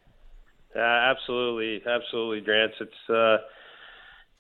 Uh, 0.75 0.81
absolutely, 0.81 1.83
absolutely, 1.87 2.41
Drance. 2.41 2.73
It's 2.81 3.11
uh, 3.11 3.39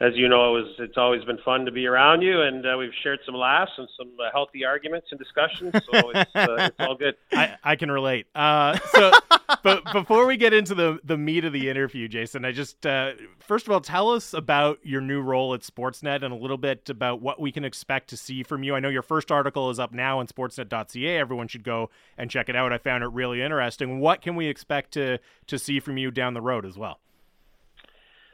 as 0.01 0.17
you 0.17 0.29
know, 0.29 0.57
it 0.57 0.63
was 0.63 0.75
it's 0.79 0.97
always 0.97 1.23
been 1.25 1.39
fun 1.45 1.67
to 1.67 1.71
be 1.71 1.87
around 1.87 2.23
you, 2.23 2.41
and 2.41 2.65
uh, 2.65 2.75
we've 2.79 2.93
shared 3.03 3.19
some 3.27 3.35
laughs 3.35 3.73
and 3.77 3.87
some 3.99 4.09
uh, 4.19 4.31
healthy 4.33 4.65
arguments 4.65 5.09
and 5.11 5.21
discussions. 5.21 5.73
So 5.75 6.11
it's, 6.11 6.31
uh, 6.35 6.57
it's 6.59 6.77
all 6.81 6.95
good. 6.95 7.17
I, 7.33 7.57
I 7.63 7.77
can 7.77 7.91
relate. 7.91 8.27
Uh, 8.35 8.79
so, 8.95 9.13
but 9.63 9.93
before 9.93 10.25
we 10.25 10.39
get 10.39 10.55
into 10.55 10.75
the 10.75 10.99
the 11.05 11.19
meat 11.19 11.45
of 11.45 11.53
the 11.53 11.69
interview, 11.69 12.09
Jason, 12.09 12.47
I 12.47 12.53
just 12.53 12.87
uh, 12.87 13.13
first 13.41 13.67
of 13.67 13.73
all 13.73 13.83
tell 13.83 14.11
us 14.11 14.33
about 14.33 14.79
your 14.83 15.03
new 15.03 15.21
role 15.21 15.53
at 15.53 15.61
Sportsnet 15.61 16.23
and 16.23 16.33
a 16.33 16.37
little 16.37 16.59
bit 16.59 16.89
about 16.89 17.21
what 17.21 17.39
we 17.39 17.53
can 17.53 17.67
expect 17.67 18.09
to 18.09 18.17
see 18.17 18.43
from 18.43 18.63
you. 18.63 18.75
I 18.75 18.81
know 18.81 18.89
your 18.89 19.03
first 19.03 19.31
article 19.31 19.69
is 19.69 19.79
up 19.79 19.93
now 19.93 20.21
on 20.21 20.27
Sportsnet.ca. 20.29 21.19
Everyone 21.19 21.47
should 21.47 21.65
go 21.65 21.91
and 22.17 22.31
check 22.31 22.49
it 22.49 22.57
out. 22.57 22.73
I 22.73 22.79
found 22.79 23.05
it 23.05 23.09
really 23.09 23.43
interesting. 23.43 24.01
What 24.01 24.23
can 24.23 24.35
we 24.35 24.47
expect 24.47 24.93
to 24.93 25.19
to 25.49 25.59
see 25.59 25.79
from 25.79 25.99
you 25.99 26.11
down 26.11 26.33
the 26.33 26.41
road 26.41 26.65
as 26.65 26.79
well? 26.79 27.01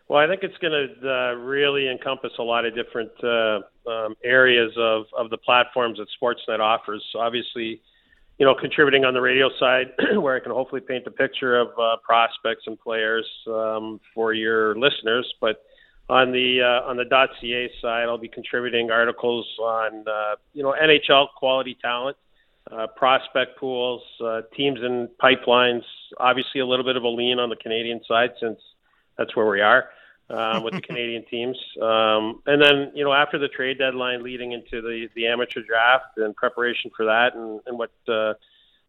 Well, 0.09 0.21
I 0.21 0.29
think 0.29 0.42
it's 0.45 0.57
going 0.59 0.73
to 0.73 1.09
uh, 1.09 1.35
really 1.35 1.88
encompass 1.88 2.33
a 2.38 2.42
lot 2.42 2.64
of 2.64 2.75
different 2.77 3.11
uh, 3.25 3.61
um, 3.90 4.14
areas 4.23 4.73
of, 4.79 5.07
of 5.19 5.31
the 5.31 5.38
platforms 5.38 5.99
that 5.99 6.07
Sportsnet 6.21 6.61
offers. 6.61 7.05
So 7.12 7.19
obviously, 7.19 7.81
you 8.38 8.47
know, 8.47 8.55
contributing 8.55 9.05
on 9.05 9.14
the 9.14 9.21
radio 9.21 9.49
side, 9.59 9.87
where 10.21 10.37
I 10.37 10.40
can 10.40 10.53
hopefully 10.53 10.81
paint 10.81 11.07
a 11.07 11.11
picture 11.11 11.59
of 11.59 11.69
uh, 11.79 11.97
prospects 12.05 12.64
and 12.66 12.79
players 12.79 13.27
um, 13.49 14.01
for 14.14 14.33
your 14.33 14.77
listeners. 14.77 15.27
But 15.40 15.64
on 16.09 16.31
the 16.31 16.61
uh, 16.62 16.88
on 16.88 16.97
the 16.97 17.05
.ca 17.40 17.71
side, 17.83 18.05
I'll 18.05 18.19
be 18.19 18.29
contributing 18.29 18.92
articles 18.92 19.47
on 19.61 20.05
uh, 20.07 20.37
you 20.53 20.62
know 20.62 20.73
NHL 20.81 21.27
quality 21.37 21.77
talent, 21.83 22.16
uh, 22.71 22.87
prospect 22.95 23.59
pools, 23.59 24.03
uh, 24.25 24.42
teams 24.57 24.79
and 24.83 25.09
pipelines. 25.21 25.83
Obviously, 26.19 26.61
a 26.61 26.66
little 26.66 26.85
bit 26.85 26.95
of 26.95 27.03
a 27.03 27.09
lean 27.09 27.40
on 27.40 27.49
the 27.49 27.57
Canadian 27.57 28.01
side 28.07 28.31
since 28.40 28.61
that's 29.19 29.35
where 29.37 29.47
we 29.47 29.61
are 29.61 29.87
um, 30.31 30.63
with 30.63 30.75
the 30.75 30.81
Canadian 30.87 31.25
teams. 31.31 31.57
Um, 31.81 32.43
and 32.47 32.61
then, 32.61 32.93
you 32.95 33.05
know, 33.05 33.13
after 33.13 33.39
the 33.39 33.49
trade 33.49 33.79
deadline, 33.79 34.23
leading 34.23 34.53
into 34.53 34.83
the 34.83 35.09
the 35.15 35.27
amateur 35.27 35.63
draft 35.63 36.17
and 36.17 36.35
preparation 36.35 36.91
for 36.97 37.07
that, 37.07 37.35
and, 37.35 37.61
and 37.67 37.79
what 37.79 37.93
uh, 38.09 38.35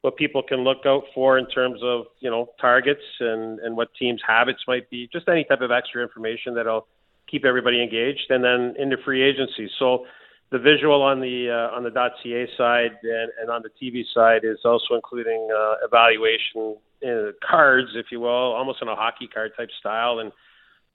what 0.02 0.16
people 0.16 0.44
can 0.44 0.60
look 0.60 0.86
out 0.86 1.04
for 1.14 1.38
in 1.38 1.48
terms 1.48 1.82
of 1.84 2.06
you 2.20 2.30
know 2.30 2.50
targets 2.60 3.04
and 3.20 3.60
and 3.60 3.76
what 3.76 3.90
teams' 3.96 4.22
habits 4.26 4.60
might 4.68 4.90
be. 4.90 5.10
Just 5.12 5.28
any 5.28 5.44
type 5.44 5.62
of 5.62 5.72
extra 5.72 6.02
information 6.02 6.56
that'll 6.56 6.88
keep 7.30 7.46
everybody 7.46 7.82
engaged. 7.82 8.30
And 8.30 8.44
then 8.44 8.76
into 8.78 8.98
free 9.04 9.24
agency. 9.24 9.70
So. 9.80 10.06
The 10.50 10.60
visual 10.60 11.02
on 11.02 11.20
the 11.20 11.50
uh, 11.50 11.76
on 11.76 11.84
the 11.84 11.92
.ca 11.92 12.48
side 12.58 12.92
and, 13.04 13.32
and 13.42 13.50
on 13.50 13.62
the 13.64 13.70
TV 13.70 14.04
side 14.14 14.42
is 14.44 14.60
also 14.64 14.96
including 14.96 15.50
uh, 15.52 15.86
evaluation 15.86 16.78
uh, 17.06 17.32
cards, 17.48 17.90
if 17.96 18.08
you 18.12 18.22
will, 18.22 18.30
almost 18.30 18.82
in 18.82 18.88
a 18.88 18.96
hockey 18.96 19.28
card 19.28 19.52
type 19.58 19.70
style, 19.80 20.20
and 20.20 20.32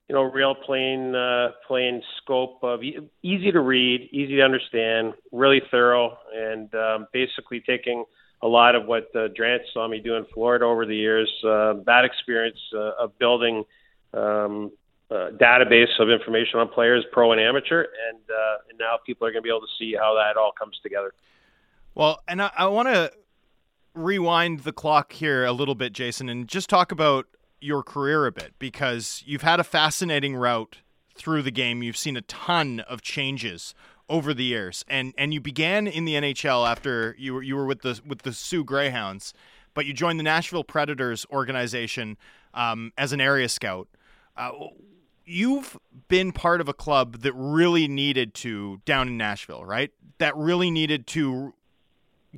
you 0.08 0.14
know, 0.14 0.22
real 0.22 0.54
plain 0.54 1.14
uh, 1.14 1.50
plain 1.66 2.02
scope 2.18 2.60
of 2.62 2.82
e- 2.82 2.98
easy 3.22 3.52
to 3.52 3.60
read, 3.60 4.08
easy 4.10 4.36
to 4.36 4.42
understand, 4.42 5.14
really 5.32 5.60
thorough, 5.70 6.16
and 6.34 6.74
um, 6.74 7.06
basically 7.12 7.60
taking 7.60 8.04
a 8.42 8.48
lot 8.48 8.74
of 8.74 8.86
what 8.86 9.14
uh, 9.14 9.28
saw 9.72 9.86
me 9.86 10.00
do 10.00 10.16
in 10.16 10.26
Florida 10.34 10.64
over 10.64 10.84
the 10.84 10.96
years, 10.96 11.30
uh, 11.44 11.74
that 11.86 12.04
experience 12.04 12.58
uh, 12.74 12.92
of 12.98 13.16
building 13.18 13.64
um, 14.14 14.72
a 15.12 15.30
database 15.32 16.00
of 16.00 16.08
information 16.10 16.58
on 16.58 16.68
players, 16.68 17.04
pro 17.12 17.32
and 17.32 17.40
amateur, 17.40 17.80
and 18.08 18.18
uh, 18.30 18.56
and 18.70 18.78
now 18.78 18.96
people 19.04 19.26
are 19.26 19.30
going 19.30 19.42
to 19.42 19.46
be 19.46 19.50
able 19.50 19.60
to 19.60 19.72
see 19.78 19.94
how 19.94 20.14
that 20.14 20.38
all 20.38 20.52
comes 20.58 20.78
together. 20.82 21.12
Well, 21.94 22.20
and 22.26 22.40
I, 22.40 22.50
I 22.56 22.66
want 22.68 22.88
to 22.88 23.12
rewind 23.94 24.60
the 24.60 24.72
clock 24.72 25.12
here 25.12 25.44
a 25.44 25.52
little 25.52 25.74
bit, 25.74 25.92
Jason, 25.92 26.28
and 26.28 26.48
just 26.48 26.70
talk 26.70 26.92
about 26.92 27.26
your 27.60 27.82
career 27.82 28.26
a 28.26 28.32
bit 28.32 28.54
because 28.58 29.22
you've 29.26 29.42
had 29.42 29.60
a 29.60 29.64
fascinating 29.64 30.34
route 30.34 30.78
through 31.14 31.42
the 31.42 31.50
game. 31.50 31.82
You've 31.82 31.96
seen 31.96 32.16
a 32.16 32.22
ton 32.22 32.80
of 32.80 33.02
changes 33.02 33.74
over 34.08 34.32
the 34.32 34.44
years, 34.44 34.84
and 34.88 35.12
and 35.18 35.34
you 35.34 35.40
began 35.40 35.86
in 35.86 36.04
the 36.04 36.14
NHL 36.14 36.68
after 36.68 37.14
you 37.18 37.34
were 37.34 37.42
you 37.42 37.56
were 37.56 37.66
with 37.66 37.82
the 37.82 38.00
with 38.06 38.22
the 38.22 38.32
Soo 38.32 38.64
Greyhounds, 38.64 39.34
but 39.74 39.84
you 39.84 39.92
joined 39.92 40.18
the 40.18 40.24
Nashville 40.24 40.64
Predators 40.64 41.26
organization 41.30 42.16
um, 42.54 42.92
as 42.96 43.12
an 43.12 43.20
area 43.20 43.48
scout. 43.48 43.88
Uh, 44.36 44.50
you've 45.24 45.78
been 46.08 46.32
part 46.32 46.60
of 46.60 46.68
a 46.68 46.74
club 46.74 47.18
that 47.18 47.32
really 47.34 47.88
needed 47.88 48.34
to 48.34 48.80
down 48.84 49.08
in 49.08 49.16
Nashville, 49.16 49.64
right? 49.64 49.90
That 50.18 50.36
really 50.36 50.70
needed 50.70 51.06
to 51.08 51.54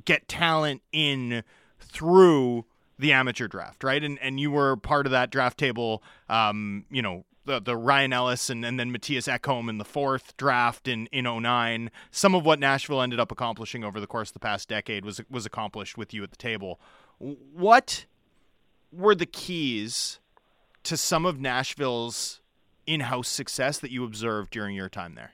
get 0.03 0.27
talent 0.27 0.81
in 0.91 1.43
through 1.79 2.65
the 2.97 3.11
amateur 3.11 3.47
draft, 3.47 3.83
right? 3.83 4.03
And 4.03 4.17
and 4.21 4.39
you 4.39 4.51
were 4.51 4.75
part 4.77 5.05
of 5.05 5.11
that 5.11 5.29
draft 5.29 5.57
table. 5.57 6.01
Um, 6.29 6.85
you 6.89 7.01
know, 7.01 7.25
the, 7.45 7.59
the 7.61 7.77
Ryan 7.77 8.13
Ellis 8.13 8.49
and, 8.49 8.65
and 8.65 8.79
then 8.79 8.91
Mattias 8.91 9.27
Ekholm 9.31 9.69
in 9.69 9.77
the 9.77 9.85
fourth 9.85 10.35
draft 10.37 10.87
in, 10.87 11.07
in 11.07 11.25
09. 11.25 11.91
Some 12.11 12.35
of 12.35 12.45
what 12.45 12.59
Nashville 12.59 13.01
ended 13.01 13.19
up 13.19 13.31
accomplishing 13.31 13.83
over 13.83 13.99
the 13.99 14.07
course 14.07 14.29
of 14.29 14.33
the 14.33 14.39
past 14.39 14.67
decade 14.69 15.05
was 15.05 15.21
was 15.29 15.45
accomplished 15.45 15.97
with 15.97 16.13
you 16.13 16.23
at 16.23 16.31
the 16.31 16.37
table. 16.37 16.79
What 17.19 18.05
were 18.91 19.15
the 19.15 19.25
keys 19.25 20.19
to 20.83 20.97
some 20.97 21.25
of 21.25 21.39
Nashville's 21.39 22.41
in-house 22.87 23.27
success 23.27 23.79
that 23.79 23.91
you 23.91 24.03
observed 24.03 24.51
during 24.51 24.75
your 24.75 24.89
time 24.89 25.15
there? 25.15 25.31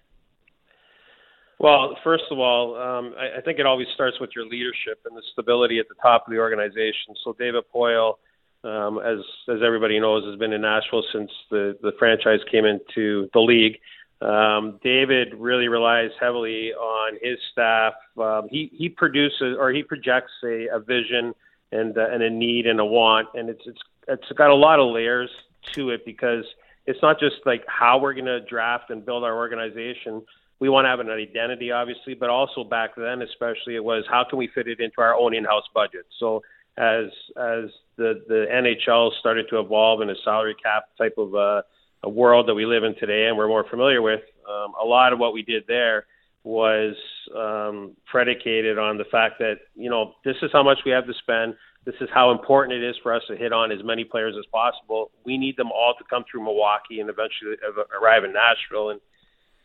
Well, 1.59 1.95
first 2.03 2.23
of 2.31 2.39
all, 2.39 2.75
um, 2.75 3.13
I, 3.19 3.37
I 3.37 3.41
think 3.41 3.59
it 3.59 3.67
always 3.67 3.87
starts 3.93 4.19
with 4.19 4.31
your 4.35 4.45
leadership 4.45 4.99
and 5.05 5.15
the 5.15 5.21
stability 5.31 5.77
at 5.77 5.87
the 5.89 5.95
top 6.01 6.25
of 6.25 6.31
the 6.31 6.39
organization. 6.39 7.13
So 7.23 7.35
David 7.37 7.65
Poile, 7.73 8.15
um, 8.63 8.99
as 8.99 9.19
as 9.47 9.61
everybody 9.63 9.99
knows, 9.99 10.25
has 10.25 10.39
been 10.39 10.53
in 10.53 10.61
Nashville 10.61 11.03
since 11.13 11.29
the 11.51 11.77
the 11.83 11.91
franchise 11.99 12.39
came 12.51 12.65
into 12.65 13.29
the 13.33 13.39
league. 13.39 13.77
Um, 14.21 14.79
David 14.83 15.35
really 15.35 15.67
relies 15.67 16.09
heavily 16.19 16.73
on 16.73 17.17
his 17.21 17.37
staff. 17.51 17.93
Um, 18.17 18.47
he 18.49 18.71
he 18.73 18.89
produces 18.89 19.55
or 19.59 19.71
he 19.71 19.83
projects 19.83 20.31
a, 20.43 20.67
a 20.73 20.79
vision 20.79 21.33
and 21.71 21.95
uh, 21.95 22.07
and 22.11 22.23
a 22.23 22.29
need 22.29 22.65
and 22.65 22.79
a 22.79 22.85
want, 22.85 23.29
and 23.35 23.49
it's 23.49 23.61
it's 23.67 23.81
it's 24.07 24.31
got 24.35 24.49
a 24.49 24.55
lot 24.55 24.79
of 24.79 24.91
layers 24.91 25.29
to 25.73 25.91
it 25.91 26.05
because 26.05 26.43
it's 26.85 26.99
not 27.01 27.19
just 27.19 27.35
like 27.45 27.63
how 27.67 27.99
we're 27.99 28.13
going 28.13 28.25
to 28.25 28.41
draft 28.41 28.89
and 28.89 29.05
build 29.05 29.23
our 29.23 29.35
organization 29.35 30.23
we 30.61 30.69
want 30.69 30.85
to 30.85 30.89
have 30.89 30.99
an 30.99 31.09
identity, 31.09 31.71
obviously, 31.71 32.13
but 32.13 32.29
also 32.29 32.63
back 32.63 32.91
then, 32.95 33.23
especially, 33.23 33.75
it 33.75 33.83
was 33.83 34.05
how 34.07 34.23
can 34.29 34.37
we 34.37 34.47
fit 34.53 34.67
it 34.67 34.79
into 34.79 35.01
our 35.01 35.15
own 35.15 35.33
in-house 35.33 35.63
budget. 35.73 36.05
So 36.19 36.43
as 36.77 37.05
as 37.35 37.65
the 37.97 38.21
the 38.27 38.45
NHL 38.49 39.11
started 39.19 39.47
to 39.49 39.59
evolve 39.59 40.01
in 40.01 40.11
a 40.11 40.15
salary 40.23 40.55
cap 40.63 40.83
type 40.99 41.15
of 41.17 41.33
uh, 41.33 41.63
a 42.03 42.09
world 42.09 42.47
that 42.47 42.53
we 42.53 42.67
live 42.67 42.83
in 42.83 42.95
today, 42.95 43.25
and 43.27 43.35
we're 43.35 43.47
more 43.47 43.67
familiar 43.67 44.03
with, 44.03 44.21
um, 44.47 44.73
a 44.79 44.85
lot 44.85 45.13
of 45.13 45.19
what 45.19 45.33
we 45.33 45.41
did 45.41 45.63
there 45.67 46.05
was 46.43 46.95
um, 47.35 47.95
predicated 48.05 48.77
on 48.77 48.99
the 48.99 49.05
fact 49.05 49.39
that 49.39 49.61
you 49.75 49.89
know 49.89 50.13
this 50.23 50.37
is 50.43 50.51
how 50.53 50.61
much 50.61 50.77
we 50.85 50.91
have 50.91 51.07
to 51.07 51.13
spend. 51.15 51.55
This 51.85 51.95
is 51.99 52.09
how 52.13 52.31
important 52.31 52.77
it 52.77 52.87
is 52.87 52.95
for 53.01 53.13
us 53.13 53.23
to 53.27 53.35
hit 53.35 53.51
on 53.51 53.71
as 53.71 53.79
many 53.83 54.03
players 54.03 54.35
as 54.37 54.45
possible. 54.51 55.09
We 55.25 55.37
need 55.37 55.57
them 55.57 55.71
all 55.71 55.95
to 55.97 56.03
come 56.09 56.23
through 56.29 56.43
Milwaukee 56.43 56.99
and 56.99 57.09
eventually 57.09 57.55
arrive 57.99 58.23
in 58.23 58.33
Nashville. 58.33 58.91
And 58.91 59.01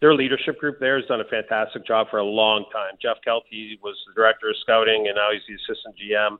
their 0.01 0.15
leadership 0.15 0.59
group 0.59 0.79
there 0.81 0.99
has 0.99 1.07
done 1.07 1.21
a 1.21 1.25
fantastic 1.25 1.87
job 1.87 2.09
for 2.11 2.19
a 2.19 2.25
long 2.25 2.65
time. 2.73 2.95
Jeff 3.01 3.19
Kealty 3.25 3.79
was 3.83 3.97
the 4.07 4.15
director 4.15 4.49
of 4.49 4.57
scouting, 4.63 5.07
and 5.09 5.17
now 5.17 5.29
he's 5.33 5.43
the 5.47 5.55
assistant 5.55 5.95
GM. 5.97 6.39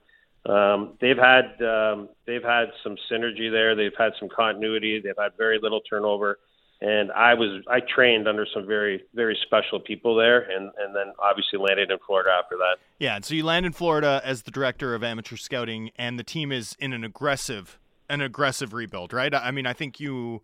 Um, 0.49 0.95
they've 1.01 1.17
had 1.19 1.61
um, 1.61 2.09
they've 2.27 2.43
had 2.43 2.67
some 2.83 2.97
synergy 3.11 3.51
there. 3.51 3.75
They've 3.75 3.97
had 3.99 4.13
some 4.19 4.29
continuity. 4.29 5.01
They've 5.03 5.19
had 5.19 5.33
very 5.37 5.59
little 5.61 5.81
turnover 5.81 6.39
and 6.81 7.11
I 7.13 7.35
was 7.35 7.63
I 7.69 7.81
trained 7.81 8.29
under 8.29 8.47
some 8.53 8.67
very 8.67 9.05
very 9.15 9.39
special 9.47 9.81
people 9.81 10.15
there, 10.17 10.41
and 10.41 10.71
and 10.79 10.95
then 10.95 11.13
obviously 11.19 11.59
landed 11.59 11.91
in 11.91 11.99
Florida 12.07 12.31
after 12.43 12.57
that. 12.57 12.77
Yeah, 12.99 13.17
and 13.17 13.25
so 13.25 13.35
you 13.35 13.45
land 13.45 13.67
in 13.67 13.73
Florida 13.73 14.21
as 14.25 14.43
the 14.43 14.51
director 14.51 14.95
of 14.95 15.03
amateur 15.03 15.37
scouting, 15.37 15.91
and 15.97 16.19
the 16.19 16.25
team 16.25 16.53
is 16.53 16.77
in 16.79 16.93
an 16.93 17.05
aggressive 17.05 17.79
an 18.09 18.21
aggressive 18.21 18.73
rebuild, 18.73 19.13
right? 19.13 19.35
I 19.35 19.51
mean, 19.51 19.67
I 19.67 19.73
think 19.73 19.99
you 20.01 20.43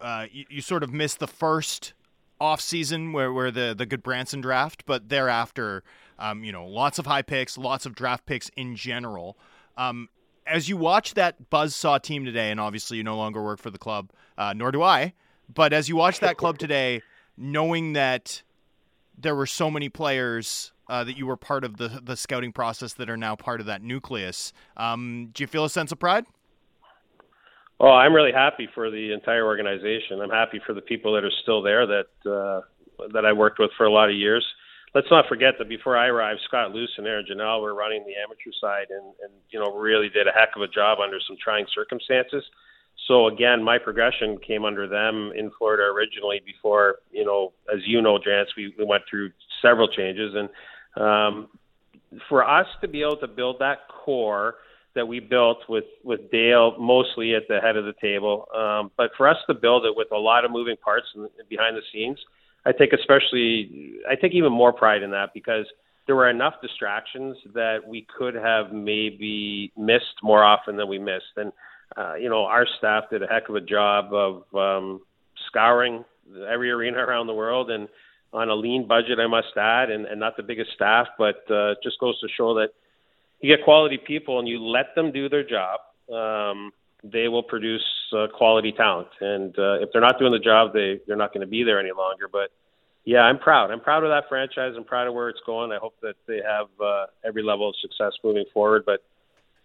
uh, 0.00 0.26
you, 0.30 0.44
you 0.48 0.60
sort 0.60 0.82
of 0.82 0.92
missed 0.92 1.18
the 1.18 1.26
first 1.26 1.94
off 2.40 2.60
season 2.60 3.12
where 3.12 3.32
where 3.32 3.50
the 3.50 3.74
the 3.76 3.86
Gudbranson 3.86 4.42
draft, 4.42 4.84
but 4.86 5.08
thereafter, 5.08 5.82
um, 6.18 6.44
you 6.44 6.52
know, 6.52 6.66
lots 6.66 6.98
of 6.98 7.06
high 7.06 7.22
picks, 7.22 7.56
lots 7.56 7.86
of 7.86 7.94
draft 7.94 8.26
picks 8.26 8.50
in 8.50 8.76
general. 8.76 9.38
Um, 9.76 10.08
as 10.46 10.68
you 10.68 10.76
watch 10.76 11.14
that 11.14 11.50
Buzzsaw 11.50 12.02
team 12.02 12.24
today, 12.24 12.50
and 12.50 12.60
obviously 12.60 12.96
you 12.96 13.04
no 13.04 13.16
longer 13.16 13.42
work 13.42 13.60
for 13.60 13.70
the 13.70 13.78
club, 13.78 14.10
uh, 14.36 14.52
nor 14.54 14.72
do 14.72 14.82
I. 14.82 15.14
But 15.52 15.72
as 15.72 15.88
you 15.88 15.96
watch 15.96 16.20
that 16.20 16.36
club 16.36 16.58
today, 16.66 17.02
knowing 17.36 17.94
that 17.94 18.42
there 19.18 19.34
were 19.34 19.46
so 19.46 19.70
many 19.70 19.88
players 19.88 20.72
uh, 20.88 21.04
that 21.04 21.16
you 21.16 21.26
were 21.26 21.36
part 21.36 21.64
of 21.64 21.76
the 21.76 22.00
the 22.02 22.16
scouting 22.16 22.52
process 22.52 22.94
that 22.94 23.08
are 23.08 23.16
now 23.16 23.36
part 23.36 23.60
of 23.60 23.66
that 23.66 23.82
nucleus, 23.82 24.52
um, 24.76 25.30
do 25.32 25.42
you 25.42 25.46
feel 25.46 25.64
a 25.64 25.70
sense 25.70 25.92
of 25.92 25.98
pride? 25.98 26.24
Oh, 27.78 27.88
I'm 27.92 28.12
really 28.12 28.32
happy 28.32 28.68
for 28.74 28.90
the 28.90 29.12
entire 29.12 29.44
organization. 29.46 30.20
I'm 30.20 30.30
happy 30.30 30.60
for 30.66 30.74
the 30.74 30.82
people 30.82 31.14
that 31.14 31.24
are 31.24 31.32
still 31.42 31.62
there 31.62 31.86
that 31.86 32.30
uh, 32.30 32.60
that 33.12 33.24
I 33.24 33.32
worked 33.32 33.58
with 33.58 33.70
for 33.76 33.86
a 33.86 33.92
lot 33.92 34.10
of 34.10 34.16
years. 34.16 34.44
Let's 34.92 35.06
not 35.10 35.26
forget 35.28 35.54
that 35.58 35.68
before 35.68 35.96
I 35.96 36.08
arrived, 36.08 36.40
Scott 36.48 36.72
Luce 36.72 36.90
and 36.98 37.06
Aaron 37.06 37.24
Janelle 37.30 37.62
were 37.62 37.74
running 37.74 38.04
the 38.04 38.20
amateur 38.20 38.50
side, 38.60 38.90
and, 38.90 39.14
and 39.22 39.32
you 39.50 39.60
know 39.60 39.72
really 39.72 40.08
did 40.08 40.26
a 40.26 40.32
heck 40.32 40.50
of 40.56 40.62
a 40.62 40.68
job 40.68 40.98
under 40.98 41.18
some 41.26 41.36
trying 41.42 41.66
circumstances 41.72 42.44
so 43.06 43.26
again, 43.28 43.62
my 43.62 43.78
progression 43.78 44.38
came 44.38 44.64
under 44.64 44.86
them 44.86 45.32
in 45.36 45.50
Florida 45.58 45.84
originally. 45.84 46.40
Before 46.44 46.96
you 47.10 47.24
know, 47.24 47.52
as 47.72 47.80
you 47.86 48.00
know, 48.02 48.18
Drance, 48.18 48.46
we, 48.56 48.74
we 48.78 48.84
went 48.84 49.04
through 49.08 49.30
several 49.62 49.88
changes, 49.88 50.34
and 50.34 50.48
um, 51.02 51.48
for 52.28 52.48
us 52.48 52.66
to 52.80 52.88
be 52.88 53.02
able 53.02 53.16
to 53.18 53.28
build 53.28 53.56
that 53.60 53.88
core 53.88 54.56
that 54.94 55.06
we 55.06 55.20
built 55.20 55.58
with 55.68 55.84
with 56.02 56.30
Dale 56.30 56.76
mostly 56.78 57.34
at 57.34 57.42
the 57.48 57.60
head 57.60 57.76
of 57.76 57.84
the 57.84 57.94
table, 58.00 58.46
um, 58.54 58.90
but 58.96 59.10
for 59.16 59.28
us 59.28 59.36
to 59.48 59.54
build 59.54 59.84
it 59.86 59.94
with 59.96 60.08
a 60.12 60.18
lot 60.18 60.44
of 60.44 60.50
moving 60.50 60.76
parts 60.76 61.06
in, 61.14 61.28
behind 61.48 61.76
the 61.76 61.82
scenes, 61.92 62.18
I 62.66 62.72
think 62.72 62.92
especially 62.92 63.94
I 64.10 64.14
take 64.16 64.32
even 64.34 64.52
more 64.52 64.72
pride 64.72 65.02
in 65.02 65.10
that 65.12 65.30
because 65.32 65.66
there 66.06 66.16
were 66.16 66.28
enough 66.28 66.54
distractions 66.60 67.36
that 67.54 67.78
we 67.86 68.06
could 68.18 68.34
have 68.34 68.72
maybe 68.72 69.72
missed 69.76 70.18
more 70.22 70.42
often 70.42 70.76
than 70.76 70.88
we 70.88 70.98
missed, 70.98 71.36
and 71.36 71.52
uh, 71.96 72.14
you 72.14 72.28
know, 72.28 72.44
our 72.44 72.66
staff 72.78 73.04
did 73.10 73.22
a 73.22 73.26
heck 73.26 73.48
of 73.48 73.54
a 73.54 73.60
job 73.60 74.12
of 74.12 74.54
um, 74.54 75.00
scouring 75.48 76.04
every 76.48 76.70
arena 76.70 76.98
around 77.06 77.26
the 77.26 77.34
world 77.34 77.70
and 77.70 77.88
on 78.32 78.48
a 78.48 78.54
lean 78.54 78.86
budget, 78.86 79.18
I 79.18 79.26
must 79.26 79.56
add, 79.56 79.90
and, 79.90 80.06
and 80.06 80.20
not 80.20 80.36
the 80.36 80.42
biggest 80.42 80.70
staff, 80.74 81.08
but 81.18 81.50
uh, 81.50 81.74
just 81.82 81.98
goes 81.98 82.18
to 82.20 82.28
show 82.36 82.54
that 82.54 82.68
you 83.40 83.54
get 83.54 83.64
quality 83.64 83.98
people 83.98 84.38
and 84.38 84.46
you 84.46 84.62
let 84.62 84.94
them 84.94 85.10
do 85.12 85.28
their 85.28 85.42
job. 85.42 85.80
Um, 86.12 86.72
they 87.02 87.28
will 87.28 87.42
produce 87.42 87.84
uh, 88.16 88.26
quality 88.36 88.72
talent, 88.72 89.08
and 89.20 89.58
uh, 89.58 89.80
if 89.80 89.88
they're 89.92 90.02
not 90.02 90.18
doing 90.18 90.32
the 90.32 90.38
job, 90.38 90.72
they 90.72 91.00
they're 91.06 91.16
not 91.16 91.32
going 91.32 91.40
to 91.40 91.46
be 91.46 91.64
there 91.64 91.80
any 91.80 91.92
longer. 91.92 92.28
But 92.30 92.50
yeah, 93.04 93.20
I'm 93.20 93.38
proud. 93.38 93.70
I'm 93.70 93.80
proud 93.80 94.04
of 94.04 94.10
that 94.10 94.28
franchise. 94.28 94.74
I'm 94.76 94.84
proud 94.84 95.06
of 95.06 95.14
where 95.14 95.30
it's 95.30 95.40
going. 95.46 95.72
I 95.72 95.78
hope 95.78 95.94
that 96.02 96.16
they 96.26 96.40
have 96.46 96.66
uh, 96.80 97.06
every 97.24 97.42
level 97.42 97.68
of 97.68 97.74
success 97.80 98.12
moving 98.22 98.44
forward. 98.52 98.82
But 98.84 99.02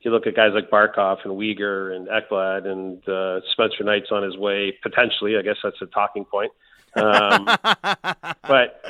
you 0.06 0.12
look 0.12 0.28
at 0.28 0.36
guys 0.36 0.52
like 0.54 0.70
Barkov 0.70 1.18
and 1.26 1.34
Weegar 1.34 1.96
and 1.96 2.08
Ekblad 2.08 2.68
and 2.68 3.10
uh, 3.10 3.41
Spencer 3.52 3.84
Knight's 3.84 4.12
on 4.12 4.24
his 4.24 4.38
way 4.38 4.78
potentially. 4.84 5.36
I 5.38 5.41
guess 5.41 5.58
that's 5.63 5.82
a 5.82 5.88
talking 5.88 6.26
point. 6.26 6.52
Um, 6.96 7.46
but 8.44 8.82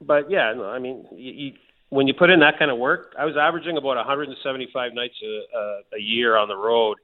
but 0.00 0.30
yeah, 0.30 0.52
no, 0.56 0.64
I 0.64 0.78
mean, 0.78 1.06
you, 1.12 1.32
you, 1.32 1.52
when 1.90 2.08
you 2.08 2.14
put 2.14 2.30
in 2.30 2.40
that 2.40 2.58
kind 2.58 2.70
of 2.70 2.78
work, 2.78 3.14
I 3.18 3.26
was 3.26 3.36
averaging 3.36 3.76
about 3.76 3.96
175 3.96 4.94
nights 4.94 5.14
a, 5.22 5.56
a, 5.56 5.80
a 5.98 6.00
year 6.00 6.36
on 6.36 6.48
the 6.48 6.56
road 6.56 6.96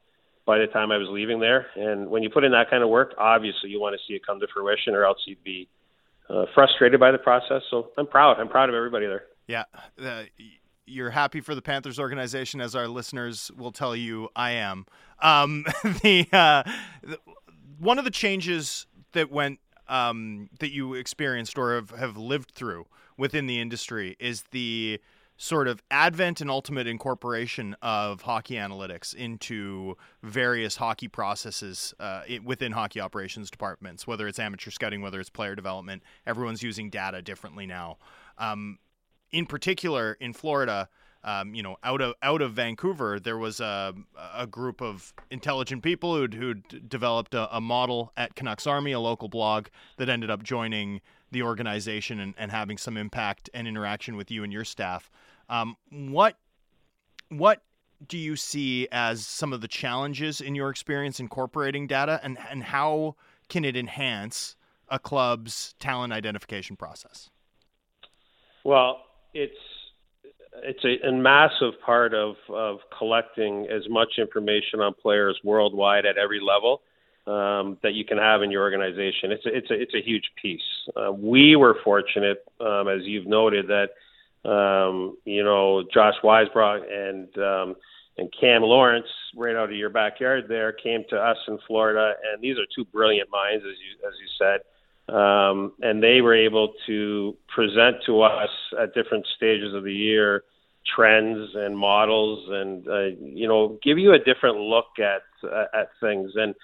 by 0.46 0.58
the 0.58 0.66
time 0.66 0.90
I 0.90 0.96
was 0.96 1.08
leaving 1.10 1.40
there. 1.40 1.66
And 1.76 2.08
when 2.08 2.22
you 2.22 2.30
put 2.30 2.42
in 2.42 2.52
that 2.52 2.70
kind 2.70 2.82
of 2.82 2.88
work, 2.88 3.14
obviously 3.18 3.68
you 3.68 3.80
want 3.80 3.94
to 3.94 4.00
see 4.08 4.14
it 4.14 4.26
come 4.26 4.40
to 4.40 4.46
fruition, 4.52 4.94
or 4.94 5.04
else 5.04 5.18
you'd 5.26 5.44
be 5.44 5.68
uh, 6.30 6.46
frustrated 6.54 6.98
by 6.98 7.10
the 7.10 7.18
process. 7.18 7.62
So 7.70 7.90
I'm 7.98 8.06
proud. 8.06 8.40
I'm 8.40 8.48
proud 8.48 8.70
of 8.70 8.74
everybody 8.74 9.06
there. 9.06 9.24
Yeah, 9.46 9.64
you're 10.88 11.10
happy 11.10 11.40
for 11.40 11.54
the 11.54 11.62
Panthers 11.62 11.98
organization, 11.98 12.60
as 12.60 12.74
our 12.74 12.88
listeners 12.88 13.50
will 13.56 13.72
tell 13.72 13.94
you 13.94 14.28
I 14.34 14.52
am. 14.52 14.86
Um, 15.20 15.64
the, 16.02 16.26
uh, 16.32 16.62
the, 17.02 17.18
one 17.78 17.98
of 17.98 18.04
the 18.04 18.10
changes 18.10 18.86
that 19.12 19.30
went 19.30 19.60
um, 19.88 20.50
that 20.60 20.70
you 20.70 20.94
experienced 20.94 21.56
or 21.58 21.74
have, 21.74 21.90
have 21.90 22.16
lived 22.16 22.52
through 22.52 22.86
within 23.16 23.46
the 23.46 23.60
industry 23.60 24.16
is 24.20 24.42
the 24.50 25.00
sort 25.38 25.68
of 25.68 25.80
advent 25.90 26.40
and 26.40 26.50
ultimate 26.50 26.86
incorporation 26.88 27.76
of 27.80 28.22
hockey 28.22 28.54
analytics 28.54 29.14
into 29.14 29.96
various 30.22 30.76
hockey 30.76 31.06
processes 31.06 31.94
uh, 32.00 32.22
within 32.44 32.72
hockey 32.72 33.00
operations 33.00 33.48
departments, 33.48 34.04
whether 34.04 34.26
it's 34.26 34.40
amateur 34.40 34.70
scouting, 34.70 35.00
whether 35.00 35.20
it's 35.20 35.30
player 35.30 35.54
development. 35.54 36.02
Everyone's 36.26 36.62
using 36.62 36.90
data 36.90 37.22
differently 37.22 37.66
now. 37.66 37.98
Um, 38.36 38.78
in 39.30 39.46
particular 39.46 40.16
in 40.20 40.32
Florida, 40.32 40.88
um, 41.24 41.54
you 41.54 41.62
know, 41.62 41.76
out 41.82 42.00
of 42.00 42.14
out 42.22 42.40
of 42.40 42.52
Vancouver, 42.52 43.18
there 43.18 43.36
was 43.36 43.60
a, 43.60 43.94
a 44.34 44.46
group 44.46 44.80
of 44.80 45.12
intelligent 45.30 45.82
people 45.82 46.14
who'd, 46.14 46.34
who'd 46.34 46.88
developed 46.88 47.34
a, 47.34 47.54
a, 47.54 47.60
model 47.60 48.12
at 48.16 48.34
Canucks 48.36 48.66
Army, 48.66 48.92
a 48.92 49.00
local 49.00 49.28
blog 49.28 49.66
that 49.96 50.08
ended 50.08 50.30
up 50.30 50.42
joining 50.42 51.00
the 51.30 51.42
organization 51.42 52.20
and, 52.20 52.34
and 52.38 52.50
having 52.50 52.78
some 52.78 52.96
impact 52.96 53.50
and 53.52 53.66
interaction 53.66 54.16
with 54.16 54.30
you 54.30 54.44
and 54.44 54.52
your 54.52 54.64
staff. 54.64 55.10
Um, 55.48 55.76
what 55.90 56.38
what 57.30 57.62
do 58.06 58.16
you 58.16 58.36
see 58.36 58.86
as 58.92 59.26
some 59.26 59.52
of 59.52 59.60
the 59.60 59.68
challenges 59.68 60.40
in 60.40 60.54
your 60.54 60.70
experience 60.70 61.18
incorporating 61.18 61.86
data, 61.86 62.20
and 62.22 62.38
and 62.48 62.62
how 62.62 63.16
can 63.48 63.64
it 63.64 63.76
enhance 63.76 64.54
a 64.88 64.98
club's 64.98 65.74
talent 65.80 66.12
identification 66.12 66.76
process? 66.76 67.28
Well, 68.64 69.00
it's 69.34 69.52
it's 70.62 70.84
a, 70.84 71.08
a 71.08 71.12
massive 71.12 71.80
part 71.84 72.14
of 72.14 72.36
of 72.48 72.78
collecting 72.96 73.66
as 73.70 73.82
much 73.88 74.14
information 74.18 74.80
on 74.80 74.94
players 74.94 75.38
worldwide 75.44 76.06
at 76.06 76.18
every 76.18 76.40
level 76.40 76.82
um, 77.26 77.78
that 77.82 77.94
you 77.94 78.04
can 78.04 78.18
have 78.18 78.42
in 78.42 78.50
your 78.50 78.62
organization. 78.62 79.30
It's 79.32 79.46
a, 79.46 79.56
it's 79.56 79.70
a, 79.70 79.74
it's 79.74 79.94
a 79.94 80.02
huge 80.02 80.30
piece. 80.40 80.60
Uh, 80.96 81.12
we 81.12 81.56
were 81.56 81.76
fortunate, 81.84 82.44
um, 82.60 82.88
as 82.88 83.02
you've 83.02 83.26
noted, 83.26 83.66
that 83.68 83.90
um, 84.48 85.16
you 85.24 85.44
know 85.44 85.84
Josh 85.92 86.14
Weissbock 86.24 86.80
and 86.90 87.28
um, 87.38 87.76
and 88.16 88.32
Cam 88.40 88.62
Lawrence, 88.62 89.06
right 89.36 89.54
out 89.54 89.70
of 89.70 89.76
your 89.76 89.90
backyard, 89.90 90.46
there 90.48 90.72
came 90.72 91.04
to 91.10 91.16
us 91.16 91.36
in 91.46 91.58
Florida, 91.66 92.14
and 92.32 92.42
these 92.42 92.56
are 92.56 92.66
two 92.74 92.84
brilliant 92.86 93.28
minds, 93.30 93.64
as 93.64 93.76
you 93.78 94.08
as 94.08 94.14
you 94.20 94.28
said 94.38 94.60
um, 95.08 95.72
and 95.80 96.02
they 96.02 96.20
were 96.20 96.34
able 96.34 96.74
to 96.86 97.36
present 97.54 97.96
to 98.06 98.22
us 98.22 98.50
at 98.80 98.94
different 98.94 99.26
stages 99.36 99.74
of 99.74 99.84
the 99.84 99.92
year 99.92 100.44
trends 100.94 101.50
and 101.54 101.76
models 101.76 102.48
and 102.50 102.88
uh, 102.88 103.06
you 103.20 103.46
know 103.46 103.78
give 103.82 103.98
you 103.98 104.12
a 104.12 104.18
different 104.18 104.56
look 104.56 104.98
at 104.98 105.22
uh, 105.44 105.64
at 105.74 105.90
things. 106.00 106.32
And 106.34 106.54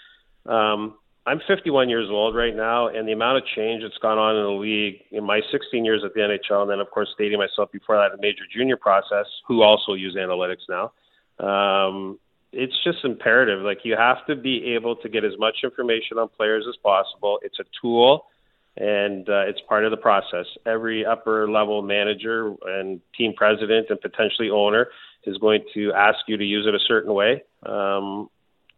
um, 0.46 0.94
I'm 1.26 1.40
51 1.46 1.88
years 1.88 2.08
old 2.10 2.34
right 2.34 2.54
now 2.54 2.88
and 2.88 3.08
the 3.08 3.12
amount 3.12 3.38
of 3.38 3.44
change 3.56 3.82
that's 3.82 3.98
gone 3.98 4.18
on 4.18 4.36
in 4.36 4.42
the 4.42 4.60
league 4.60 5.00
in 5.10 5.24
my 5.24 5.40
16 5.50 5.84
years 5.84 6.02
at 6.04 6.12
the 6.14 6.20
NHL 6.20 6.62
and 6.62 6.70
then 6.70 6.80
of 6.80 6.90
course 6.90 7.08
dating 7.18 7.38
myself 7.38 7.72
before 7.72 7.96
that 7.96 8.14
in 8.14 8.20
major 8.20 8.44
junior 8.54 8.76
process 8.76 9.26
who 9.46 9.62
also 9.62 9.94
use 9.94 10.16
analytics 10.16 10.68
now 10.68 10.92
um, 11.38 12.18
it's 12.54 12.74
just 12.84 13.04
imperative. 13.04 13.62
Like 13.62 13.78
you 13.84 13.96
have 13.96 14.24
to 14.26 14.36
be 14.36 14.74
able 14.74 14.96
to 14.96 15.08
get 15.08 15.24
as 15.24 15.32
much 15.38 15.58
information 15.64 16.18
on 16.18 16.28
players 16.28 16.64
as 16.68 16.76
possible. 16.76 17.40
It's 17.42 17.58
a 17.58 17.64
tool 17.80 18.26
and 18.76 19.28
uh, 19.28 19.44
it's 19.46 19.60
part 19.68 19.84
of 19.84 19.90
the 19.90 19.96
process. 19.96 20.46
Every 20.66 21.06
upper 21.06 21.48
level 21.48 21.82
manager 21.82 22.54
and 22.66 23.00
team 23.16 23.32
president 23.36 23.88
and 23.90 24.00
potentially 24.00 24.50
owner 24.50 24.88
is 25.24 25.38
going 25.38 25.64
to 25.74 25.92
ask 25.92 26.18
you 26.26 26.36
to 26.36 26.44
use 26.44 26.66
it 26.66 26.74
a 26.74 26.80
certain 26.80 27.14
way. 27.14 27.42
Um, 27.64 28.28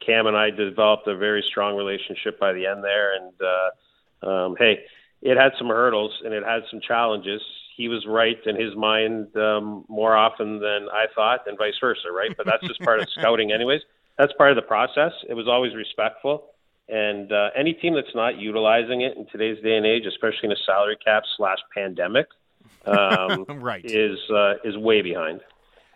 Cam 0.05 0.26
and 0.26 0.36
I 0.36 0.51
developed 0.51 1.07
a 1.09 1.16
very 1.16 1.42
strong 1.49 1.76
relationship 1.76 2.38
by 2.38 2.53
the 2.53 2.66
end 2.66 2.84
there, 2.84 3.12
and 3.16 3.32
uh, 3.40 4.28
um, 4.28 4.57
hey, 4.59 4.80
it 5.22 5.36
had 5.36 5.53
some 5.59 5.68
hurdles 5.68 6.12
and 6.24 6.34
it 6.34 6.44
had 6.44 6.62
some 6.70 6.80
challenges. 6.80 7.40
He 7.76 7.88
was 7.88 8.07
right 8.07 8.38
in 8.47 8.57
his 8.57 8.76
mind 8.76 9.34
um, 9.36 9.84
more 9.88 10.14
often 10.14 10.61
than 10.61 10.88
I 10.92 11.07
thought, 11.14 11.47
and 11.47 11.59
vice 11.59 11.78
versa, 11.80 12.12
right? 12.12 12.34
But 12.36 12.47
that's 12.47 12.66
just 12.66 12.80
part 12.80 13.01
of 13.01 13.09
scouting, 13.18 13.53
anyways. 13.53 13.80
That's 14.18 14.32
part 14.34 14.51
of 14.51 14.57
the 14.57 14.62
process. 14.62 15.12
It 15.28 15.34
was 15.34 15.49
always 15.49 15.74
respectful 15.74 16.51
and 16.89 17.32
uh, 17.32 17.51
any 17.57 17.72
team 17.74 17.95
that's 17.95 18.14
not 18.14 18.39
utilizing 18.39 19.01
it 19.01 19.16
in 19.16 19.26
today's 19.26 19.62
day 19.62 19.76
and 19.76 19.87
age, 19.87 20.05
especially 20.07 20.45
in 20.45 20.53
a 20.53 20.57
salary 20.64 20.97
cap 21.05 21.24
slash 21.37 21.59
pandemic, 21.74 22.26
um, 22.87 23.45
right. 23.61 23.84
is 23.84 24.18
uh, 24.30 24.55
is 24.64 24.76
way 24.76 25.03
behind. 25.03 25.41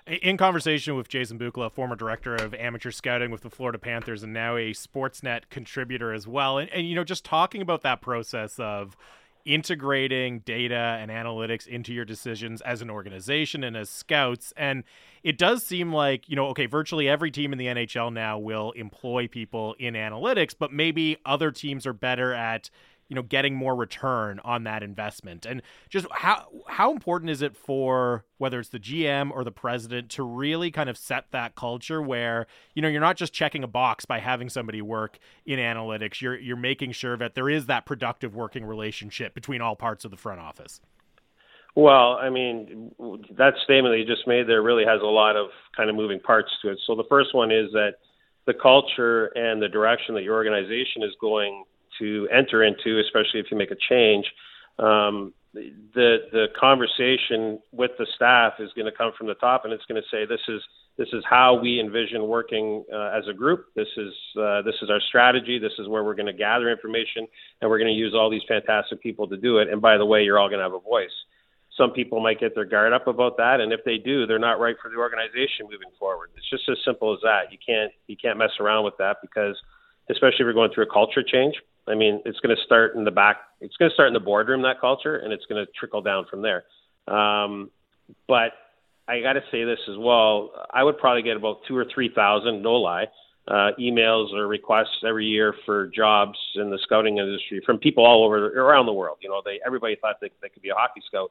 In 0.07 0.37
conversation 0.37 0.97
with 0.97 1.09
Jason 1.09 1.39
Bukala, 1.39 1.71
former 1.71 1.95
director 1.95 2.35
of 2.35 2.53
amateur 2.55 2.91
scouting 2.91 3.31
with 3.31 3.43
the 3.43 3.51
Florida 3.51 3.79
Panthers, 3.79 4.25
and 4.25 4.33
now 4.33 4.57
a 4.57 4.73
Sportsnet 4.73 5.43
contributor 5.51 6.13
as 6.13 6.27
well, 6.27 6.59
and, 6.59 6.69
and 6.71 6.89
you 6.89 6.97
know, 6.97 7.05
just 7.05 7.25
talking 7.25 7.63
about 7.63 7.83
that 7.83 8.01
process 8.01 8.59
of 8.59 8.97
integrating 9.45 10.41
data 10.41 10.99
and 11.01 11.11
analytics 11.11 11.67
into 11.67 11.93
your 11.93 12.05
decisions 12.05 12.61
as 12.63 12.83
an 12.83 12.91
organization 12.91 13.65
and 13.65 13.77
as 13.77 13.91
scouts. 13.91 14.53
And 14.57 14.85
it 15.23 15.39
does 15.39 15.65
seem 15.65 15.93
like, 15.93 16.29
you 16.29 16.37
know, 16.37 16.47
okay, 16.49 16.67
virtually 16.67 17.09
every 17.09 17.31
team 17.31 17.53
in 17.53 17.59
the 17.59 17.67
NHL 17.67 18.13
now 18.13 18.39
will 18.39 18.73
employ 18.73 19.29
people 19.29 19.75
in 19.79 19.95
analytics, 19.95 20.55
but 20.59 20.73
maybe 20.73 21.17
other 21.25 21.51
teams 21.51 21.87
are 21.87 21.93
better 21.93 22.33
at 22.33 22.71
you 23.11 23.17
know 23.17 23.23
getting 23.23 23.55
more 23.55 23.75
return 23.75 24.41
on 24.45 24.65
that 24.65 24.83
investment. 24.83 25.45
And 25.45 25.61
just 25.91 26.07
how 26.13 26.47
how 26.69 26.93
important 26.93 27.31
is 27.31 27.43
it 27.43 27.57
for 27.57 28.25
whether 28.39 28.61
it's 28.61 28.71
the 28.71 28.79
GM 28.79 29.33
or 29.33 29.43
the 29.45 29.51
president 29.51 30.09
to 30.11 30.23
really 30.23 30.71
kind 30.71 30.89
of 30.89 30.97
set 30.97 31.27
that 31.33 31.57
culture 31.57 32.01
where 32.01 32.47
you 32.75 32.81
know 32.81 32.89
you're 32.89 33.01
not 33.01 33.17
just 33.17 33.35
checking 33.35 33.65
a 33.65 33.69
box 33.69 34.07
by 34.07 34.21
having 34.21 34.49
somebody 34.49 34.81
work 34.81 35.19
in 35.45 35.59
analytics. 35.59 36.23
You're 36.23 36.39
you're 36.39 36.57
making 36.57 36.93
sure 36.93 37.17
that 37.17 37.35
there 37.35 37.51
is 37.51 37.67
that 37.67 37.85
productive 37.85 38.35
working 38.35 38.65
relationship 38.65 39.35
between 39.35 39.61
all 39.61 39.75
parts 39.75 40.05
of 40.05 40.13
the 40.13 40.17
front 40.17 40.41
office. 40.41 40.81
Well, 41.75 42.15
I 42.15 42.31
mean, 42.31 42.93
that 43.37 43.55
statement 43.65 43.93
that 43.93 43.99
you 43.99 44.07
just 44.07 44.27
made 44.27 44.49
there 44.49 44.63
really 44.63 44.85
has 44.85 45.01
a 45.03 45.07
lot 45.07 45.37
of 45.37 45.49
kind 45.77 45.91
of 45.91 45.97
moving 45.97 46.21
parts 46.21 46.51
to 46.63 46.71
it. 46.71 46.79
So 46.87 46.95
the 46.95 47.05
first 47.09 47.35
one 47.35 47.51
is 47.51 47.71
that 47.73 47.95
the 48.47 48.55
culture 48.55 49.27
and 49.37 49.61
the 49.63 49.69
direction 49.69 50.15
that 50.15 50.23
your 50.23 50.35
organization 50.35 51.03
is 51.03 51.11
going 51.21 51.65
to 52.01 52.29
enter 52.33 52.65
into, 52.65 52.99
especially 52.99 53.41
if 53.41 53.47
you 53.51 53.57
make 53.57 53.71
a 53.71 53.77
change, 53.89 54.27
um, 54.79 55.33
the 55.53 56.19
the 56.33 56.47
conversation 56.59 57.59
with 57.73 57.91
the 57.99 58.07
staff 58.15 58.55
is 58.61 58.71
going 58.75 58.87
to 58.87 58.97
come 58.97 59.13
from 59.17 59.27
the 59.27 59.35
top, 59.35 59.65
and 59.65 59.73
it's 59.73 59.85
going 59.87 60.01
to 60.01 60.09
say 60.11 60.25
this 60.25 60.41
is 60.49 60.63
this 60.97 61.09
is 61.13 61.25
how 61.29 61.55
we 61.55 61.81
envision 61.81 62.29
working 62.29 62.85
uh, 62.93 63.11
as 63.17 63.27
a 63.29 63.33
group. 63.33 63.67
This 63.75 63.89
is 63.97 64.13
uh, 64.41 64.63
this 64.63 64.77
is 64.83 64.91
our 64.91 65.01
strategy. 65.01 65.59
This 65.59 65.73
is 65.79 65.89
where 65.89 66.05
we're 66.05 66.15
going 66.15 66.27
to 66.27 66.33
gather 66.33 66.71
information, 66.71 67.27
and 67.61 67.71
we're 67.71 67.79
going 67.79 67.93
to 67.93 67.99
use 67.99 68.15
all 68.15 68.31
these 68.31 68.45
fantastic 68.47 69.03
people 69.03 69.27
to 69.29 69.37
do 69.37 69.59
it. 69.59 69.69
And 69.69 69.81
by 69.81 69.97
the 69.97 70.07
way, 70.07 70.23
you're 70.23 70.39
all 70.39 70.49
going 70.49 70.61
to 70.61 70.65
have 70.65 70.75
a 70.75 70.81
voice. 70.81 71.15
Some 71.77 71.93
people 71.93 72.21
might 72.21 72.39
get 72.39 72.55
their 72.55 72.65
guard 72.65 72.93
up 72.93 73.07
about 73.07 73.37
that, 73.39 73.61
and 73.61 73.73
if 73.73 73.81
they 73.85 73.97
do, 73.97 74.27
they're 74.27 74.39
not 74.39 74.61
right 74.61 74.77
for 74.81 74.91
the 74.91 74.99
organization 74.99 75.65
moving 75.65 75.91
forward. 75.99 76.31
It's 76.37 76.51
just 76.51 76.69
as 76.69 76.77
simple 76.85 77.13
as 77.15 77.21
that. 77.23 77.51
You 77.51 77.59
can't 77.65 77.93
you 78.07 78.17
can't 78.17 78.39
mess 78.39 78.53
around 78.61 78.85
with 78.85 78.97
that 78.99 79.17
because, 79.23 79.57
especially 80.11 80.41
if 80.41 80.47
you're 80.47 80.53
going 80.53 80.71
through 80.73 80.85
a 80.85 80.93
culture 80.93 81.23
change, 81.23 81.55
I 81.91 81.95
mean, 81.95 82.23
it's 82.25 82.39
going 82.41 82.55
to 82.55 82.63
start 82.65 82.95
in 82.95 83.05
the 83.05 83.11
back. 83.11 83.39
It's 83.61 83.77
going 83.77 83.91
to 83.91 83.95
start 83.95 84.09
in 84.09 84.15
the 84.15 84.21
boardroom 84.21 84.63
that 84.63 84.81
culture, 84.81 85.17
and 85.17 85.33
it's 85.33 85.45
going 85.47 85.65
to 85.65 85.71
trickle 85.79 86.03
down 86.03 86.27
from 86.31 86.43
there. 86.43 86.65
Um, 87.07 87.71
but 88.29 88.53
I 89.09 89.21
got 89.21 89.35
to 89.35 89.43
say 89.51 89.65
this 89.65 89.79
as 89.89 89.97
well. 89.99 90.51
I 90.73 90.83
would 90.85 90.99
probably 90.99 91.23
get 91.23 91.37
about 91.37 91.59
two 91.67 91.77
or 91.77 91.87
three 91.93 92.11
thousand, 92.15 92.63
no 92.63 92.75
lie, 92.75 93.07
uh, 93.49 93.71
emails 93.79 94.33
or 94.33 94.47
requests 94.47 95.03
every 95.07 95.27
year 95.27 95.55
for 95.67 95.89
jobs 95.89 96.39
in 96.55 96.71
the 96.71 96.79
scouting 96.83 97.19
industry 97.19 97.61
from 97.67 97.79
people 97.79 98.05
all 98.05 98.25
over 98.25 98.49
around 98.59 98.87
the 98.87 98.93
world. 98.93 99.19
You 99.21 99.29
know, 99.29 99.43
they 99.45 99.61
everybody 99.67 99.97
thought 100.01 100.17
they, 100.21 100.31
they 100.43 100.49
could 100.49 100.63
be 100.63 100.71
a 100.71 100.75
hockey 100.75 101.03
scout 101.07 101.31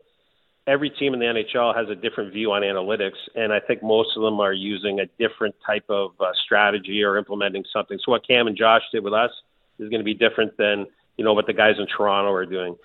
every 0.70 0.89
team 0.91 1.14
in 1.14 1.20
the 1.20 1.26
NHL 1.26 1.76
has 1.76 1.89
a 1.89 1.95
different 1.95 2.32
view 2.32 2.51
on 2.51 2.62
analytics, 2.62 3.18
and 3.36 3.51
I 3.51 3.60
think 3.60 3.82
most 3.82 4.10
of 4.16 4.22
them 4.22 4.39
are 4.39 4.53
using 4.53 4.99
a 4.99 5.05
different 5.18 5.55
type 5.66 5.86
of 5.89 6.12
uh, 6.20 6.32
strategy 6.45 7.03
or 7.03 7.18
implementing 7.18 7.64
something. 7.74 7.97
So 8.05 8.12
what 8.12 8.26
Cam 8.26 8.47
and 8.47 8.55
Josh 8.55 8.84
did 8.93 9.03
with 9.03 9.14
us 9.14 9.32
is 9.80 9.90
going 9.90 10.00
to 10.00 10.06
be 10.06 10.14
different 10.14 10.58
than 10.58 10.88
you 11.18 11.26
know 11.26 11.34
what 11.34 11.48
the 11.48 11.54
guys 11.54 11.76
in 11.78 11.88
Toronto 11.88 12.32
are 12.32 12.46
doing. 12.46 12.76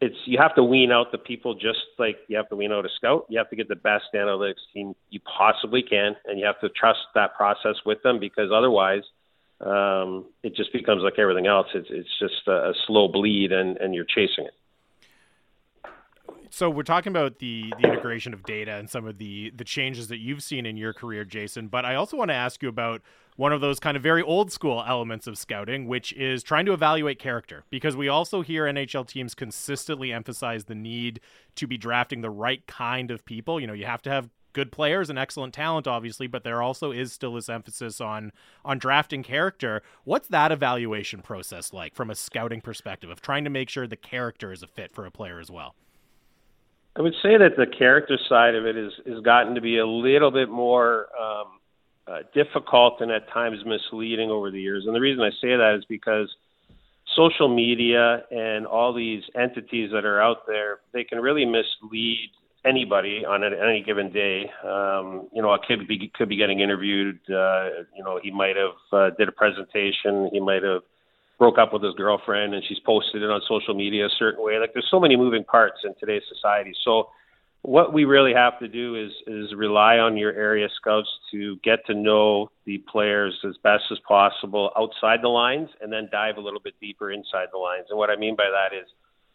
It's 0.00 0.16
you 0.24 0.38
have 0.38 0.54
to 0.54 0.64
wean 0.64 0.92
out 0.92 1.12
the 1.12 1.18
people 1.18 1.54
just 1.54 1.80
like 1.98 2.16
you 2.28 2.36
have 2.36 2.48
to 2.48 2.56
wean 2.56 2.72
out 2.72 2.84
a 2.84 2.88
scout. 2.96 3.26
You 3.28 3.38
have 3.38 3.50
to 3.50 3.56
get 3.56 3.68
the 3.68 3.76
best 3.76 4.04
analytics 4.14 4.62
team 4.72 4.94
you 5.10 5.20
possibly 5.20 5.82
can, 5.82 6.16
and 6.24 6.38
you 6.38 6.46
have 6.46 6.60
to 6.60 6.68
trust 6.68 7.00
that 7.14 7.34
process 7.36 7.76
with 7.84 8.02
them 8.02 8.18
because 8.18 8.50
otherwise. 8.54 9.02
Um, 9.60 10.24
it 10.42 10.56
just 10.56 10.72
becomes 10.72 11.02
like 11.02 11.18
everything 11.18 11.46
else. 11.46 11.66
It's 11.74 11.88
it's 11.90 12.08
just 12.18 12.48
a, 12.48 12.70
a 12.70 12.74
slow 12.86 13.08
bleed, 13.08 13.52
and 13.52 13.76
and 13.76 13.94
you're 13.94 14.06
chasing 14.06 14.46
it 14.46 14.54
so 16.50 16.68
we're 16.68 16.82
talking 16.82 17.10
about 17.10 17.38
the 17.38 17.72
the 17.78 17.88
integration 17.88 18.34
of 18.34 18.42
data 18.42 18.72
and 18.72 18.90
some 18.90 19.06
of 19.06 19.18
the 19.18 19.50
the 19.56 19.64
changes 19.64 20.08
that 20.08 20.18
you've 20.18 20.42
seen 20.42 20.66
in 20.66 20.76
your 20.76 20.92
career, 20.92 21.24
Jason. 21.24 21.68
But 21.68 21.84
I 21.84 21.94
also 21.94 22.16
want 22.16 22.30
to 22.30 22.34
ask 22.34 22.62
you 22.62 22.68
about 22.68 23.02
one 23.36 23.52
of 23.52 23.60
those 23.60 23.80
kind 23.80 23.96
of 23.96 24.02
very 24.02 24.22
old 24.22 24.52
school 24.52 24.84
elements 24.86 25.26
of 25.26 25.38
scouting, 25.38 25.86
which 25.86 26.12
is 26.12 26.42
trying 26.42 26.66
to 26.66 26.72
evaluate 26.72 27.18
character. 27.18 27.64
Because 27.70 27.96
we 27.96 28.08
also 28.08 28.42
hear 28.42 28.64
NHL 28.64 29.06
teams 29.06 29.34
consistently 29.34 30.12
emphasize 30.12 30.64
the 30.64 30.74
need 30.74 31.20
to 31.54 31.66
be 31.66 31.78
drafting 31.78 32.20
the 32.20 32.30
right 32.30 32.66
kind 32.66 33.10
of 33.10 33.24
people. 33.24 33.60
You 33.60 33.66
know, 33.66 33.72
you 33.72 33.86
have 33.86 34.02
to 34.02 34.10
have 34.10 34.28
good 34.52 34.72
players 34.72 35.08
and 35.08 35.16
excellent 35.16 35.54
talent 35.54 35.86
obviously 35.86 36.26
but 36.26 36.42
there 36.42 36.60
also 36.60 36.90
is 36.90 37.12
still 37.12 37.34
this 37.34 37.48
emphasis 37.48 38.00
on 38.00 38.32
on 38.64 38.78
drafting 38.78 39.22
character 39.22 39.80
what's 40.02 40.26
that 40.26 40.50
evaluation 40.50 41.22
process 41.22 41.72
like 41.72 41.94
from 41.94 42.10
a 42.10 42.16
scouting 42.16 42.60
perspective 42.60 43.10
of 43.10 43.20
trying 43.20 43.44
to 43.44 43.50
make 43.50 43.68
sure 43.68 43.86
the 43.86 43.94
character 43.94 44.52
is 44.52 44.60
a 44.60 44.66
fit 44.66 44.92
for 44.92 45.06
a 45.06 45.10
player 45.10 45.38
as 45.38 45.52
well 45.52 45.76
I 46.96 47.02
would 47.02 47.14
say 47.22 47.38
that 47.38 47.56
the 47.56 47.66
character 47.66 48.18
side 48.28 48.54
of 48.54 48.66
it 48.66 48.76
is 48.76 48.92
has 49.06 49.20
gotten 49.20 49.54
to 49.54 49.60
be 49.60 49.78
a 49.78 49.86
little 49.86 50.30
bit 50.30 50.48
more 50.48 51.06
um, 51.18 51.46
uh, 52.06 52.18
difficult 52.34 53.00
and 53.00 53.10
at 53.10 53.28
times 53.28 53.58
misleading 53.64 54.30
over 54.30 54.50
the 54.50 54.60
years. 54.60 54.84
And 54.86 54.94
the 54.94 55.00
reason 55.00 55.22
I 55.22 55.30
say 55.40 55.56
that 55.56 55.76
is 55.78 55.84
because 55.84 56.28
social 57.14 57.48
media 57.48 58.24
and 58.30 58.66
all 58.66 58.92
these 58.92 59.22
entities 59.36 59.90
that 59.92 60.04
are 60.04 60.20
out 60.20 60.46
there, 60.46 60.80
they 60.92 61.04
can 61.04 61.20
really 61.20 61.44
mislead 61.44 62.30
anybody 62.64 63.24
on 63.24 63.42
any 63.44 63.82
given 63.82 64.12
day. 64.12 64.50
Um, 64.64 65.28
you 65.32 65.42
know, 65.42 65.52
a 65.52 65.64
kid 65.64 65.86
be, 65.86 66.10
could 66.14 66.28
be 66.28 66.36
getting 66.36 66.60
interviewed. 66.60 67.20
Uh, 67.30 67.68
you 67.96 68.04
know, 68.04 68.18
he 68.22 68.30
might 68.30 68.56
have 68.56 68.74
uh, 68.92 69.10
did 69.16 69.28
a 69.28 69.32
presentation. 69.32 70.28
He 70.32 70.40
might 70.40 70.62
have 70.62 70.82
broke 71.40 71.58
up 71.58 71.72
with 71.72 71.82
his 71.82 71.94
girlfriend 71.94 72.54
and 72.54 72.62
she's 72.68 72.78
posted 72.80 73.22
it 73.22 73.30
on 73.30 73.40
social 73.48 73.74
media 73.74 74.06
a 74.06 74.10
certain 74.18 74.44
way. 74.44 74.58
Like 74.58 74.74
there's 74.74 74.86
so 74.90 75.00
many 75.00 75.16
moving 75.16 75.42
parts 75.42 75.78
in 75.84 75.94
today's 75.98 76.22
society. 76.28 76.74
So 76.84 77.08
what 77.62 77.94
we 77.94 78.04
really 78.04 78.34
have 78.34 78.58
to 78.58 78.68
do 78.68 78.94
is 78.94 79.10
is 79.26 79.54
rely 79.54 79.96
on 79.96 80.18
your 80.18 80.32
area 80.32 80.68
scouts 80.76 81.08
to 81.32 81.56
get 81.64 81.84
to 81.86 81.94
know 81.94 82.50
the 82.66 82.78
players 82.92 83.38
as 83.48 83.56
best 83.62 83.84
as 83.90 83.98
possible 84.06 84.70
outside 84.78 85.20
the 85.22 85.28
lines 85.28 85.70
and 85.80 85.90
then 85.90 86.10
dive 86.12 86.36
a 86.36 86.40
little 86.40 86.60
bit 86.60 86.74
deeper 86.78 87.10
inside 87.10 87.48
the 87.52 87.58
lines. 87.58 87.86
And 87.88 87.98
what 87.98 88.10
I 88.10 88.16
mean 88.16 88.36
by 88.36 88.50
that 88.52 88.76
is 88.76 88.86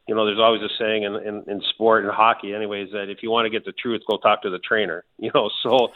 you 0.08 0.14
know, 0.14 0.26
there's 0.26 0.40
always 0.40 0.62
a 0.62 0.70
saying 0.78 1.04
in, 1.04 1.16
in, 1.16 1.44
in 1.48 1.62
sport 1.70 2.04
and 2.04 2.14
hockey, 2.14 2.54
anyways, 2.54 2.92
that 2.92 3.10
if 3.10 3.24
you 3.24 3.32
want 3.32 3.48
to 3.48 3.50
get 3.50 3.66
the 3.66 3.72
truth, 3.72 4.02
go 4.08 4.18
talk 4.18 4.44
to 4.44 4.50
the 4.50 4.60
trainer. 4.60 5.04
You 5.18 5.32
know, 5.34 5.50
so 5.64 5.88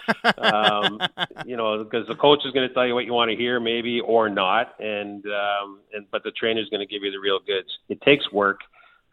um, 0.42 1.00
you 1.46 1.56
know, 1.56 1.84
because 1.84 2.08
the 2.08 2.16
coach 2.16 2.40
is 2.46 2.52
going 2.52 2.68
to 2.68 2.74
tell 2.74 2.88
you 2.88 2.96
what 2.96 3.06
you 3.06 3.14
want 3.14 3.30
to 3.30 3.38
hear, 3.38 3.60
maybe 3.60 4.00
or 4.00 4.28
not, 4.28 4.74
and 4.80 5.24
um, 5.26 5.82
and 5.94 6.08
but 6.10 6.24
the 6.24 6.32
trainer 6.32 6.60
is 6.60 6.68
going 6.70 6.80
to 6.80 6.88
give 6.88 7.04
you 7.04 7.12
the 7.12 7.20
real 7.20 7.40
goods. 7.40 7.68
It 7.90 8.02
takes 8.02 8.32
work, 8.32 8.62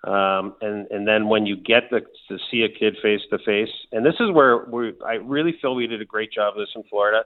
um, 0.05 0.55
and 0.62 0.86
and 0.90 1.07
then 1.07 1.28
when 1.28 1.44
you 1.44 1.57
get 1.57 1.90
the, 1.90 2.01
to 2.28 2.38
see 2.51 2.62
a 2.62 2.68
kid 2.68 2.97
face 3.03 3.20
to 3.28 3.38
face, 3.40 3.68
and 3.92 4.07
this 4.07 4.14
is 4.20 4.30
where 4.30 4.64
we 4.64 4.94
I 5.05 5.14
really 5.14 5.55
feel 5.61 5.74
we 5.74 5.86
did 5.86 6.01
a 6.01 6.07
great 6.07 6.32
job 6.32 6.55
of 6.55 6.61
this 6.61 6.70
in 6.74 6.82
Florida 6.84 7.24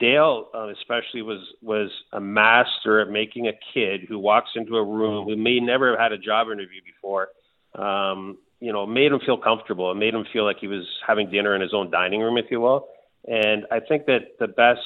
Dale, 0.00 0.48
uh, 0.54 0.68
especially, 0.68 1.22
was 1.22 1.40
was 1.62 1.90
a 2.12 2.20
master 2.20 3.00
at 3.00 3.08
making 3.10 3.48
a 3.48 3.52
kid 3.72 4.02
who 4.08 4.18
walks 4.18 4.50
into 4.56 4.76
a 4.76 4.84
room 4.84 5.26
who 5.26 5.36
may 5.36 5.60
never 5.60 5.90
have 5.90 5.98
had 5.98 6.12
a 6.12 6.18
job 6.18 6.48
interview 6.48 6.80
before. 6.84 7.28
Um, 7.74 8.38
you 8.60 8.72
know, 8.72 8.86
made 8.86 9.12
him 9.12 9.20
feel 9.26 9.36
comfortable. 9.36 9.90
It 9.90 9.96
made 9.96 10.14
him 10.14 10.24
feel 10.32 10.44
like 10.44 10.56
he 10.60 10.68
was 10.68 10.86
having 11.06 11.30
dinner 11.30 11.54
in 11.54 11.60
his 11.60 11.74
own 11.74 11.90
dining 11.90 12.20
room, 12.20 12.38
if 12.38 12.46
you 12.50 12.60
will. 12.60 12.88
And 13.26 13.66
I 13.70 13.80
think 13.80 14.06
that 14.06 14.38
the 14.38 14.48
best 14.48 14.80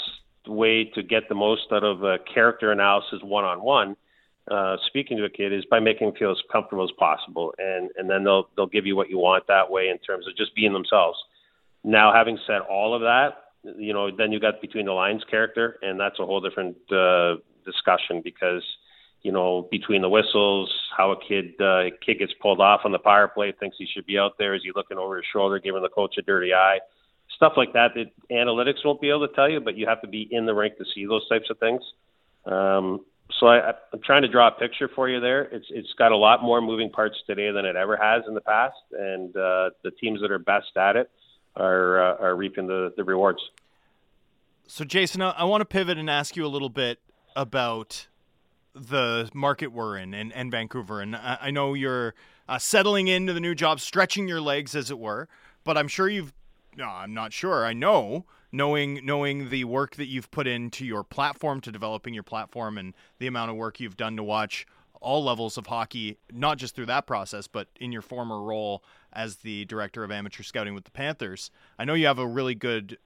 way 0.46 0.84
to 0.94 1.02
get 1.02 1.28
the 1.28 1.34
most 1.34 1.66
out 1.70 1.84
of 1.84 2.02
a 2.02 2.18
character 2.32 2.72
analysis 2.72 3.20
one 3.22 3.44
on 3.44 3.62
one, 3.62 3.96
speaking 4.86 5.16
to 5.18 5.24
a 5.24 5.30
kid, 5.30 5.52
is 5.52 5.64
by 5.66 5.80
making 5.80 6.08
them 6.08 6.16
feel 6.16 6.32
as 6.32 6.38
comfortable 6.50 6.84
as 6.84 6.90
possible, 6.98 7.54
and 7.58 7.90
and 7.96 8.08
then 8.10 8.24
they'll 8.24 8.48
they'll 8.56 8.66
give 8.66 8.86
you 8.86 8.96
what 8.96 9.10
you 9.10 9.18
want 9.18 9.46
that 9.46 9.70
way 9.70 9.88
in 9.88 9.98
terms 9.98 10.26
of 10.26 10.36
just 10.36 10.54
being 10.54 10.72
themselves. 10.72 11.18
Now, 11.84 12.12
having 12.12 12.38
said 12.46 12.60
all 12.68 12.94
of 12.94 13.02
that, 13.02 13.47
you 13.76 13.92
know, 13.92 14.10
then 14.14 14.32
you 14.32 14.40
got 14.40 14.60
between 14.60 14.86
the 14.86 14.92
lines 14.92 15.22
character, 15.30 15.78
and 15.82 15.98
that's 15.98 16.18
a 16.18 16.24
whole 16.24 16.40
different 16.40 16.76
uh, 16.92 17.36
discussion 17.64 18.22
because 18.22 18.62
you 19.22 19.32
know, 19.32 19.66
between 19.70 20.00
the 20.00 20.08
whistles, 20.08 20.72
how 20.96 21.10
a 21.10 21.20
kid 21.20 21.60
uh, 21.60 21.84
kid 22.04 22.18
gets 22.18 22.32
pulled 22.40 22.60
off 22.60 22.82
on 22.84 22.92
the 22.92 22.98
power 22.98 23.28
play, 23.28 23.52
thinks 23.58 23.76
he 23.78 23.86
should 23.92 24.06
be 24.06 24.18
out 24.18 24.38
there, 24.38 24.54
is 24.54 24.62
he 24.62 24.70
looking 24.74 24.96
over 24.96 25.16
his 25.16 25.26
shoulder, 25.32 25.58
giving 25.58 25.82
the 25.82 25.88
coach 25.88 26.14
a 26.18 26.22
dirty 26.22 26.54
eye, 26.54 26.78
stuff 27.34 27.54
like 27.56 27.72
that. 27.72 27.88
That 27.94 28.12
analytics 28.30 28.84
won't 28.84 29.00
be 29.00 29.10
able 29.10 29.26
to 29.26 29.34
tell 29.34 29.50
you, 29.50 29.60
but 29.60 29.76
you 29.76 29.86
have 29.86 30.00
to 30.02 30.08
be 30.08 30.28
in 30.30 30.46
the 30.46 30.54
rink 30.54 30.78
to 30.78 30.84
see 30.94 31.04
those 31.06 31.28
types 31.28 31.50
of 31.50 31.58
things. 31.58 31.82
Um, 32.46 33.04
so 33.40 33.48
I, 33.48 33.72
I'm 33.92 34.00
trying 34.04 34.22
to 34.22 34.28
draw 34.28 34.48
a 34.48 34.52
picture 34.52 34.88
for 34.94 35.08
you 35.08 35.20
there. 35.20 35.42
It's 35.42 35.66
it's 35.70 35.92
got 35.98 36.12
a 36.12 36.16
lot 36.16 36.42
more 36.42 36.60
moving 36.60 36.88
parts 36.88 37.16
today 37.26 37.50
than 37.50 37.64
it 37.64 37.76
ever 37.76 37.96
has 37.96 38.22
in 38.28 38.34
the 38.34 38.40
past, 38.40 38.76
and 38.92 39.36
uh, 39.36 39.70
the 39.82 39.90
teams 40.00 40.20
that 40.20 40.30
are 40.30 40.38
best 40.38 40.76
at 40.76 40.96
it 40.96 41.10
are 41.58 42.00
uh, 42.00 42.16
are 42.22 42.36
reaping 42.36 42.66
the, 42.66 42.92
the 42.96 43.04
rewards. 43.04 43.40
So 44.66 44.84
Jason, 44.84 45.22
I, 45.22 45.30
I 45.30 45.44
want 45.44 45.62
to 45.62 45.64
pivot 45.64 45.98
and 45.98 46.10
ask 46.10 46.36
you 46.36 46.44
a 46.44 46.48
little 46.48 46.68
bit 46.68 46.98
about 47.34 48.06
the 48.74 49.30
market 49.34 49.68
we're 49.68 49.96
in 49.96 50.14
and, 50.14 50.32
and 50.32 50.50
Vancouver. 50.50 51.00
And 51.00 51.16
I, 51.16 51.38
I 51.42 51.50
know 51.50 51.74
you're 51.74 52.14
uh, 52.48 52.58
settling 52.58 53.08
into 53.08 53.32
the 53.32 53.40
new 53.40 53.54
job, 53.54 53.80
stretching 53.80 54.28
your 54.28 54.40
legs, 54.40 54.74
as 54.74 54.90
it 54.90 54.98
were. 54.98 55.28
But 55.64 55.76
I'm 55.76 55.88
sure 55.88 56.08
you've, 56.08 56.32
no, 56.76 56.86
I'm 56.86 57.12
not 57.12 57.32
sure. 57.32 57.66
I 57.66 57.72
know, 57.72 58.24
knowing 58.52 59.04
knowing 59.04 59.50
the 59.50 59.64
work 59.64 59.96
that 59.96 60.06
you've 60.06 60.30
put 60.30 60.46
into 60.46 60.84
your 60.84 61.02
platform, 61.02 61.60
to 61.62 61.72
developing 61.72 62.14
your 62.14 62.22
platform, 62.22 62.78
and 62.78 62.94
the 63.18 63.26
amount 63.26 63.50
of 63.50 63.56
work 63.56 63.80
you've 63.80 63.96
done 63.96 64.16
to 64.16 64.22
watch 64.22 64.66
all 65.00 65.22
levels 65.22 65.56
of 65.56 65.66
hockey, 65.66 66.18
not 66.32 66.58
just 66.58 66.74
through 66.74 66.86
that 66.86 67.06
process, 67.06 67.46
but 67.46 67.68
in 67.80 67.92
your 67.92 68.02
former 68.02 68.42
role 68.42 68.82
as 69.12 69.36
the 69.36 69.64
director 69.66 70.04
of 70.04 70.10
amateur 70.10 70.42
scouting 70.42 70.74
with 70.74 70.84
the 70.84 70.90
Panthers. 70.90 71.50
I 71.78 71.84
know 71.84 71.94
you 71.94 72.06
have 72.06 72.18
a 72.18 72.26
really 72.26 72.54
good 72.54 72.98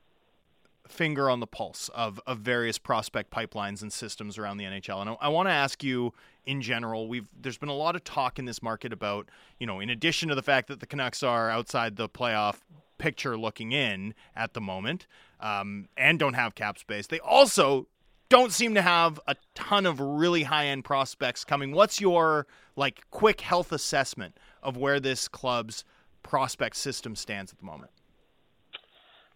finger 0.88 1.30
on 1.30 1.40
the 1.40 1.46
pulse 1.46 1.88
of, 1.94 2.20
of 2.26 2.38
various 2.38 2.78
prospect 2.78 3.30
pipelines 3.30 3.82
and 3.82 3.92
systems 3.92 4.36
around 4.38 4.58
the 4.58 4.64
NHL. 4.64 5.00
And 5.00 5.10
I, 5.10 5.16
I 5.22 5.28
want 5.28 5.48
to 5.48 5.52
ask 5.52 5.82
you 5.82 6.12
in 6.44 6.60
general, 6.60 7.08
we've 7.08 7.28
there's 7.40 7.58
been 7.58 7.68
a 7.68 7.74
lot 7.74 7.94
of 7.94 8.04
talk 8.04 8.38
in 8.38 8.44
this 8.44 8.62
market 8.62 8.92
about, 8.92 9.28
you 9.58 9.66
know, 9.66 9.80
in 9.80 9.90
addition 9.90 10.28
to 10.28 10.34
the 10.34 10.42
fact 10.42 10.68
that 10.68 10.80
the 10.80 10.86
Canucks 10.86 11.22
are 11.22 11.50
outside 11.50 11.96
the 11.96 12.08
playoff 12.08 12.56
picture 12.98 13.36
looking 13.36 13.72
in 13.72 14.14
at 14.36 14.54
the 14.54 14.60
moment 14.60 15.06
um, 15.40 15.88
and 15.96 16.18
don't 16.18 16.34
have 16.34 16.54
cap 16.54 16.78
space, 16.78 17.06
they 17.06 17.20
also 17.20 17.86
don't 18.32 18.50
seem 18.50 18.74
to 18.74 18.80
have 18.80 19.20
a 19.26 19.36
ton 19.54 19.84
of 19.84 20.00
really 20.00 20.44
high 20.44 20.64
end 20.68 20.84
prospects 20.84 21.44
coming. 21.44 21.72
What's 21.72 22.00
your 22.00 22.46
like 22.76 23.02
quick 23.10 23.42
health 23.42 23.72
assessment 23.72 24.38
of 24.62 24.78
where 24.78 24.98
this 24.98 25.28
club's 25.28 25.84
prospect 26.22 26.76
system 26.76 27.14
stands 27.14 27.52
at 27.52 27.58
the 27.58 27.66
moment? 27.66 27.90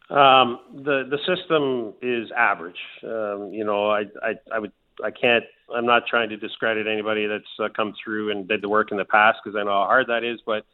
Um, 0.08 0.60
the 0.72 1.04
the 1.10 1.18
system 1.26 1.92
is 2.00 2.30
average. 2.34 2.80
Um, 3.04 3.50
you 3.52 3.64
know, 3.64 3.90
I, 3.90 4.04
I 4.22 4.34
I 4.50 4.58
would 4.60 4.72
I 5.04 5.10
can't. 5.10 5.44
I'm 5.74 5.84
not 5.84 6.06
trying 6.06 6.30
to 6.30 6.38
discredit 6.38 6.86
anybody 6.86 7.26
that's 7.26 7.44
uh, 7.62 7.68
come 7.76 7.92
through 8.02 8.30
and 8.30 8.48
did 8.48 8.62
the 8.62 8.68
work 8.70 8.92
in 8.92 8.96
the 8.96 9.04
past 9.04 9.40
because 9.44 9.58
I 9.60 9.64
know 9.64 9.72
how 9.72 9.84
hard 9.88 10.06
that 10.06 10.24
is. 10.24 10.40
But 10.46 10.64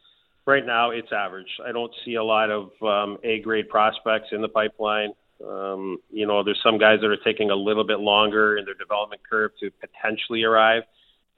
right 0.45 0.65
now, 0.65 0.91
it's 0.91 1.11
average. 1.11 1.59
I 1.67 1.73
don't 1.73 1.91
see 2.05 2.13
a 2.13 2.23
lot 2.23 2.49
of 2.49 2.71
um, 2.81 3.17
A 3.25 3.41
grade 3.41 3.67
prospects 3.67 4.27
in 4.31 4.41
the 4.41 4.47
pipeline. 4.47 5.09
Um, 5.47 5.97
you 6.09 6.25
know, 6.25 6.43
there's 6.43 6.61
some 6.63 6.77
guys 6.77 6.99
that 7.01 7.07
are 7.07 7.17
taking 7.17 7.49
a 7.49 7.55
little 7.55 7.83
bit 7.83 7.99
longer 7.99 8.57
in 8.57 8.65
their 8.65 8.75
development 8.75 9.21
curve 9.29 9.51
to 9.59 9.71
potentially 9.71 10.43
arrive. 10.43 10.83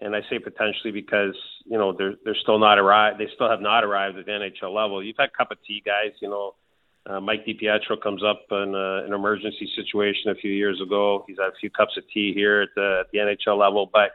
And 0.01 0.15
I 0.15 0.21
say 0.29 0.39
potentially 0.39 0.91
because 0.91 1.35
you 1.65 1.77
know 1.77 1.93
they're 1.97 2.15
they're 2.25 2.35
still 2.41 2.59
not 2.59 2.77
arrived. 2.77 3.19
They 3.19 3.29
still 3.33 3.49
have 3.49 3.61
not 3.61 3.83
arrived 3.83 4.17
at 4.17 4.25
the 4.25 4.31
NHL 4.31 4.75
level. 4.75 5.01
You've 5.01 5.15
had 5.17 5.31
cup 5.33 5.51
of 5.51 5.57
tea 5.65 5.81
guys, 5.85 6.11
you 6.21 6.29
know, 6.29 6.53
uh, 7.07 7.19
Mike 7.19 7.45
DiPietro 7.45 8.01
comes 8.01 8.23
up 8.23 8.45
in 8.49 8.73
uh, 8.73 9.05
an 9.05 9.13
emergency 9.13 9.69
situation 9.75 10.31
a 10.31 10.35
few 10.35 10.51
years 10.51 10.81
ago. 10.81 11.23
He's 11.27 11.37
had 11.37 11.49
a 11.49 11.55
few 11.59 11.69
cups 11.69 11.93
of 11.97 12.03
tea 12.11 12.33
here 12.33 12.61
at 12.63 12.69
the, 12.75 13.01
at 13.01 13.11
the 13.11 13.19
NHL 13.19 13.59
level, 13.59 13.89
but 13.91 14.11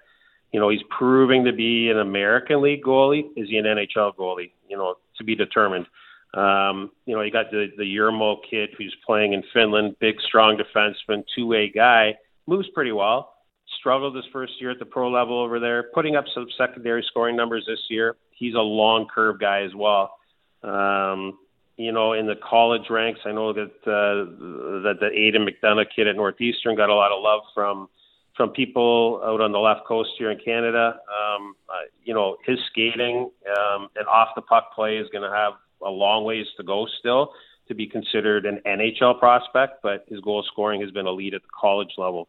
you 0.53 0.59
know 0.59 0.69
he's 0.69 0.83
proving 0.91 1.45
to 1.45 1.53
be 1.53 1.89
an 1.89 1.99
American 1.99 2.63
League 2.63 2.83
goalie. 2.83 3.27
Is 3.37 3.49
he 3.49 3.59
an 3.59 3.65
NHL 3.65 4.17
goalie? 4.17 4.51
You 4.69 4.77
know, 4.77 4.97
to 5.19 5.25
be 5.25 5.37
determined. 5.37 5.87
Um, 6.35 6.93
you 7.07 7.15
know, 7.15 7.23
you 7.23 7.33
got 7.33 7.51
the 7.51 7.69
the 7.77 7.85
Jurmo 7.85 8.37
kid 8.49 8.71
who's 8.79 8.95
playing 9.05 9.33
in 9.33 9.43
Finland, 9.53 9.97
big, 9.99 10.21
strong 10.21 10.59
defenseman, 10.59 11.25
two 11.35 11.47
way 11.47 11.69
guy, 11.69 12.17
moves 12.47 12.69
pretty 12.69 12.93
well. 12.93 13.35
Struggled 13.79 14.15
his 14.15 14.25
first 14.33 14.53
year 14.61 14.71
at 14.71 14.79
the 14.79 14.85
pro 14.85 15.11
level 15.11 15.39
over 15.41 15.59
there, 15.59 15.91
putting 15.95 16.17
up 16.17 16.25
some 16.35 16.47
secondary 16.57 17.05
scoring 17.09 17.37
numbers 17.37 17.65
this 17.67 17.81
year. 17.89 18.17
He's 18.31 18.55
a 18.55 18.59
long 18.59 19.07
curve 19.13 19.41
guy 19.41 19.63
as 19.63 19.75
well. 19.75 20.15
Um, 20.63 21.39
you 21.77 21.93
know, 21.93 22.13
in 22.13 22.27
the 22.27 22.37
college 22.37 22.91
ranks, 22.91 23.21
I 23.25 23.33
know 23.33 23.53
that 23.53 23.73
uh, 23.87 24.83
that 24.83 24.99
the 25.01 25.11
Aidan 25.13 25.47
McDonough 25.47 25.87
kid 25.95 26.07
at 26.07 26.17
Northeastern 26.17 26.77
got 26.77 26.91
a 26.91 26.95
lot 26.95 27.11
of 27.11 27.23
love 27.23 27.41
from 27.55 27.89
from 28.37 28.51
people 28.51 29.21
out 29.25 29.41
on 29.41 29.51
the 29.53 29.59
left 29.59 29.87
coast 29.87 30.11
here 30.19 30.31
in 30.31 30.39
Canada. 30.39 30.97
Um, 31.09 31.55
uh, 31.69 31.87
you 32.05 32.15
know, 32.15 32.37
his 32.47 32.59
skating 32.71 33.31
um, 33.49 33.89
and 33.97 34.07
off 34.07 34.29
the 34.37 34.43
puck 34.43 34.75
play 34.75 34.97
is 34.97 35.09
going 35.11 35.29
to 35.29 35.35
have 35.35 35.55
a 35.85 35.91
long 35.91 36.25
ways 36.25 36.47
to 36.57 36.63
go 36.63 36.87
still 36.99 37.33
to 37.69 37.75
be 37.75 37.87
considered 37.87 38.47
an 38.47 38.61
NHL 38.67 39.19
prospect, 39.19 39.83
but 39.83 40.05
his 40.09 40.21
goal 40.21 40.45
scoring 40.51 40.81
has 40.81 40.91
been 40.91 41.07
elite 41.07 41.35
at 41.35 41.43
the 41.43 41.49
college 41.59 41.93
level. 41.97 42.29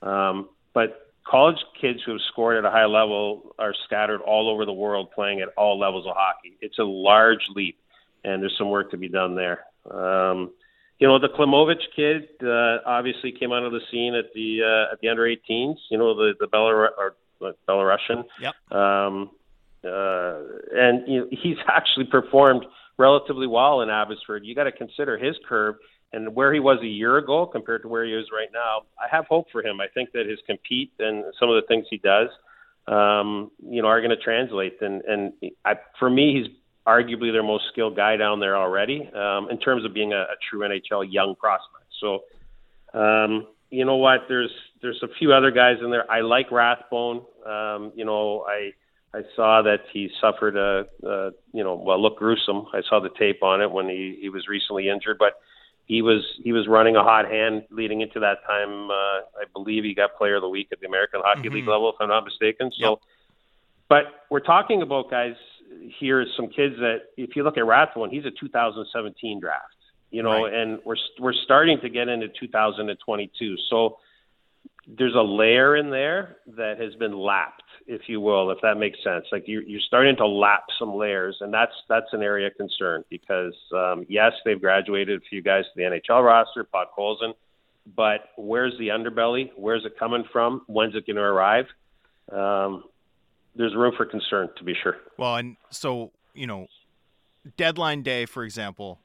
Um, 0.00 0.48
but 0.74 1.12
college 1.24 1.56
kids 1.80 2.00
who 2.06 2.12
have 2.12 2.20
scored 2.30 2.56
at 2.56 2.64
a 2.64 2.70
high 2.70 2.84
level 2.84 3.54
are 3.58 3.74
scattered 3.84 4.20
all 4.20 4.48
over 4.48 4.64
the 4.64 4.72
world 4.72 5.10
playing 5.12 5.40
at 5.40 5.48
all 5.56 5.78
levels 5.78 6.06
of 6.06 6.14
hockey. 6.16 6.56
It's 6.60 6.78
a 6.78 6.84
large 6.84 7.40
leap 7.54 7.78
and 8.24 8.42
there's 8.42 8.54
some 8.58 8.70
work 8.70 8.90
to 8.90 8.96
be 8.96 9.08
done 9.08 9.34
there. 9.34 9.64
Um, 9.90 10.52
you 10.98 11.06
know, 11.06 11.18
the 11.18 11.28
Klimovich 11.28 11.82
kid 11.94 12.28
uh, 12.42 12.78
obviously 12.86 13.32
came 13.32 13.52
out 13.52 13.64
of 13.64 13.72
the 13.72 13.80
scene 13.90 14.14
at 14.14 14.32
the 14.34 14.60
uh, 14.62 14.92
at 14.92 15.00
the 15.00 15.08
under 15.08 15.22
18s. 15.22 15.76
You 15.90 15.98
know, 15.98 16.14
the 16.14 16.34
the 16.40 16.46
Belarus 16.46 16.90
or 16.96 17.16
Belarusian. 17.68 18.24
Yep. 18.40 18.54
Um, 18.72 19.30
uh, 19.84 20.40
and 20.74 21.06
you 21.06 21.20
know, 21.20 21.26
he's 21.30 21.58
actually 21.68 22.06
performed 22.06 22.64
relatively 22.98 23.46
well 23.46 23.82
in 23.82 23.90
Abbotsford. 23.90 24.44
You 24.44 24.54
got 24.54 24.64
to 24.64 24.72
consider 24.72 25.18
his 25.18 25.36
curve 25.48 25.76
and 26.12 26.34
where 26.34 26.52
he 26.52 26.60
was 26.60 26.78
a 26.82 26.86
year 26.86 27.18
ago 27.18 27.46
compared 27.46 27.82
to 27.82 27.88
where 27.88 28.04
he 28.04 28.12
is 28.12 28.26
right 28.32 28.48
now. 28.52 28.82
I 28.98 29.14
have 29.14 29.26
hope 29.26 29.46
for 29.50 29.64
him. 29.64 29.80
I 29.80 29.86
think 29.92 30.12
that 30.12 30.26
his 30.26 30.38
compete 30.46 30.92
and 30.98 31.24
some 31.38 31.50
of 31.50 31.60
the 31.60 31.66
things 31.66 31.86
he 31.90 31.98
does, 31.98 32.28
um, 32.86 33.50
you 33.68 33.82
know, 33.82 33.88
are 33.88 34.00
going 34.00 34.16
to 34.16 34.22
translate. 34.22 34.80
And 34.80 35.02
and 35.02 35.32
I, 35.64 35.74
for 35.98 36.08
me, 36.08 36.42
he's 36.42 36.56
arguably 36.86 37.32
their 37.32 37.42
most 37.42 37.64
skilled 37.72 37.96
guy 37.96 38.16
down 38.16 38.38
there 38.40 38.56
already 38.56 39.10
um, 39.14 39.48
in 39.50 39.58
terms 39.58 39.84
of 39.84 39.92
being 39.92 40.12
a, 40.12 40.20
a 40.22 40.36
true 40.48 40.60
NHL 40.60 41.04
young 41.10 41.34
prospect. 41.34 41.86
So, 42.00 42.20
um, 42.98 43.48
you 43.70 43.84
know 43.84 43.96
what? 43.96 44.20
There's 44.28 44.52
there's 44.80 45.02
a 45.02 45.08
few 45.18 45.32
other 45.32 45.50
guys 45.50 45.76
in 45.82 45.90
there. 45.90 46.10
I 46.10 46.20
like 46.20 46.52
Rathbone. 46.52 47.22
Um, 47.44 47.92
you 47.96 48.04
know, 48.04 48.44
I 48.48 48.70
I 49.16 49.22
saw 49.34 49.62
that 49.62 49.80
he 49.92 50.10
suffered 50.20 50.56
a, 50.56 50.86
a 51.06 51.30
you 51.52 51.64
know 51.64 51.74
well 51.74 52.00
look 52.00 52.18
gruesome. 52.18 52.66
I 52.74 52.82
saw 52.88 53.00
the 53.00 53.08
tape 53.18 53.42
on 53.42 53.62
it 53.62 53.70
when 53.70 53.88
he 53.88 54.18
he 54.20 54.28
was 54.28 54.46
recently 54.46 54.88
injured, 54.88 55.16
but 55.18 55.40
he 55.86 56.02
was 56.02 56.22
he 56.42 56.52
was 56.52 56.68
running 56.68 56.96
a 56.96 57.02
hot 57.02 57.30
hand 57.30 57.64
leading 57.70 58.02
into 58.02 58.20
that 58.20 58.38
time. 58.46 58.90
Uh, 58.90 58.92
I 59.40 59.44
believe 59.54 59.84
he 59.84 59.94
got 59.94 60.16
Player 60.16 60.36
of 60.36 60.42
the 60.42 60.48
Week 60.48 60.68
at 60.70 60.80
the 60.80 60.86
American 60.86 61.20
Hockey 61.24 61.42
mm-hmm. 61.42 61.54
League 61.54 61.68
level, 61.68 61.88
if 61.88 61.96
I'm 62.00 62.08
not 62.08 62.24
mistaken. 62.24 62.70
So, 62.78 62.90
yep. 62.90 62.98
but 63.88 64.04
we're 64.28 64.40
talking 64.40 64.82
about 64.82 65.10
guys 65.10 65.36
here, 65.98 66.26
some 66.36 66.48
kids 66.48 66.76
that, 66.76 66.98
if 67.16 67.36
you 67.36 67.42
look 67.42 67.56
at 67.56 67.66
Rathbone, 67.66 68.10
he's 68.10 68.24
a 68.24 68.30
2017 68.30 69.40
draft, 69.40 69.64
you 70.10 70.22
know, 70.22 70.44
right. 70.44 70.52
and 70.52 70.80
we're 70.84 70.96
we're 71.18 71.34
starting 71.44 71.80
to 71.80 71.88
get 71.88 72.08
into 72.08 72.28
2022. 72.28 73.56
So 73.70 73.98
there's 74.86 75.14
a 75.14 75.22
layer 75.22 75.76
in 75.76 75.90
there 75.90 76.36
that 76.56 76.80
has 76.80 76.94
been 76.94 77.16
lapped, 77.16 77.62
if 77.86 78.02
you 78.08 78.20
will, 78.20 78.50
if 78.50 78.58
that 78.62 78.76
makes 78.76 79.02
sense. 79.02 79.26
Like 79.30 79.44
you're, 79.46 79.62
you're 79.62 79.80
starting 79.80 80.16
to 80.16 80.26
lap 80.26 80.64
some 80.78 80.94
layers, 80.94 81.36
and 81.40 81.52
that's 81.52 81.72
that's 81.88 82.12
an 82.12 82.22
area 82.22 82.48
of 82.48 82.54
concern 82.56 83.04
because 83.10 83.54
um, 83.74 84.04
yes, 84.08 84.32
they've 84.44 84.60
graduated 84.60 85.20
a 85.20 85.24
few 85.28 85.42
guys 85.42 85.64
to 85.64 85.70
the 85.76 85.82
NHL 85.82 86.24
roster, 86.24 86.64
Podkolzin, 86.64 87.34
but 87.94 88.30
where's 88.36 88.76
the 88.78 88.88
underbelly? 88.88 89.50
Where's 89.56 89.84
it 89.84 89.98
coming 89.98 90.24
from? 90.32 90.62
When's 90.66 90.94
it 90.94 91.06
going 91.06 91.16
to 91.16 91.22
arrive? 91.22 91.66
Um, 92.32 92.84
there's 93.54 93.74
room 93.74 93.94
for 93.96 94.04
concern 94.04 94.48
to 94.58 94.64
be 94.64 94.74
sure. 94.82 94.96
Well, 95.16 95.36
and 95.36 95.56
so 95.70 96.10
you 96.34 96.46
know, 96.46 96.66
deadline 97.56 98.02
day, 98.02 98.26
for 98.26 98.44
example, 98.44 99.00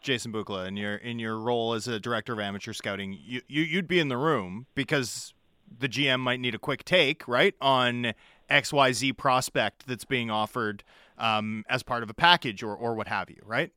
Jason 0.00 0.32
Bukala, 0.32 0.68
in 0.68 0.76
your 0.76 0.96
in 0.96 1.18
your 1.18 1.36
role 1.36 1.74
as 1.74 1.88
a 1.88 1.98
director 1.98 2.32
of 2.32 2.38
amateur 2.38 2.72
scouting, 2.72 3.18
you, 3.22 3.42
you 3.48 3.62
you'd 3.62 3.88
be 3.88 3.98
in 3.98 4.08
the 4.08 4.16
room 4.16 4.66
because 4.74 5.34
the 5.76 5.88
GM 5.88 6.20
might 6.20 6.40
need 6.40 6.54
a 6.54 6.58
quick 6.58 6.84
take, 6.84 7.26
right, 7.28 7.54
on 7.60 8.14
XYZ 8.50 9.16
prospect 9.16 9.86
that's 9.86 10.04
being 10.04 10.30
offered 10.30 10.82
um, 11.18 11.64
as 11.68 11.82
part 11.82 12.02
of 12.02 12.10
a 12.10 12.14
package 12.14 12.62
or, 12.62 12.74
or 12.74 12.94
what 12.94 13.08
have 13.08 13.30
you, 13.30 13.40
right? 13.44 13.70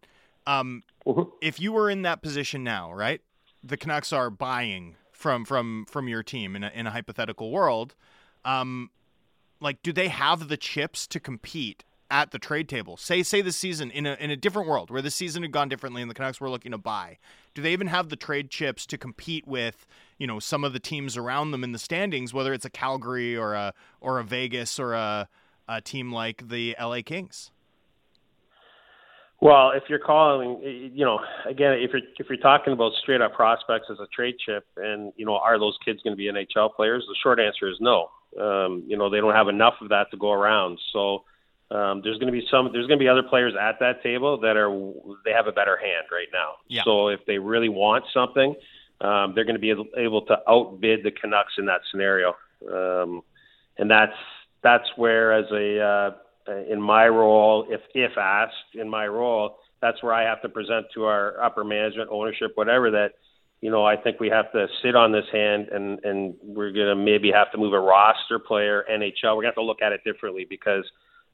Um. 0.47 0.83
If 1.41 1.59
you 1.59 1.71
were 1.71 1.89
in 1.89 2.01
that 2.03 2.21
position 2.21 2.63
now, 2.63 2.93
right, 2.93 3.21
the 3.63 3.77
Canucks 3.77 4.11
are 4.13 4.29
buying 4.29 4.95
from 5.11 5.45
from 5.45 5.85
from 5.85 6.07
your 6.07 6.23
team 6.23 6.55
in 6.55 6.63
a, 6.63 6.71
in 6.73 6.87
a 6.87 6.91
hypothetical 6.91 7.51
world. 7.51 7.95
Um, 8.43 8.89
like 9.61 9.81
do 9.81 9.93
they 9.93 10.09
have 10.09 10.49
the 10.49 10.57
chips 10.57 11.07
to 11.07 11.19
compete 11.19 11.85
at 12.13 12.29
the 12.29 12.37
trade 12.37 12.69
table? 12.69 12.95
Say 12.95 13.23
say 13.23 13.41
the 13.41 13.51
season 13.51 13.89
in 13.89 14.05
a 14.05 14.13
in 14.19 14.29
a 14.29 14.37
different 14.37 14.69
world 14.69 14.91
where 14.91 15.01
the 15.01 15.09
season 15.11 15.41
had 15.41 15.51
gone 15.51 15.67
differently 15.67 16.01
and 16.01 16.09
the 16.09 16.15
Canucks 16.15 16.39
were 16.39 16.49
looking 16.49 16.71
to 16.71 16.77
buy. 16.77 17.17
Do 17.55 17.61
they 17.61 17.73
even 17.73 17.87
have 17.87 18.09
the 18.09 18.15
trade 18.15 18.51
chips 18.51 18.85
to 18.85 18.97
compete 18.97 19.47
with 19.47 19.87
you 20.19 20.27
know 20.27 20.39
some 20.39 20.63
of 20.63 20.73
the 20.73 20.79
teams 20.79 21.17
around 21.17 21.51
them 21.51 21.63
in 21.63 21.71
the 21.71 21.79
standings, 21.79 22.31
whether 22.31 22.53
it's 22.53 22.65
a 22.65 22.69
Calgary 22.69 23.35
or 23.35 23.55
a 23.55 23.73
or 23.99 24.19
a 24.19 24.23
Vegas 24.23 24.79
or 24.79 24.93
a 24.93 25.27
a 25.67 25.81
team 25.81 26.11
like 26.11 26.47
the 26.47 26.75
LA 26.79 26.99
Kings? 27.03 27.49
Well, 29.41 29.71
if 29.71 29.83
you're 29.89 29.99
calling, 29.99 30.91
you 30.93 31.03
know, 31.03 31.19
again, 31.49 31.73
if 31.73 31.91
you're 31.91 32.03
if 32.19 32.27
you're 32.29 32.37
talking 32.37 32.73
about 32.73 32.91
straight 33.01 33.21
up 33.21 33.33
prospects 33.33 33.87
as 33.91 33.97
a 33.99 34.07
trade 34.15 34.35
chip, 34.45 34.65
and 34.77 35.11
you 35.17 35.25
know, 35.25 35.35
are 35.35 35.57
those 35.57 35.77
kids 35.83 35.99
going 36.03 36.15
to 36.15 36.17
be 36.17 36.31
NHL 36.31 36.75
players? 36.75 37.03
The 37.07 37.15
short 37.23 37.39
answer 37.39 37.67
is 37.67 37.77
no. 37.81 38.09
Um, 38.39 38.83
you 38.87 38.97
know, 38.97 39.09
they 39.09 39.17
don't 39.17 39.33
have 39.33 39.47
enough 39.47 39.75
of 39.81 39.89
that 39.89 40.11
to 40.11 40.17
go 40.17 40.31
around. 40.31 40.79
So 40.93 41.23
um, 41.73 42.01
there's 42.03 42.19
going 42.19 42.31
to 42.31 42.39
be 42.39 42.45
some. 42.51 42.69
There's 42.71 42.85
going 42.85 42.99
to 42.99 43.03
be 43.03 43.09
other 43.09 43.23
players 43.23 43.53
at 43.59 43.79
that 43.79 44.03
table 44.03 44.39
that 44.41 44.55
are 44.55 44.69
they 45.25 45.31
have 45.31 45.47
a 45.47 45.51
better 45.51 45.75
hand 45.75 46.05
right 46.11 46.27
now. 46.31 46.55
Yeah. 46.67 46.83
So 46.85 47.07
if 47.07 47.25
they 47.25 47.39
really 47.39 47.69
want 47.69 48.05
something, 48.13 48.55
um, 49.01 49.33
they're 49.33 49.43
going 49.43 49.55
to 49.55 49.59
be 49.59 49.73
able, 49.97 50.21
to 50.25 50.37
outbid 50.47 51.03
the 51.03 51.09
Canucks 51.09 51.53
in 51.57 51.65
that 51.65 51.81
scenario. 51.89 52.35
Um, 52.71 53.21
and 53.77 53.89
that's 53.89 54.13
that's 54.61 54.87
where, 54.97 55.33
as 55.33 55.45
a 55.51 55.79
uh, 55.81 56.11
uh, 56.51 56.71
in 56.71 56.79
my 56.79 57.07
role, 57.07 57.65
if 57.69 57.81
if 57.95 58.17
asked 58.19 58.75
in 58.75 58.87
my 58.87 59.07
role, 59.07 59.57
that's 59.81 60.03
where 60.03 60.13
I 60.13 60.23
have 60.23 60.43
to 60.43 60.49
present 60.49 60.85
to 60.93 61.05
our 61.05 61.41
upper 61.43 61.63
management, 61.63 62.09
ownership, 62.11 62.51
whatever 62.53 62.91
that 62.91 63.13
you 63.61 63.71
know 63.71 63.83
I 63.83 63.97
think 63.97 64.19
we 64.19 64.29
have 64.29 64.51
to 64.51 64.67
sit 64.83 64.95
on 64.95 65.11
this 65.11 65.25
hand 65.31 65.69
and 65.69 65.99
and 66.05 66.35
we're 66.43 66.71
gonna 66.71 66.95
maybe 66.95 67.31
have 67.31 67.51
to 67.53 67.57
move 67.57 67.73
a 67.73 67.79
roster 67.79 68.37
player 68.37 68.85
NHL. 68.91 69.35
We're 69.35 69.41
gonna 69.41 69.47
have 69.47 69.55
to 69.55 69.63
look 69.63 69.81
at 69.81 69.91
it 69.91 70.03
differently 70.03 70.45
because 70.47 70.85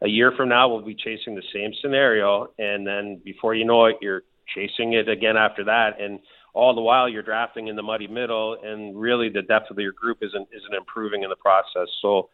a 0.02 0.08
year 0.08 0.32
from 0.36 0.50
now 0.50 0.70
we'll 0.70 0.82
be 0.82 0.96
chasing 0.96 1.36
the 1.36 1.44
same 1.54 1.72
scenario, 1.82 2.48
and 2.58 2.86
then 2.86 3.22
before 3.24 3.54
you 3.54 3.66
know 3.66 3.86
it, 3.86 3.98
you're 4.02 4.24
chasing 4.54 4.94
it 4.94 5.10
again 5.10 5.38
after 5.38 5.66
that, 5.66 6.00
and 6.00 6.20
all 6.54 6.74
the 6.74 6.82
while 6.82 7.08
you're 7.08 7.24
drafting 7.24 7.68
in 7.68 7.76
the 7.76 7.84
muddy 7.84 8.08
middle, 8.08 8.58
and 8.64 9.00
really 9.00 9.30
the 9.30 9.42
depth 9.42 9.70
of 9.70 9.78
your 9.78 9.92
group 9.92 10.20
isn't 10.22 10.48
isn't 10.52 10.74
improving 10.74 11.24
in 11.24 11.30
the 11.30 11.36
process. 11.36 11.88
So 12.02 12.30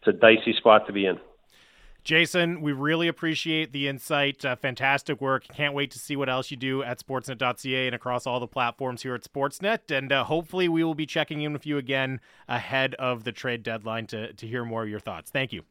it's 0.00 0.08
a 0.08 0.12
dicey 0.12 0.54
spot 0.58 0.86
to 0.86 0.92
be 0.92 1.06
in. 1.06 1.18
Jason, 2.04 2.62
we 2.62 2.72
really 2.72 3.08
appreciate 3.08 3.72
the 3.72 3.88
insight. 3.88 4.44
Uh, 4.44 4.56
fantastic 4.56 5.20
work. 5.20 5.46
Can't 5.48 5.74
wait 5.74 5.90
to 5.90 5.98
see 5.98 6.16
what 6.16 6.28
else 6.28 6.50
you 6.50 6.56
do 6.56 6.82
at 6.82 7.04
sportsnet.ca 7.04 7.86
and 7.86 7.94
across 7.94 8.26
all 8.26 8.40
the 8.40 8.46
platforms 8.46 9.02
here 9.02 9.14
at 9.14 9.22
Sportsnet. 9.22 9.94
And 9.94 10.10
uh, 10.10 10.24
hopefully, 10.24 10.68
we 10.68 10.82
will 10.84 10.94
be 10.94 11.04
checking 11.04 11.42
in 11.42 11.52
with 11.52 11.66
you 11.66 11.76
again 11.76 12.20
ahead 12.48 12.94
of 12.94 13.24
the 13.24 13.32
trade 13.32 13.62
deadline 13.62 14.06
to, 14.06 14.32
to 14.32 14.46
hear 14.46 14.64
more 14.64 14.84
of 14.84 14.88
your 14.88 15.00
thoughts. 15.00 15.30
Thank 15.30 15.52
you. 15.52 15.64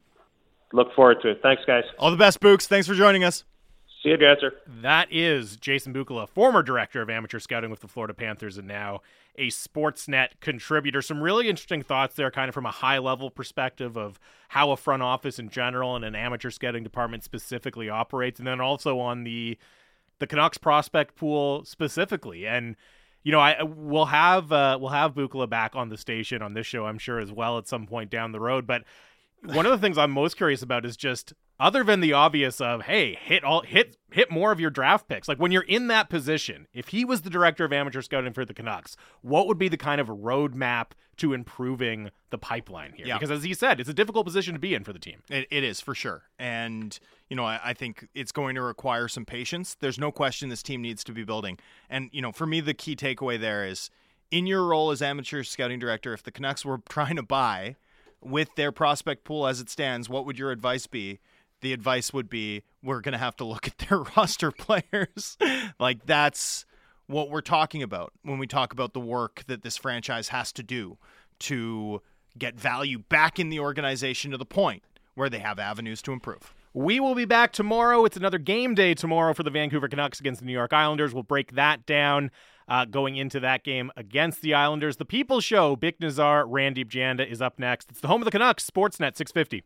Look 0.72 0.94
forward 0.94 1.22
to 1.22 1.30
it. 1.30 1.40
Thanks, 1.42 1.62
guys. 1.66 1.84
All 1.98 2.10
the 2.10 2.16
best, 2.16 2.40
Books. 2.40 2.66
Thanks 2.66 2.86
for 2.86 2.94
joining 2.94 3.24
us. 3.24 3.44
See 4.02 4.10
you, 4.10 4.16
Dancer. 4.16 4.52
That 4.66 5.08
is 5.10 5.56
Jason 5.56 5.92
Bukala, 5.92 6.28
former 6.28 6.62
director 6.62 7.02
of 7.02 7.10
amateur 7.10 7.40
scouting 7.40 7.70
with 7.70 7.80
the 7.80 7.88
Florida 7.88 8.14
Panthers 8.14 8.56
and 8.56 8.68
now 8.68 9.00
a 9.36 9.48
Sportsnet 9.48 10.28
contributor. 10.40 11.02
Some 11.02 11.20
really 11.20 11.48
interesting 11.48 11.82
thoughts 11.82 12.14
there, 12.14 12.30
kind 12.30 12.48
of 12.48 12.54
from 12.54 12.66
a 12.66 12.70
high 12.70 12.98
level 12.98 13.28
perspective 13.28 13.96
of 13.96 14.20
how 14.48 14.70
a 14.70 14.76
front 14.76 15.02
office 15.02 15.40
in 15.40 15.48
general 15.48 15.96
and 15.96 16.04
an 16.04 16.14
amateur 16.14 16.50
scouting 16.50 16.84
department 16.84 17.24
specifically 17.24 17.88
operates, 17.88 18.38
and 18.38 18.46
then 18.46 18.60
also 18.60 19.00
on 19.00 19.24
the 19.24 19.58
the 20.20 20.26
Canucks 20.26 20.58
prospect 20.58 21.16
pool 21.16 21.64
specifically. 21.64 22.46
And 22.46 22.76
you 23.24 23.32
know, 23.32 23.40
I 23.40 23.62
we'll 23.64 24.06
have 24.06 24.52
uh, 24.52 24.78
we'll 24.80 24.90
have 24.90 25.14
Bukala 25.14 25.48
back 25.48 25.74
on 25.74 25.88
the 25.88 25.98
station 25.98 26.40
on 26.40 26.54
this 26.54 26.66
show, 26.66 26.86
I'm 26.86 26.98
sure 26.98 27.18
as 27.18 27.32
well 27.32 27.58
at 27.58 27.66
some 27.66 27.86
point 27.86 28.10
down 28.10 28.30
the 28.30 28.40
road. 28.40 28.66
But 28.66 28.84
one 29.42 29.66
of 29.66 29.72
the 29.72 29.78
things 29.78 29.98
I'm 29.98 30.10
most 30.10 30.36
curious 30.36 30.62
about 30.62 30.84
is 30.84 30.96
just 30.96 31.32
other 31.60 31.82
than 31.82 32.00
the 32.00 32.12
obvious 32.12 32.60
of 32.60 32.82
hey 32.82 33.18
hit 33.20 33.44
all 33.44 33.62
hit 33.62 33.96
hit 34.10 34.30
more 34.30 34.52
of 34.52 34.60
your 34.60 34.70
draft 34.70 35.08
picks. 35.08 35.28
Like 35.28 35.38
when 35.38 35.52
you're 35.52 35.62
in 35.62 35.88
that 35.88 36.08
position 36.08 36.66
if 36.72 36.88
he 36.88 37.04
was 37.04 37.22
the 37.22 37.30
director 37.30 37.64
of 37.64 37.72
amateur 37.72 38.00
scouting 38.00 38.32
for 38.32 38.44
the 38.44 38.54
canucks 38.54 38.96
what 39.22 39.46
would 39.46 39.58
be 39.58 39.68
the 39.68 39.76
kind 39.76 40.00
of 40.00 40.08
roadmap 40.08 40.92
to 41.18 41.32
improving 41.32 42.10
the 42.30 42.38
pipeline 42.38 42.92
here? 42.92 43.06
Yeah. 43.06 43.18
because 43.18 43.30
as 43.30 43.42
he 43.42 43.54
said 43.54 43.80
it's 43.80 43.88
a 43.88 43.94
difficult 43.94 44.26
position 44.26 44.54
to 44.54 44.60
be 44.60 44.74
in 44.74 44.84
for 44.84 44.92
the 44.92 44.98
team. 44.98 45.22
It, 45.28 45.46
it 45.50 45.64
is 45.64 45.80
for 45.80 45.94
sure, 45.94 46.22
and 46.38 46.98
you 47.28 47.36
know 47.36 47.44
I, 47.44 47.60
I 47.64 47.72
think 47.74 48.08
it's 48.14 48.32
going 48.32 48.54
to 48.54 48.62
require 48.62 49.08
some 49.08 49.24
patience. 49.24 49.76
There's 49.80 49.98
no 49.98 50.12
question 50.12 50.48
this 50.48 50.62
team 50.62 50.82
needs 50.82 51.02
to 51.04 51.12
be 51.12 51.24
building, 51.24 51.58
and 51.90 52.08
you 52.12 52.22
know 52.22 52.32
for 52.32 52.46
me 52.46 52.60
the 52.60 52.74
key 52.74 52.94
takeaway 52.96 53.40
there 53.40 53.66
is 53.66 53.90
in 54.30 54.46
your 54.46 54.64
role 54.64 54.90
as 54.90 55.02
amateur 55.02 55.42
scouting 55.42 55.78
director, 55.78 56.12
if 56.12 56.22
the 56.22 56.30
Canucks 56.30 56.64
were 56.64 56.78
trying 56.88 57.16
to 57.16 57.22
buy 57.22 57.76
with 58.22 58.54
their 58.56 58.72
prospect 58.72 59.24
pool 59.24 59.46
as 59.46 59.60
it 59.60 59.68
stands, 59.68 60.08
what 60.08 60.26
would 60.26 60.38
your 60.38 60.50
advice 60.50 60.86
be? 60.86 61.20
The 61.60 61.72
advice 61.72 62.12
would 62.12 62.28
be 62.28 62.62
we're 62.82 63.00
going 63.00 63.12
to 63.12 63.18
have 63.18 63.36
to 63.36 63.44
look 63.44 63.66
at 63.66 63.78
their 63.78 63.98
roster 64.16 64.50
players. 64.50 65.36
like 65.78 66.06
that's 66.06 66.64
what 67.06 67.30
we're 67.30 67.40
talking 67.40 67.82
about 67.82 68.12
when 68.22 68.38
we 68.38 68.46
talk 68.46 68.72
about 68.72 68.92
the 68.92 69.00
work 69.00 69.44
that 69.46 69.62
this 69.62 69.76
franchise 69.76 70.28
has 70.28 70.52
to 70.52 70.62
do 70.62 70.98
to 71.40 72.02
get 72.36 72.54
value 72.54 72.98
back 72.98 73.38
in 73.38 73.48
the 73.48 73.58
organization 73.58 74.30
to 74.30 74.36
the 74.36 74.44
point 74.44 74.82
where 75.14 75.30
they 75.30 75.38
have 75.38 75.58
avenues 75.58 76.02
to 76.02 76.12
improve. 76.12 76.54
We 76.74 77.00
will 77.00 77.14
be 77.14 77.24
back 77.24 77.52
tomorrow. 77.52 78.04
It's 78.04 78.16
another 78.16 78.38
game 78.38 78.74
day 78.74 78.94
tomorrow 78.94 79.34
for 79.34 79.42
the 79.42 79.50
Vancouver 79.50 79.88
Canucks 79.88 80.20
against 80.20 80.40
the 80.40 80.46
New 80.46 80.52
York 80.52 80.72
Islanders. 80.72 81.12
We'll 81.12 81.22
break 81.22 81.52
that 81.52 81.86
down 81.86 82.30
uh, 82.68 82.84
going 82.84 83.16
into 83.16 83.40
that 83.40 83.64
game 83.64 83.90
against 83.96 84.42
the 84.42 84.54
Islanders. 84.54 84.96
The 84.96 85.04
People 85.04 85.40
Show, 85.40 85.76
Bik 85.76 85.98
Nizzar, 85.98 86.44
Randip 86.44 86.88
Janda 86.88 87.26
is 87.28 87.40
up 87.40 87.58
next. 87.58 87.90
It's 87.90 88.00
the 88.00 88.08
home 88.08 88.20
of 88.20 88.24
the 88.24 88.30
Canucks, 88.30 88.68
Sportsnet 88.68 89.16
650. 89.16 89.64